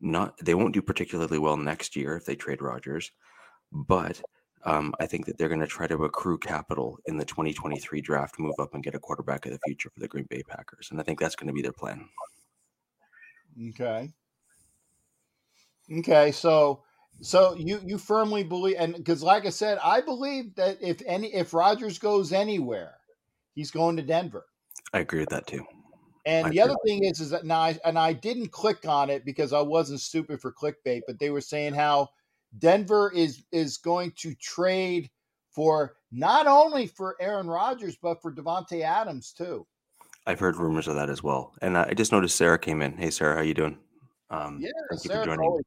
[0.00, 3.12] Not they won't do particularly well next year if they trade Rodgers,
[3.70, 4.22] but
[4.64, 8.38] um, I think that they're going to try to accrue capital in the 2023 draft,
[8.38, 10.98] move up and get a quarterback of the future for the Green Bay Packers, and
[10.98, 12.08] I think that's going to be their plan.
[13.68, 14.10] Okay.
[15.92, 16.84] Okay, so
[17.22, 21.34] so you you firmly believe and because like I said, I believe that if any
[21.34, 22.94] if Rodgers goes anywhere,
[23.54, 24.46] he's going to Denver.
[24.92, 25.64] I agree with that too.
[26.26, 29.08] And I the other thing is, is that now, I, and I didn't click on
[29.10, 32.08] it because I wasn't stupid for clickbait, but they were saying how
[32.58, 35.10] Denver is is going to trade
[35.50, 39.66] for not only for Aaron Rodgers but for Davante Adams too.
[40.26, 42.96] I've heard rumors of that as well, and I just noticed Sarah came in.
[42.96, 43.78] Hey, Sarah, how you doing?
[44.28, 45.46] Um, Yeah, thank you for joining.
[45.46, 45.64] always.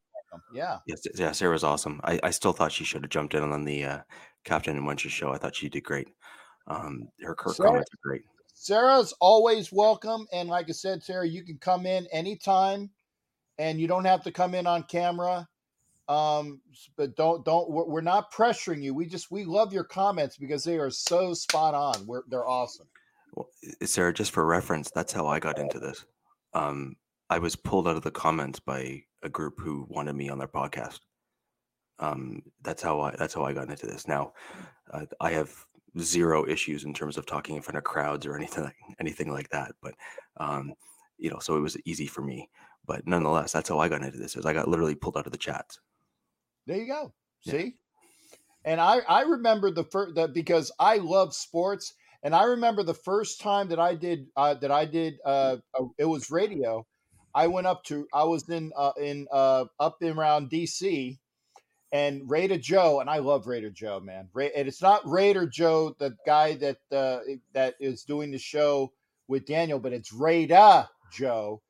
[0.53, 2.01] Yeah, Yes, yeah, Sarah was awesome.
[2.03, 3.99] I, I still thought she should have jumped in on the uh,
[4.43, 5.31] Captain and Wench's show.
[5.31, 6.09] I thought she did great.
[6.67, 8.23] Um, her, Sarah- comments are great.
[8.53, 12.91] Sarah's always welcome, and like I said, Sarah, you can come in anytime,
[13.57, 15.47] and you don't have to come in on camera.
[16.07, 16.61] Um,
[16.97, 18.93] but don't don't we're, we're not pressuring you.
[18.93, 22.05] We just we love your comments because they are so spot on.
[22.05, 22.87] We're they're awesome.
[23.35, 23.49] Well,
[23.83, 26.05] Sarah, just for reference, that's how I got into this.
[26.53, 26.95] Um,
[27.29, 30.47] I was pulled out of the comments by a group who wanted me on their
[30.47, 30.99] podcast.
[31.99, 34.07] Um, that's how I that's how I got into this.
[34.07, 34.33] Now,
[34.91, 35.53] uh, I have
[35.99, 39.49] zero issues in terms of talking in front of crowds or anything like, anything like
[39.49, 39.73] that.
[39.81, 39.93] But
[40.37, 40.73] um,
[41.17, 42.49] you know, so it was easy for me.
[42.85, 44.35] But nonetheless, that's how I got into this.
[44.35, 45.79] Is I got literally pulled out of the chats.
[46.67, 47.13] There you go.
[47.43, 47.53] Yeah.
[47.53, 47.75] See?
[48.65, 51.93] And I I remember the first that because I love sports
[52.23, 55.57] and I remember the first time that I did uh that I did uh,
[55.97, 56.85] it was radio.
[57.35, 61.17] I went up to I was in uh in uh up in around DC
[61.91, 64.29] and Raider Joe and I love Raider Joe, man.
[64.35, 67.19] And it's not Raider Joe, the guy that uh
[67.53, 68.93] that is doing the show
[69.27, 71.61] with Daniel, but it's Raider Joe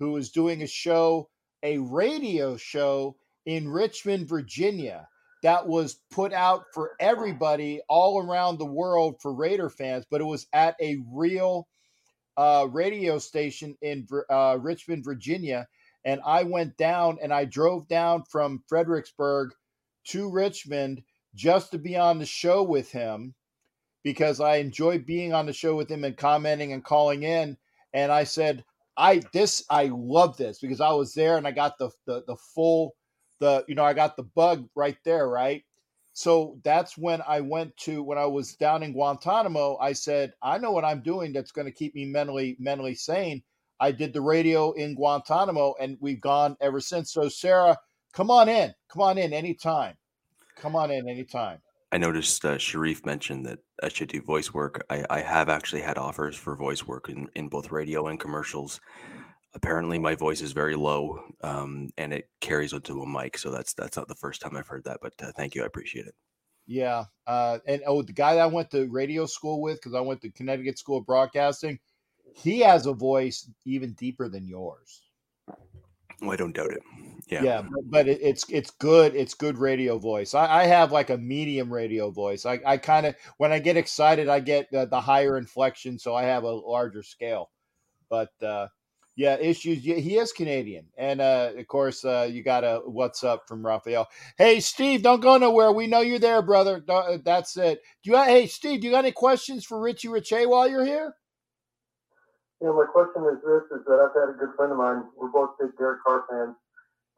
[0.00, 1.28] who is doing a show,
[1.62, 5.06] a radio show in Richmond, Virginia,
[5.42, 10.24] that was put out for everybody all around the world for Raider fans, but it
[10.24, 11.68] was at a real
[12.40, 15.68] uh, radio station in uh, Richmond, Virginia.
[16.06, 19.50] And I went down and I drove down from Fredericksburg
[20.06, 21.02] to Richmond
[21.34, 23.34] just to be on the show with him
[24.02, 27.58] because I enjoy being on the show with him and commenting and calling in.
[27.92, 28.64] And I said,
[28.96, 32.36] I this I love this because I was there and I got the the, the
[32.36, 32.94] full
[33.38, 35.62] the you know I got the bug right there right
[36.20, 40.58] so that's when I went to when I was down in Guantanamo I said I
[40.58, 43.42] know what I'm doing that's going to keep me mentally mentally sane
[43.80, 47.78] I did the radio in Guantanamo and we've gone ever since so Sarah
[48.12, 49.94] come on in come on in anytime
[50.56, 51.58] come on in anytime
[51.90, 54.84] I noticed uh, Sharif mentioned that I should do voice work.
[54.88, 58.80] I, I have actually had offers for voice work in, in both radio and commercials.
[59.54, 63.36] Apparently, my voice is very low, um, and it carries onto a mic.
[63.36, 65.00] So that's that's not the first time I've heard that.
[65.02, 66.14] But uh, thank you, I appreciate it.
[66.66, 67.06] Yeah.
[67.26, 70.20] Uh, and oh, the guy that I went to radio school with, because I went
[70.22, 71.80] to Connecticut School of Broadcasting,
[72.32, 75.02] he has a voice even deeper than yours.
[76.20, 76.82] Well, I don't doubt it.
[77.28, 77.42] Yeah.
[77.42, 79.16] Yeah, but, but it, it's it's good.
[79.16, 80.34] It's good radio voice.
[80.34, 82.46] I, I have like a medium radio voice.
[82.46, 86.14] I, I kind of when I get excited, I get the, the higher inflection, so
[86.14, 87.50] I have a larger scale.
[88.08, 88.68] But uh,
[89.20, 89.84] yeah, issues.
[89.86, 93.66] Yeah, he is Canadian, and uh, of course, uh, you got a what's up from
[93.66, 94.08] Raphael.
[94.38, 95.72] Hey, Steve, don't go nowhere.
[95.72, 96.80] We know you're there, brother.
[96.80, 97.82] Don't- That's it.
[98.04, 98.16] Do you?
[98.24, 101.14] Hey, Steve, do you got any questions for Richie Riche while you're here?
[102.62, 105.04] Yeah, my question is this: is that I've had a good friend of mine.
[105.16, 106.56] We're both big Derek Carr fans.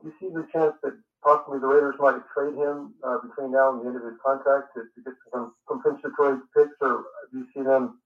[0.02, 3.72] Do you see the chance that possibly the Raiders might trade him uh, between now
[3.72, 7.46] and the end of his contract to, to get some compensatory picks, or do you
[7.54, 8.00] see them?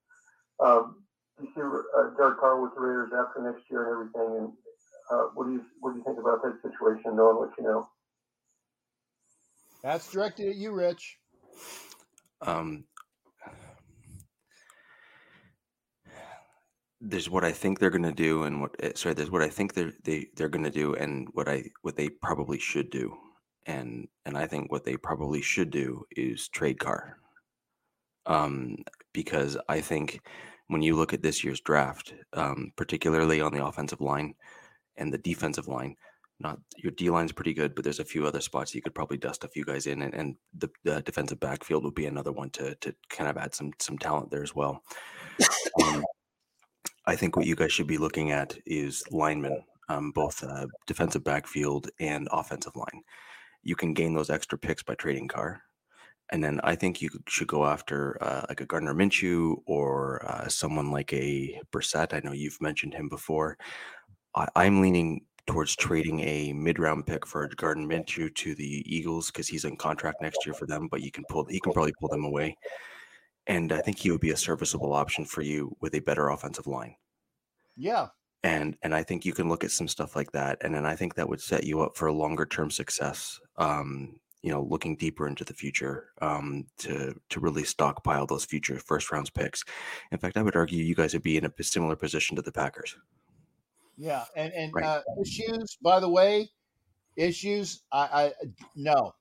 [0.61, 1.05] Um,
[1.39, 4.39] do you see uh, Derek Carr with the Raiders after next year and everything?
[4.39, 4.53] And
[5.11, 7.89] uh, what do you what do you think about that situation, knowing what you know?
[9.83, 11.19] That's directed at you, Rich.
[12.41, 12.85] Um,
[17.01, 19.49] there's what I think they're going to do, and what eh, sorry, there's what I
[19.49, 23.15] think they're they they're going to do, and what I what they probably should do,
[23.67, 27.19] and and I think what they probably should do is trade Carr,
[28.25, 28.79] um,
[29.13, 30.21] because I think
[30.69, 34.35] when you look at this year's draft, um, particularly on the offensive line
[34.97, 35.97] and the defensive line.
[36.39, 39.17] Not your D line's pretty good, but there's a few other spots you could probably
[39.17, 42.51] dust a few guys in, and, and the, the defensive backfield would be another one
[42.51, 44.83] to to kind of add some some talent there as well.
[45.83, 46.05] Um,
[47.07, 51.25] I think what you guys should be looking at is linemen, um, both uh, defensive
[51.25, 53.03] backfield and offensive line.
[53.63, 55.63] You can gain those extra picks by trading Carr.
[56.31, 60.49] And then I think you should go after uh, like a Gardner Minshew or uh,
[60.49, 62.15] someone like a Brissett.
[62.15, 63.57] I know you've mentioned him before.
[64.35, 69.49] I, I'm leaning towards trading a mid-round pick for Gardner Minshew to the Eagles because
[69.49, 72.09] he's in contract next year for them, but you can pull he can probably pull
[72.09, 72.57] them away.
[73.47, 76.67] And I think he would be a serviceable option for you with a better offensive
[76.69, 76.97] line
[77.77, 78.09] Yeah,
[78.43, 80.97] and and I think you can look at some stuff like that, and then I
[80.97, 83.41] think that would set you up for a longer term success.
[83.57, 88.79] Um, you know, looking deeper into the future um, to to really stockpile those future
[88.79, 89.65] first rounds picks.
[90.13, 92.53] In fact, I would argue you guys would be in a similar position to the
[92.53, 92.97] Packers.
[93.97, 94.85] yeah, and and Right.
[94.85, 95.77] uh, issues.
[95.83, 96.51] By the way,
[97.17, 97.83] issues.
[97.93, 98.33] I, I
[98.75, 99.15] no.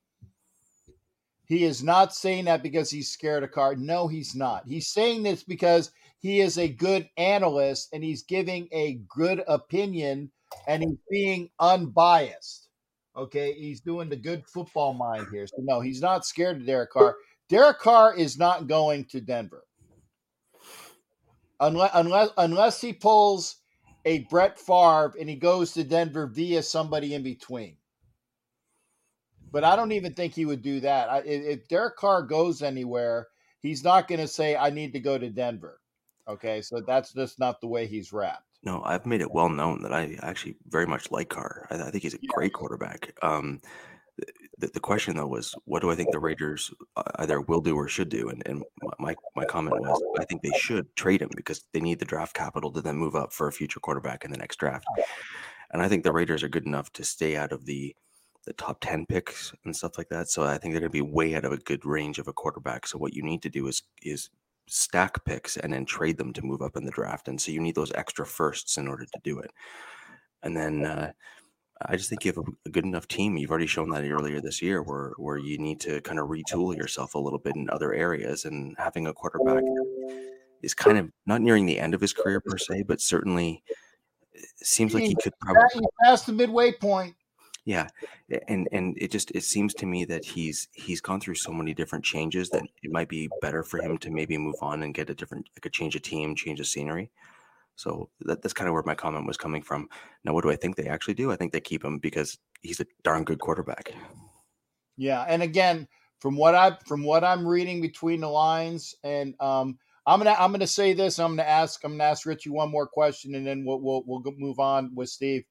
[1.48, 3.76] He is not saying that because he's scared of Carr.
[3.76, 4.66] No, he's not.
[4.68, 10.32] He's saying this because he is a good analyst and he's giving a good opinion
[10.68, 12.65] and he's being unbiased.
[13.18, 15.48] Okay, he's doing the good football mind here.
[15.48, 17.16] So no, he's not scared of Derek Carr.
[17.48, 19.66] Derek Carr is not going to Denver
[21.60, 23.58] unless unless unless he pulls
[24.06, 27.78] a Brett Favre and he goes to Denver via somebody in between.
[29.52, 31.10] But I don't even think he would do that.
[31.10, 33.28] I, if, Derek Carr goes anywhere,
[33.62, 35.80] he's not going to say, "I need to go to Denver."
[36.28, 38.55] Okay, so that's just not the way he's wrapped.
[38.66, 41.68] No, I've made it well known that I actually very much like Carr.
[41.70, 43.16] I, I think he's a great quarterback.
[43.22, 43.62] Um,
[44.58, 47.76] the, the question though was, what do I think the Raiders uh, either will do
[47.76, 48.30] or should do?
[48.30, 48.64] And and
[49.00, 52.36] my my comment was, I think they should trade him because they need the draft
[52.36, 54.86] capital to then move up for a future quarterback in the next draft.
[55.72, 57.96] And I think the Raiders are good enough to stay out of the
[58.46, 60.30] the top 10 picks and stuff like that.
[60.30, 62.34] So I think they're going to be way out of a good range of a
[62.34, 62.86] quarterback.
[62.86, 64.30] So what you need to do is is
[64.68, 67.28] stack picks and then trade them to move up in the draft.
[67.28, 69.52] And so you need those extra firsts in order to do it.
[70.44, 71.12] And then uh,
[71.82, 73.38] I just think you have a, good enough team.
[73.38, 76.76] You've already shown that earlier this year, where where you need to kind of retool
[76.76, 78.46] yourself a little bit in other areas.
[78.46, 79.64] And having a quarterback
[80.62, 83.64] is kind of not nearing the end of his career per se, but certainly
[84.58, 87.16] seems like he could probably past the midway point.
[87.66, 87.88] Yeah,
[88.48, 91.74] and and it just it seems to me that he's he's gone through so many
[91.74, 95.10] different changes that it might be better for him to maybe move on and get
[95.10, 97.10] a different like a change of team, change of scenery.
[97.76, 99.90] So that, that's kind of where my comment was coming from.
[100.24, 101.32] Now, what do I think they actually do?
[101.32, 103.92] I think they keep him because he's a darn good quarterback.
[104.96, 105.88] Yeah, and again,
[106.20, 110.52] from what I from what I'm reading between the lines, and um, I'm gonna I'm
[110.52, 111.18] gonna say this.
[111.20, 114.24] I'm gonna ask I'm gonna ask Richie one more question, and then we'll we'll we'll
[114.38, 115.44] move on with Steve,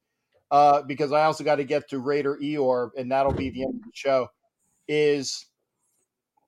[0.51, 3.75] uh, because I also got to get to Raider Eeyore, and that'll be the end
[3.75, 4.27] of the show.
[4.87, 5.45] Is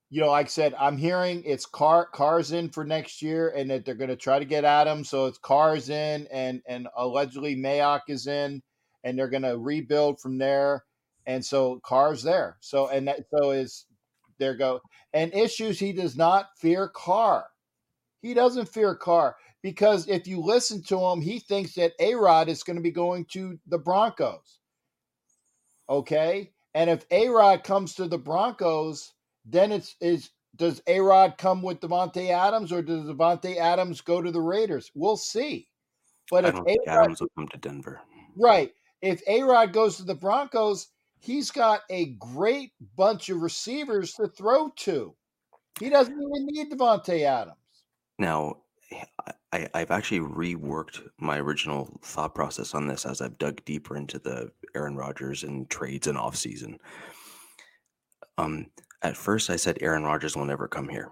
[0.09, 3.69] you know, like I said, I'm hearing it's Carr Carr's in for next year, and
[3.69, 5.03] that they're going to try to get Adam.
[5.03, 8.61] So it's Carr's in, and and allegedly Mayock is in,
[9.03, 10.83] and they're going to rebuild from there.
[11.25, 12.57] And so Carr's there.
[12.61, 13.85] So and that so is
[14.39, 14.79] there go
[15.13, 15.79] and issues.
[15.79, 17.45] He does not fear Carr.
[18.21, 22.49] He doesn't fear Carr because if you listen to him, he thinks that A Rod
[22.49, 24.59] is going to be going to the Broncos.
[25.89, 29.13] Okay, and if A Rod comes to the Broncos,
[29.45, 34.21] then it's is does A Rod come with Davante Adams or does Davante Adams go
[34.21, 34.91] to the Raiders?
[34.95, 35.67] We'll see.
[36.29, 38.01] But I if don't think A-Rod, Adams will come to Denver.
[38.35, 40.87] right, if A Rod goes to the Broncos,
[41.19, 45.15] he's got a great bunch of receivers to throw to.
[45.79, 47.57] He doesn't even need Davante Adams.
[48.19, 48.57] Now,
[49.57, 54.19] I, I've actually reworked my original thought process on this as I've dug deeper into
[54.19, 56.77] the Aaron Rodgers and trades and off season.
[58.37, 58.67] Um,
[59.01, 61.11] at first, I said Aaron Rodgers will never come here.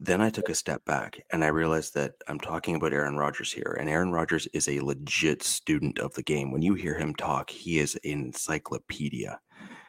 [0.00, 3.52] Then I took a step back and I realized that I'm talking about Aaron Rodgers
[3.52, 6.50] here, and Aaron Rodgers is a legit student of the game.
[6.50, 9.40] When you hear him talk, he is an encyclopedia.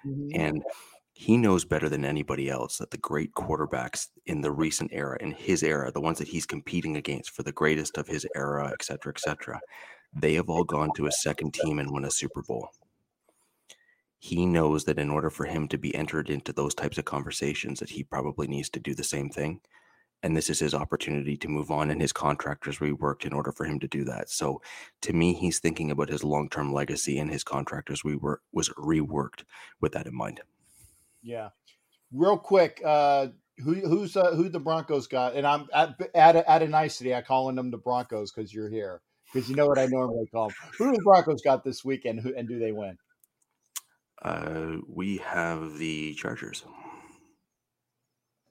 [0.06, 0.32] Mhm.
[0.34, 0.64] And
[1.20, 5.32] he knows better than anybody else that the great quarterbacks in the recent era, in
[5.32, 8.82] his era, the ones that he's competing against for the greatest of his era, et
[8.82, 9.60] cetera, et cetera,
[10.14, 12.70] they have all gone to a second team and won a Super Bowl.
[14.18, 17.82] He knows that in order for him to be entered into those types of conversations,
[17.82, 19.60] that he probably needs to do the same thing.
[20.24, 23.52] And this is his opportunity to move on, and his contract is reworked in order
[23.52, 24.30] for him to do that.
[24.30, 24.62] So,
[25.02, 29.44] to me, he's thinking about his long-term legacy, and his contract was reworked
[29.82, 30.40] with that in mind.
[31.22, 31.50] Yeah.
[32.12, 33.28] Real quick, uh,
[33.64, 35.36] who who's uh, who the Broncos got?
[35.36, 37.14] And I'm at at a, at a nicety.
[37.14, 39.02] I calling them the Broncos because you're here
[39.32, 40.56] because you know what I normally call them.
[40.78, 42.22] Who the Broncos got this weekend?
[42.22, 42.98] Who and do they win?
[44.22, 46.64] Uh, we have the Chargers.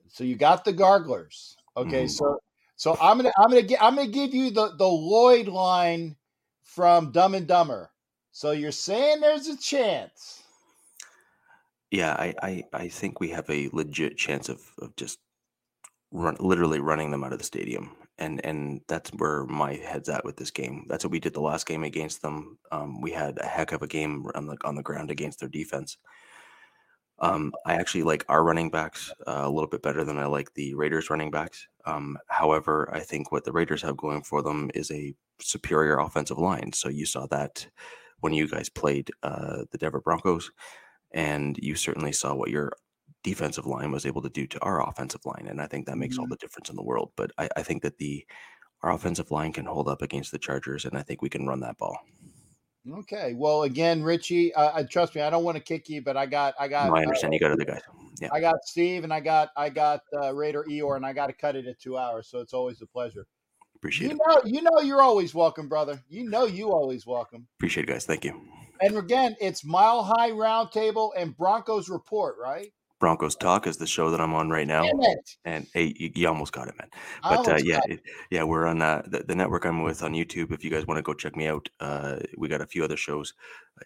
[0.08, 1.56] So you got the Garglers.
[1.76, 2.10] Okay, Mhm.
[2.10, 2.38] so
[2.76, 6.16] so I'm gonna I'm gonna gi- I'm gonna give you the the Lloyd line
[6.62, 7.90] from Dumb and Dumber.
[8.30, 10.42] So you're saying there's a chance.
[11.90, 15.18] Yeah, I, I, I think we have a legit chance of, of just
[16.10, 17.96] run literally running them out of the stadium.
[18.20, 20.86] And and that's where my head's at with this game.
[20.88, 22.58] That's what we did the last game against them.
[22.72, 25.48] Um, we had a heck of a game on the on the ground against their
[25.48, 25.98] defense.
[27.20, 30.52] Um, I actually like our running backs uh, a little bit better than I like
[30.54, 31.66] the Raiders running backs.
[31.84, 36.38] Um, however, I think what the Raiders have going for them is a superior offensive
[36.38, 36.72] line.
[36.72, 37.68] So you saw that
[38.20, 40.50] when you guys played uh, the Denver Broncos,
[41.12, 42.72] and you certainly saw what your
[43.24, 46.18] defensive line was able to do to our offensive line, and I think that makes
[46.18, 46.30] all Mhm.
[46.30, 47.12] the difference in the world.
[47.16, 48.26] But I, I think that the
[48.82, 51.60] our offensive line can hold up against the Chargers, and I think we can run
[51.60, 51.98] that ball.
[52.88, 53.34] Okay.
[53.34, 55.20] Well, again, Richie, uh, trust me.
[55.20, 57.34] I don't want to kick you, but I got I got No, I uh, understand
[57.34, 57.82] you got other guys.
[58.20, 61.26] Yeah, I got Steve and I got I got uh, Raider Eeyore, and I got
[61.26, 63.26] to cut it at two hours, so it's always a pleasure.
[63.78, 64.20] Appreciate You it.
[64.26, 66.02] know, you know, you're always welcome, brother.
[66.08, 67.46] You know, you always welcome.
[67.58, 68.04] Appreciate it, guys.
[68.04, 68.40] Thank you.
[68.80, 72.72] And again, it's Mile High Roundtable and Broncos Report, right?
[73.00, 74.82] Broncos Talk is the show that I'm on right now.
[74.82, 75.36] Damn it!
[75.44, 76.88] And hey, you, you almost got it, man.
[77.22, 78.00] But uh, yeah, it,
[78.30, 80.52] yeah, we're on uh, the, the network I'm with on YouTube.
[80.52, 82.96] If you guys want to go check me out, uh, we got a few other
[82.96, 83.34] shows.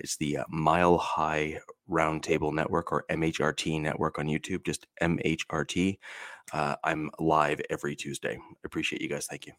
[0.01, 1.61] It's the uh, Mile High
[1.91, 4.65] Roundtable Network or MHRT Network on YouTube.
[4.65, 5.99] Just MHRT.
[6.55, 8.39] Uh, I'm live every Tuesday.
[8.65, 9.27] Appreciate you guys.
[9.27, 9.53] Thank you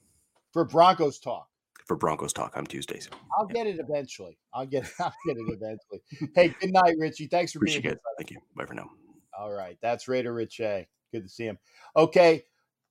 [0.53, 1.47] for Broncos talk.
[1.87, 2.53] for Broncos Talk.
[2.55, 3.09] I'm Tuesdays.
[3.37, 4.37] I'll get it eventually.
[4.53, 6.01] I'll get I'll get it eventually.
[6.35, 7.27] Hey, good night, Richie.
[7.27, 8.01] Thanks for Appreciate being it.
[8.03, 8.13] here.
[8.17, 8.37] Thank you.
[8.55, 8.89] Bye for now.
[9.37, 10.87] All right, that's Raider Richie.
[11.11, 11.57] Good to see him.
[11.97, 12.43] Okay,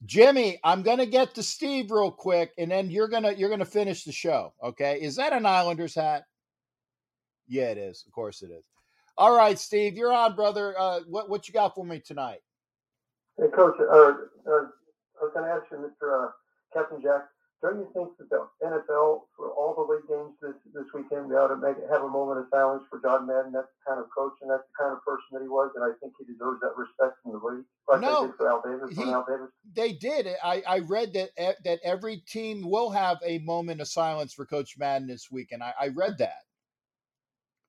[0.05, 4.05] Jimmy, I'm gonna get to Steve real quick, and then you're gonna you're gonna finish
[4.05, 4.53] the show.
[4.63, 6.25] Okay, is that an Islanders hat?
[7.49, 8.05] Yeah, it is.
[8.07, 8.65] Of course, it is.
[9.17, 10.75] All right, Steve, you're on, brother.
[10.79, 12.41] Uh, what what you got for me tonight?
[13.39, 14.15] Hey, Coach, uh, uh,
[14.51, 16.27] I was going to ask you, Mr.
[16.27, 16.31] Uh,
[16.75, 17.23] Captain Jack,
[17.63, 21.37] don't you think that the NFL, for all the league games this, this weekend, we
[21.37, 23.53] ought to make have a moment of silence for John Madden?
[23.53, 25.85] That's the kind of coach and that's the kind of person that he was, and
[25.85, 28.63] I think he deserves that respect from the league, like No, they did for Al
[28.67, 29.51] Davis he- Al Davis.
[29.75, 30.27] They did.
[30.43, 31.31] I, I read that
[31.63, 35.63] that every team will have a moment of silence for Coach Madden this week, and
[35.63, 36.43] I, I read that.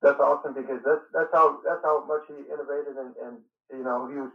[0.02, 3.38] That's awesome because that's that's how that's how much he innovated and, and
[3.70, 4.30] you know he was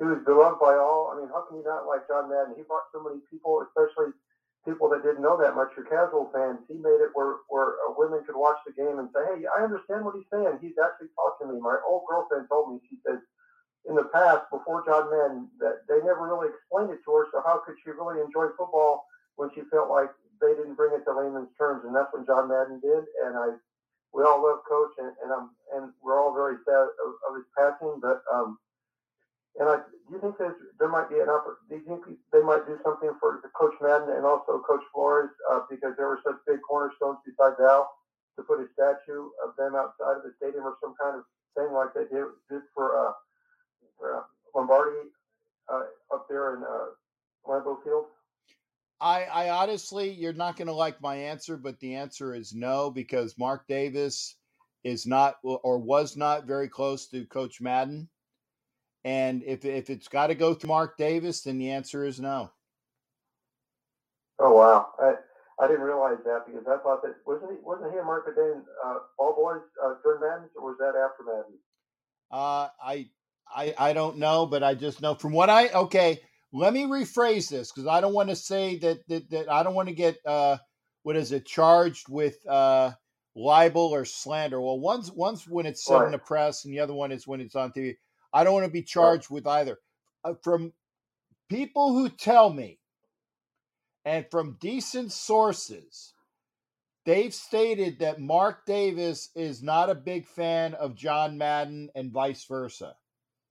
[0.00, 1.12] he was beloved by all.
[1.12, 2.54] I mean, how can you not like John Madden?
[2.56, 4.10] He brought so many people, especially
[4.64, 6.62] people that didn't know that much, your casual fans.
[6.68, 9.64] He made it where where uh, women could watch the game and say, "Hey, I
[9.64, 10.58] understand what he's saying.
[10.62, 13.18] He's actually talking to me." My old girlfriend told me she says
[13.88, 17.26] in the past before John Madden that they never really explained it to her.
[17.34, 19.04] So how could she really enjoy football
[19.36, 20.10] when she felt like
[20.40, 21.82] they didn't bring it to layman's terms?
[21.84, 23.02] And that's what John Madden did.
[23.26, 23.58] And I
[24.12, 27.48] we all love Coach, and, and I'm and we're all very sad of, of his
[27.56, 27.98] passing.
[28.00, 28.58] But um,
[29.58, 29.76] and I
[30.12, 31.68] do you think there's, there might be an opportunity?
[31.70, 35.60] Do you think they might do something for Coach Madden and also Coach Flores uh,
[35.70, 37.88] because there were such big cornerstones besides Al
[38.36, 41.24] to put a statue of them outside of the stadium or some kind of
[41.56, 43.12] thing like they did, did for, uh,
[43.98, 44.22] for uh,
[44.54, 45.08] Lombardi
[45.72, 46.92] uh, up there in uh,
[47.48, 48.04] Lambeau Field?
[49.00, 52.90] I, I honestly, you're not going to like my answer, but the answer is no
[52.90, 54.36] because Mark Davis
[54.84, 58.08] is not or was not very close to Coach Madden.
[59.04, 62.50] And if if it's got to go through Mark Davis, then the answer is no.
[64.38, 64.88] Oh wow!
[65.00, 65.14] I,
[65.62, 68.62] I didn't realize that because I thought that wasn't he wasn't he a Mark Bedane
[68.84, 71.58] uh, ball boys uh, during Madden, or was that after Madden?
[72.30, 73.08] Uh, I,
[73.54, 76.20] I, I don't know, but I just know from what I okay.
[76.54, 79.74] Let me rephrase this because I don't want to say that, that that I don't
[79.74, 80.58] want to get uh
[81.02, 82.92] what is it charged with uh
[83.34, 84.60] libel or slander.
[84.60, 87.40] Well, one's one's when it's said in the press, and the other one is when
[87.40, 87.96] it's on TV.
[88.32, 89.78] I don't want to be charged with either.
[90.24, 90.72] Uh, from
[91.48, 92.78] people who tell me,
[94.04, 96.14] and from decent sources,
[97.04, 102.44] they've stated that Mark Davis is not a big fan of John Madden and vice
[102.44, 102.96] versa.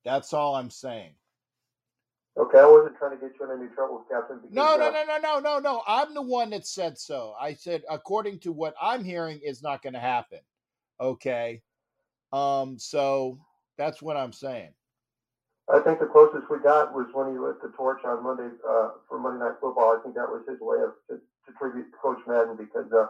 [0.04, 1.14] That's all I'm saying.
[2.38, 4.38] Okay, I wasn't trying to get you in any trouble, Captain.
[4.42, 5.84] Because, No, no, no, no, no, no, no.
[5.86, 7.34] I'm the one that said so.
[7.40, 10.40] I said, according to what I'm hearing, is not going to happen.
[11.00, 11.62] Okay.
[12.32, 12.80] Um.
[12.80, 13.38] So
[13.82, 14.70] that's what I'm saying.
[15.74, 19.02] I think the closest we got was when he lit the torch on Monday uh,
[19.10, 19.98] for Monday Night Football.
[19.98, 23.08] I think that was his way of to, to tribute to Coach Madden because uh,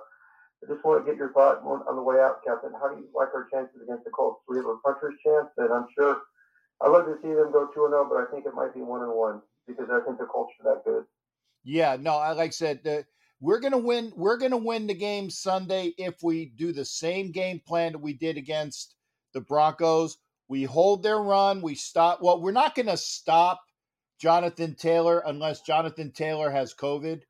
[0.63, 2.71] I just want to get your thought on on the way out, Captain.
[2.71, 4.39] How do you like our chances against the Colts?
[4.47, 6.21] We have a puncher's chance, and I'm sure
[6.79, 8.81] I'd love to see them go two and zero, but I think it might be
[8.81, 11.03] one and one because I think the Colts are that good.
[11.63, 11.97] Yeah.
[11.99, 12.15] No.
[12.15, 12.83] I like I said.
[12.83, 13.03] The,
[13.41, 14.13] we're gonna win.
[14.15, 18.13] We're gonna win the game Sunday if we do the same game plan that we
[18.13, 18.95] did against
[19.33, 20.17] the Broncos.
[20.51, 21.61] We hold their run.
[21.61, 22.21] We stop.
[22.21, 23.61] Well, we're not gonna stop
[24.19, 27.21] Jonathan Taylor unless Jonathan Taylor has COVID.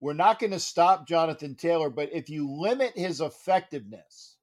[0.00, 4.36] We're not going to stop Jonathan Taylor, but if you limit his effectiveness,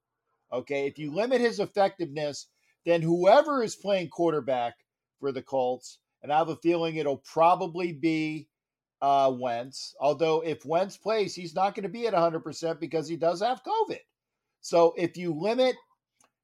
[0.53, 2.47] okay, if you limit his effectiveness,
[2.85, 4.75] then whoever is playing quarterback
[5.19, 8.47] for the Colts, and I have a feeling it'll probably be
[9.01, 9.95] uh, Wentz.
[9.99, 13.63] Although if Wentz plays, he's not going to be at 100% because he does have
[13.63, 13.99] COVID.
[14.61, 15.75] So if you limit,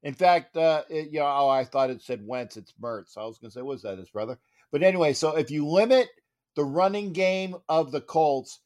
[0.02, 3.16] in fact, uh, it, you know, oh, I thought it said Wentz, it's Mertz.
[3.16, 4.38] I was going to say, what was that, his brother?
[4.70, 6.08] But anyway, so if you limit
[6.54, 8.60] the running game of the Colts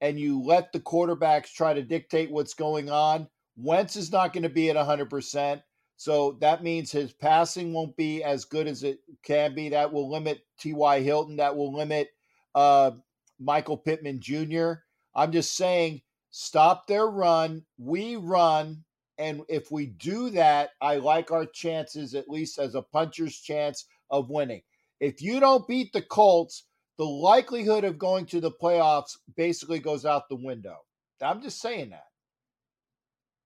[0.00, 4.42] and you let the quarterbacks try to dictate what's going on, Wentz is not going
[4.42, 5.62] to be at 100%.
[5.96, 9.70] So that means his passing won't be as good as it can be.
[9.70, 11.00] That will limit T.Y.
[11.00, 11.36] Hilton.
[11.36, 12.08] That will limit
[12.54, 12.92] uh,
[13.38, 14.72] Michael Pittman Jr.
[15.14, 17.64] I'm just saying, stop their run.
[17.78, 18.84] We run.
[19.18, 23.86] And if we do that, I like our chances, at least as a puncher's chance
[24.10, 24.62] of winning.
[25.00, 26.64] If you don't beat the Colts,
[26.98, 30.76] the likelihood of going to the playoffs basically goes out the window.
[31.20, 32.06] I'm just saying that.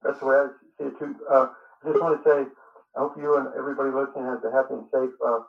[0.03, 0.47] That's the way I
[0.78, 1.15] see it too.
[1.31, 1.49] Uh,
[1.85, 2.51] I just want to say,
[2.97, 5.40] I hope you and everybody listening has a happy and safe uh,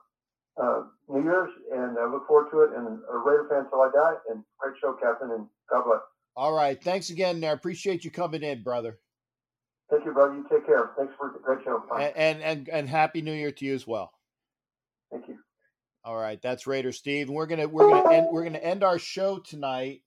[0.61, 2.77] uh, New Year's, and I look forward to it.
[2.77, 4.15] And a Raider fan till I die.
[4.29, 6.01] And great show, Captain, and God bless.
[6.35, 6.81] All right.
[6.81, 7.43] Thanks again.
[7.43, 8.99] I appreciate you coming in, brother.
[9.89, 10.35] Thank you, brother.
[10.35, 10.91] You take care.
[10.97, 11.83] Thanks for the great show.
[11.89, 12.13] Bye.
[12.15, 14.11] And and and, and happy New Year to you as well.
[15.11, 15.37] Thank you.
[16.03, 18.99] All right, that's Raider Steve, and we're gonna we're gonna end we're gonna end our
[18.99, 20.01] show tonight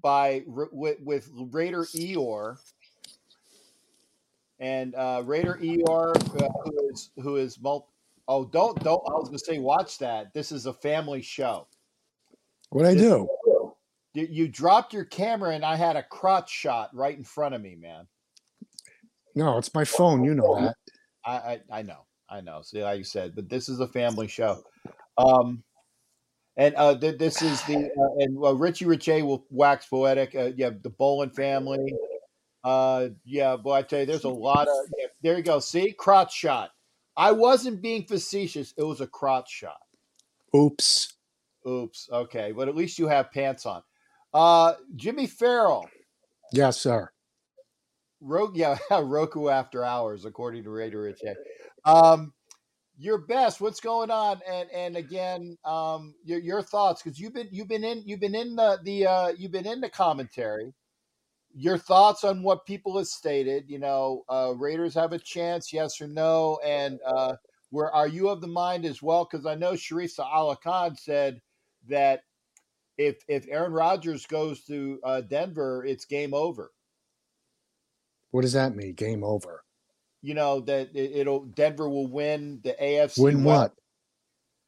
[0.00, 2.58] by with, with Raider Eeyore,
[4.58, 7.88] and uh, Raider Eeyore, uh, who is who is mul-
[8.28, 9.02] Oh, don't don't!
[9.06, 10.32] I was gonna say, watch that.
[10.34, 11.68] This is a family show.
[12.70, 13.28] What I do?
[14.14, 17.60] You, you dropped your camera, and I had a crotch shot right in front of
[17.60, 18.08] me, man.
[19.36, 20.24] No, it's my phone.
[20.24, 20.74] You know that.
[21.24, 22.62] I, I I know, I know.
[22.62, 24.62] See, like you said, but this is a family show.
[25.18, 25.62] Um,
[26.56, 30.34] and uh, th- this is the uh, and uh, Richie Richey will wax poetic.
[30.34, 31.92] Uh, yeah, the Bolin family.
[32.64, 34.74] Uh, yeah, boy, I tell you, there's a lot of.
[34.98, 35.60] Yeah, there you go.
[35.60, 36.70] See, crotch shot.
[37.14, 38.72] I wasn't being facetious.
[38.76, 39.78] It was a crotch shot.
[40.56, 41.14] Oops.
[41.68, 42.08] Oops.
[42.10, 43.82] Okay, but at least you have pants on.
[44.32, 45.88] Uh, Jimmy Farrell.
[46.52, 47.10] Yes, sir.
[48.20, 51.20] Roku, yeah, Roku after hours, according to Raider Rich.
[51.84, 52.32] Um,
[52.98, 53.60] your best.
[53.60, 54.40] What's going on?
[54.48, 58.34] And and again, um, your your thoughts because you've been you've been in you've been
[58.34, 60.72] in the the uh, you've been in the commentary.
[61.54, 63.64] Your thoughts on what people have stated.
[63.68, 67.36] You know, uh, Raiders have a chance, yes or no, and uh,
[67.70, 69.28] where are you of the mind as well?
[69.30, 71.40] Because I know Sharif Allah Khan said
[71.88, 72.20] that
[72.98, 76.72] if if Aaron Rodgers goes to uh, Denver, it's game over.
[78.36, 78.92] What does that mean?
[78.92, 79.64] Game over.
[80.20, 83.22] you know that it- it'll Denver will win the AFC.
[83.22, 83.72] Win what?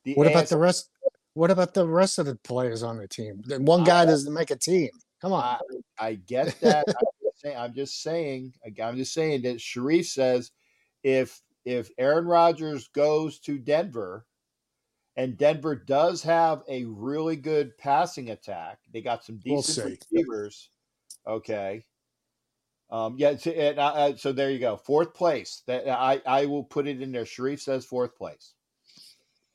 [0.04, 0.88] The What about the rest?
[1.34, 3.42] What about the rest of the players on the team?
[3.46, 4.88] One guy doesn't make a team.
[5.20, 5.42] Come on.
[5.98, 6.86] I, I get that.
[6.88, 7.56] I'm just saying.
[7.58, 8.54] I'm just saying.
[8.82, 10.50] I'm just saying that Sharif says
[11.02, 14.26] if if Aaron Rodgers goes to Denver,
[15.16, 20.70] and Denver does have a really good passing attack, they got some We'll decent receivers.
[21.26, 21.84] Okay.
[22.90, 23.36] Um, yeah.
[23.36, 24.76] So, and, uh, uh, so there you go.
[24.76, 25.62] Fourth place.
[25.66, 27.26] That I I will put it in there.
[27.26, 28.54] Sharif says fourth place.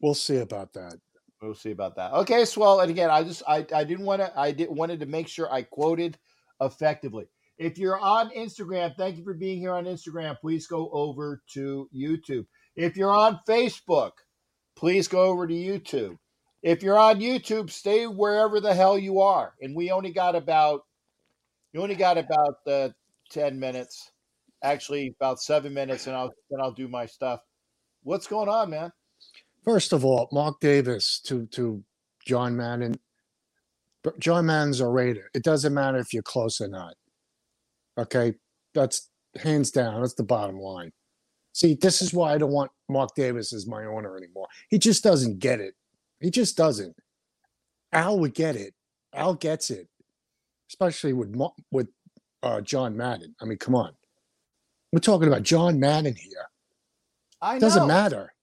[0.01, 0.95] We'll see about that.
[1.41, 2.13] We'll see about that.
[2.13, 2.79] Okay, Swell.
[2.79, 5.51] And again, I just I, I didn't want to I did wanted to make sure
[5.51, 6.17] I quoted
[6.61, 7.25] effectively.
[7.57, 10.39] If you're on Instagram, thank you for being here on Instagram.
[10.39, 12.45] Please go over to YouTube.
[12.75, 14.11] If you're on Facebook,
[14.75, 16.17] please go over to YouTube.
[16.63, 19.53] If you're on YouTube, stay wherever the hell you are.
[19.61, 20.81] And we only got about
[21.73, 22.89] you only got about uh,
[23.33, 24.11] 10 minutes.
[24.63, 27.41] Actually, about 7 minutes and I'll then I'll do my stuff.
[28.03, 28.91] What's going on, man?
[29.65, 31.83] First of all, Mark Davis to to
[32.25, 32.95] John Madden.
[34.19, 35.29] John Madden's a Raider.
[35.33, 36.95] It doesn't matter if you're close or not.
[37.97, 38.33] Okay,
[38.73, 39.09] that's
[39.41, 40.01] hands down.
[40.01, 40.91] That's the bottom line.
[41.53, 44.47] See, this is why I don't want Mark Davis as my owner anymore.
[44.69, 45.75] He just doesn't get it.
[46.19, 46.95] He just doesn't.
[47.91, 48.73] Al would get it.
[49.13, 49.87] Al gets it,
[50.69, 51.35] especially with
[51.71, 51.87] with
[52.43, 53.35] uh, John Madden.
[53.41, 53.93] I mean, come on.
[54.93, 56.47] We're talking about John Madden here.
[57.41, 58.33] I know It doesn't matter.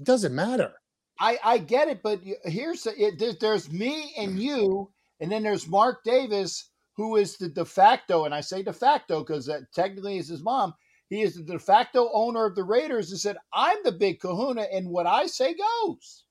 [0.00, 0.72] It doesn't matter.
[1.20, 5.42] I, I get it, but here's the, it, there- there's me and you, and then
[5.44, 9.72] there's Mark Davis, who is the de facto, and I say de facto because that
[9.74, 10.74] technically is his mom.
[11.10, 14.62] He is the de facto owner of the Raiders and said, I'm the big kahuna,
[14.72, 16.24] and what I say goes.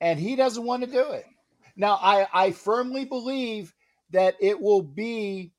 [0.00, 1.24] And he doesn't want to do it.
[1.76, 3.74] Now, I, I firmly believe
[4.10, 5.53] that it will be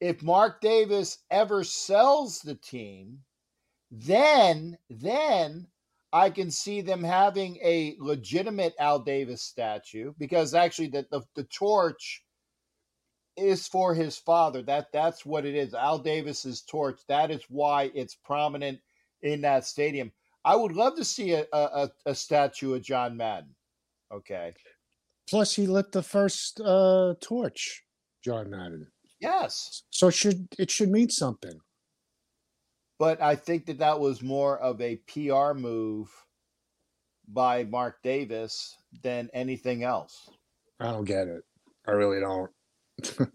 [0.00, 3.20] if Mark Davis ever sells the team,
[3.90, 5.66] then, then
[6.12, 11.44] I can see them having a legitimate Al Davis statue because actually the, the, the
[11.44, 12.24] torch
[13.36, 14.62] is for his father.
[14.62, 15.74] That that's what it is.
[15.74, 17.00] Al Davis's torch.
[17.08, 18.80] That is why it's prominent
[19.22, 20.12] in that stadium.
[20.44, 23.54] I would love to see a, a, a- statue of John Madden.
[24.12, 24.54] Okay.
[25.28, 27.82] Plus, he lit the first uh, torch,
[28.24, 28.86] John Madden.
[29.20, 29.82] Yes.
[29.90, 31.58] So it should it should mean something.
[32.98, 36.08] But I think that that was more of a PR move
[37.28, 40.28] by Mark Davis than anything else.
[40.80, 41.42] I don't get it.
[41.86, 42.50] I really don't.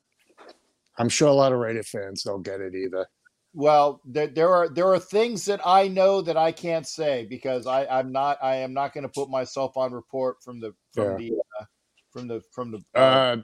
[0.98, 3.08] I'm sure a lot of Raider fans don't get it either.
[3.54, 7.68] Well, there, there are there are things that I know that I can't say because
[7.68, 11.12] I I'm not I am not going to put myself on report from the from
[11.12, 11.18] Yeah.
[11.18, 11.66] the uh,
[12.12, 13.36] from the from the uh, Uh,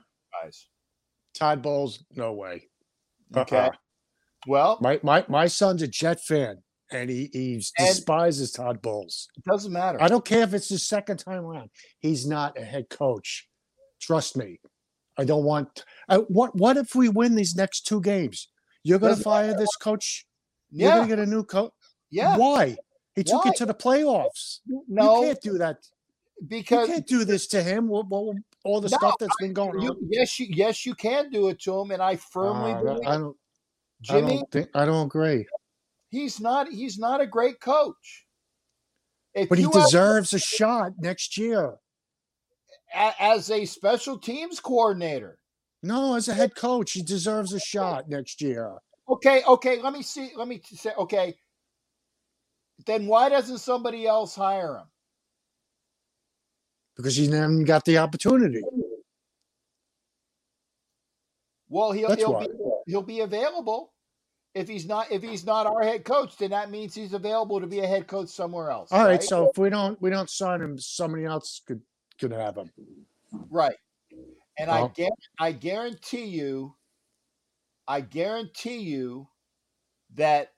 [0.42, 0.68] guys.
[1.38, 2.68] Todd Bowles, no way.
[3.36, 3.58] Okay.
[3.58, 3.70] Uh-uh.
[4.48, 9.28] Well, My my my son's a Jet fan, and he he And- despises Todd Bowles.
[9.38, 10.02] it doesn't matter.
[10.02, 11.70] I don't care if it's his second time around.
[12.00, 13.48] He's not a head coach.
[14.02, 14.60] Trust me.
[15.18, 15.84] I don't want.
[16.08, 18.50] Uh, what What if we win these next two games?
[18.84, 20.26] You're going to fire this coach.
[20.70, 20.88] Yeah.
[20.88, 21.72] You're going to get a new coach.
[22.10, 22.38] Yeah.
[22.38, 22.78] Why?
[23.16, 23.50] He took Why?
[23.52, 24.60] you to the playoffs.
[24.88, 25.78] No, you can't do that.
[26.48, 27.88] because you can't do this to him.
[27.90, 28.38] What, what,
[28.68, 29.98] all the No, stuff that's been going you, on.
[30.10, 33.18] yes, you yes you can do it to him, and I firmly Uh, believe I
[33.18, 33.38] don't.
[33.38, 34.36] I Jimmy.
[34.38, 34.70] don't think.
[34.76, 35.48] I don't agree.
[36.10, 38.26] He's not he's not a great coach.
[39.34, 41.78] If But he you have- deserves a shot next year.
[42.94, 45.40] as a special teams coordinator.
[45.84, 48.78] No, as a head coach, he deserves a shot next year.
[49.10, 50.32] Okay, okay, let me see.
[50.36, 51.38] Let me say, okay.
[52.86, 54.88] Then why doesn't somebody else hire him?
[56.98, 58.62] Because he haven't got the opportunity.
[61.70, 62.48] Well, he'll he'll be,
[62.88, 63.94] he'll be available.
[64.56, 67.68] If he's not if he's not our head coach, then that means he's available to
[67.68, 68.92] be a head coach somewhere else.
[68.92, 71.82] All right, so if we don't we don't sign him, somebody else could
[72.20, 72.72] could have him.
[73.52, 73.76] right,
[74.58, 76.76] and I Well- guarantee, I guarantee you,
[77.88, 79.28] I guarantee you
[80.16, 80.54] that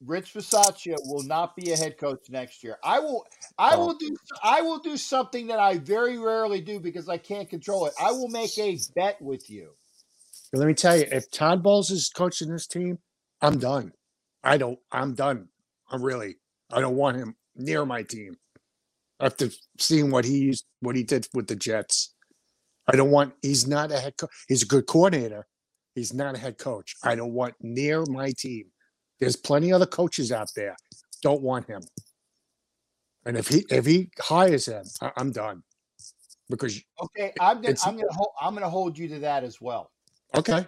[0.00, 2.78] Rich Bisaccia will not be a head coach next year.
[2.84, 3.26] I will
[3.58, 3.86] I Oh.
[3.86, 7.86] will do I will do something that I very rarely do because I can't control
[7.86, 7.94] it.
[8.00, 9.70] I will make a bet with you.
[10.52, 12.98] Let me tell you, if Todd Bowles is coaching this team,
[13.42, 13.92] I'm done.
[14.42, 14.78] I don't.
[14.92, 15.48] I'm done.
[15.90, 16.36] I'm really.
[16.72, 18.36] I don't want him near my team.
[19.20, 19.48] After
[19.78, 22.14] seeing what he used, what he did with the Jets,
[22.88, 23.34] I don't want.
[23.42, 24.30] He's not a head coach.
[24.48, 25.46] He's a good coordinator.
[25.94, 26.94] He's not a head coach.
[27.02, 28.66] I don't want near my team.
[29.24, 30.76] There's plenty of other coaches out there.
[31.22, 31.82] Don't want him.
[33.26, 35.62] And if he if he hires him, I, I'm done.
[36.50, 39.90] Because Okay, I'm gonna I'm gonna hold I'm gonna hold you to that as well.
[40.36, 40.66] okay,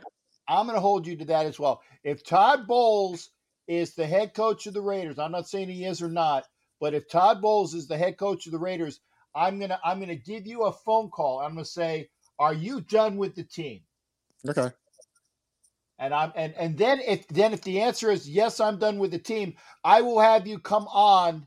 [0.48, 1.82] I'm going to hold you to that as well.
[2.04, 3.30] If Todd Bowles
[3.66, 6.44] is the head coach of the Raiders, I'm not saying he is or not,
[6.80, 9.00] but if Todd Bowles is the head coach of the Raiders,
[9.34, 11.40] I'm to I'm going to give you a phone call.
[11.40, 12.08] I'm going to say,
[12.38, 13.80] "Are you done with the team?"
[14.48, 14.70] okay.
[15.98, 19.10] And I'm and and then if then if the answer is yes, I'm done with
[19.10, 21.46] the team, I will have you come on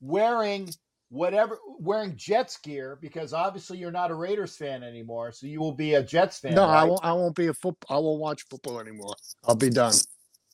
[0.00, 0.70] wearing
[1.10, 5.72] whatever wearing Jets gear because obviously you're not a Raiders fan anymore, so you will
[5.72, 6.54] be a Jets fan.
[6.54, 7.04] No, I won't.
[7.04, 7.76] I won't be a foot.
[7.88, 9.14] I won't watch football anymore.
[9.44, 9.94] I'll be done.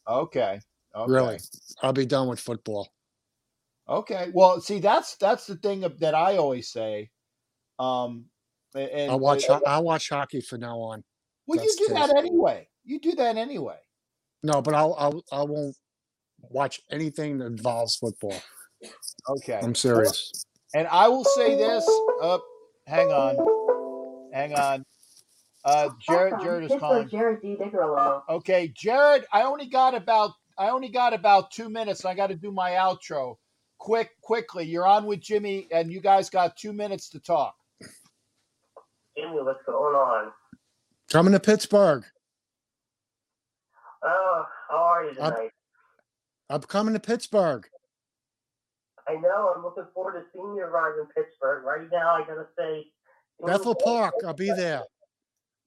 [0.06, 0.60] Okay.
[0.94, 1.12] Okay.
[1.12, 1.38] Really,
[1.82, 2.88] I'll be done with football.
[3.88, 4.30] Okay.
[4.34, 7.10] Well, see, that's that's the thing that I always say.
[7.78, 8.26] Um,
[8.74, 9.44] and I'll watch.
[9.48, 11.02] I'll watch hockey from now on.
[11.46, 12.68] well, you that's do the that anyway.
[12.84, 13.78] You do that anyway.
[14.42, 15.76] No, but I'll I'll I won't
[16.40, 18.40] watch anything that involves football.
[19.28, 19.60] Okay.
[19.62, 20.46] I'm serious.
[20.74, 21.86] And I will say this.
[22.22, 22.42] Up,
[22.86, 24.84] hang on, hang on.
[25.64, 27.08] Uh, Jared, Jared is Pittsburgh calling.
[27.10, 27.56] Jared D.
[27.60, 28.22] Digerlo.
[28.28, 32.04] Okay, Jared, I only got about I only got about two minutes.
[32.04, 33.36] I got to do my outro.
[33.78, 34.64] Quick, quickly.
[34.64, 37.54] You're on with Jimmy, and you guys got two minutes to talk.
[39.16, 40.32] Jimmy, what's going on?
[41.10, 42.04] Coming to Pittsburgh.
[44.02, 45.50] Oh, how are you I'm- tonight?
[46.48, 47.68] I'm coming to Pittsburgh.
[49.08, 49.52] I know.
[49.54, 51.64] I'm looking forward to seeing you guys in Pittsburgh.
[51.64, 52.86] Right now, I gotta say,
[53.44, 54.82] Bethel Park, I'll be there.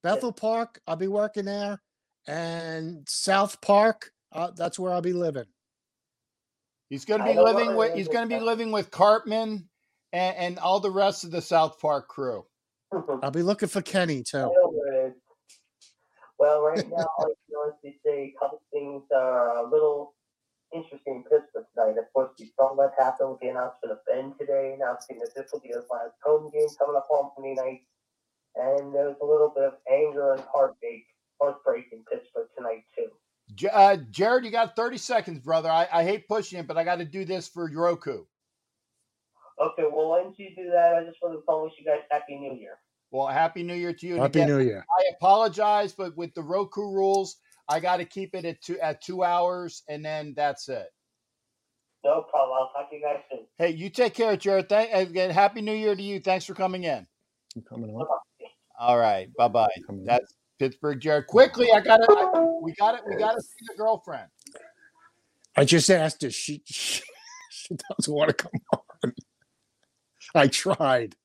[0.03, 1.81] Bethel Park, I'll be working there.
[2.27, 5.45] And South Park, uh, that's where I'll be living.
[6.89, 9.67] He's going to be living with he's going to be living with Cartman
[10.11, 12.45] and, and all the rest of the South Park crew.
[13.23, 14.37] I'll be looking for Kenny I too.
[14.37, 15.13] know where it is.
[16.39, 20.15] Well, right now, I can honestly say a couple things are a little
[20.73, 21.97] interesting in Pittsburgh tonight.
[21.97, 25.51] Of course, we saw what happened with the announcement of Ben today, announcing that this
[25.51, 27.81] will be his last home game coming up on Monday night.
[28.55, 31.05] And there was a little bit of anger and heartbreak,
[31.41, 33.09] heartbreak in Pittsburgh tonight, too.
[33.71, 35.69] Uh, Jared, you got 30 seconds, brother.
[35.69, 38.23] I, I hate pushing it, but I got to do this for Roku.
[39.59, 42.55] Okay, well, once you do that, I just want to wish you guys Happy New
[42.55, 42.77] Year.
[43.13, 44.15] Well, happy New Year to you.
[44.15, 44.83] Happy again, New Year.
[44.89, 47.37] I apologize, but with the Roku rules,
[47.69, 50.87] I got to keep it at two at two hours, and then that's it.
[52.03, 52.57] No problem.
[52.59, 53.41] I'll talk to you guys soon.
[53.59, 54.67] Hey, you take care, Jared.
[54.67, 55.29] Thank again.
[55.29, 56.19] Happy New Year to you.
[56.21, 57.05] Thanks for coming in.
[57.55, 58.07] I'm coming on.
[58.79, 59.69] All right, bye bye.
[59.85, 60.07] Coming on.
[60.07, 61.27] That's Pittsburgh, Jared.
[61.27, 62.59] Quickly, I got to.
[62.63, 63.01] We got it.
[63.07, 64.27] We got to see the girlfriend.
[65.55, 66.31] I just asked her.
[66.31, 67.03] She, she
[67.51, 69.13] she doesn't want to come on.
[70.33, 71.15] I tried.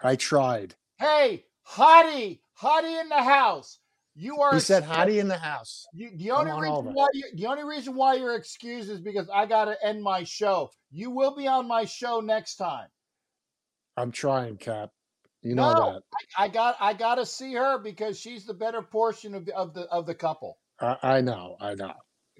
[0.00, 0.76] I tried.
[0.98, 3.78] Hey, Hottie, Hottie in the house.
[4.14, 4.54] You are.
[4.54, 4.84] He said.
[4.84, 5.86] Hottie in the house.
[5.92, 6.90] You, the only on reason over.
[6.90, 10.22] why you, the only reason why you're excused is because I got to end my
[10.22, 10.70] show.
[10.92, 12.86] You will be on my show next time.
[13.96, 14.90] I'm trying, Cap.
[15.42, 15.92] You know No.
[15.94, 16.02] that.
[16.38, 19.54] I, I got I got to see her because she's the better portion of the
[19.56, 20.58] of the of the couple.
[20.80, 21.56] I, I know.
[21.60, 21.92] I know.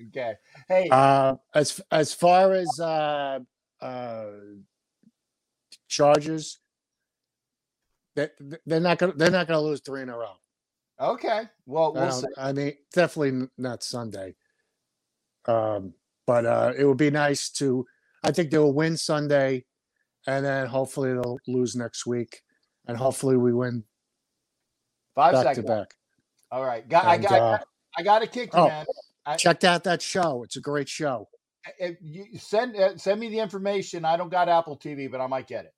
[0.08, 0.34] Okay.
[0.68, 3.40] Hey, Uh, as as far as uh,
[3.80, 4.26] uh,
[5.88, 6.58] Chargers,
[8.16, 8.28] they,
[8.66, 10.34] they're not gonna they're not gonna lose three in a row.
[11.00, 11.42] okay.
[11.66, 12.26] Well, I, we'll see.
[12.36, 14.36] I mean, definitely not Sunday.
[15.46, 15.94] Um,
[16.26, 17.86] but uh, it would be nice to.
[18.22, 19.64] I think they will win Sunday,
[20.26, 22.40] and then hopefully they'll lose next week,
[22.86, 23.84] and hopefully we win
[25.14, 25.66] Five back seconds.
[25.66, 25.94] to back.
[26.50, 26.88] All right.
[26.88, 27.66] Got, I And, got I uh, got
[27.98, 28.86] I got to kick oh, man.
[29.26, 30.42] I, Checked out that show.
[30.42, 31.28] It's a great show.
[31.78, 34.04] if you send uh, send me the information.
[34.04, 35.74] I don't got Apple TV, but I might get it.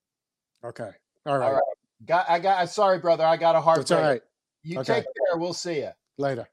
[0.64, 0.90] Okay.
[1.26, 1.62] All All right.
[2.04, 2.68] Got I got.
[2.70, 3.24] Sorry, brother.
[3.24, 3.78] I got a heart.
[3.78, 4.22] That's all right.
[4.62, 4.94] You Okay.
[4.96, 5.38] take care.
[5.38, 5.90] We'll see you.
[6.18, 6.48] Later.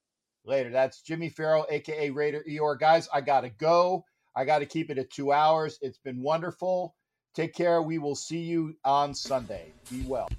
[0.45, 0.69] later.
[0.69, 2.79] That's Jimmy Farrell, aka Raider Eeyore.
[2.79, 4.05] Guys, I gotta go.
[4.35, 5.77] I gotta keep it at two hours.
[5.81, 6.95] It's been wonderful.
[7.35, 7.81] Take care.
[7.81, 9.73] We will see you on Sunday.
[9.89, 10.29] Be well.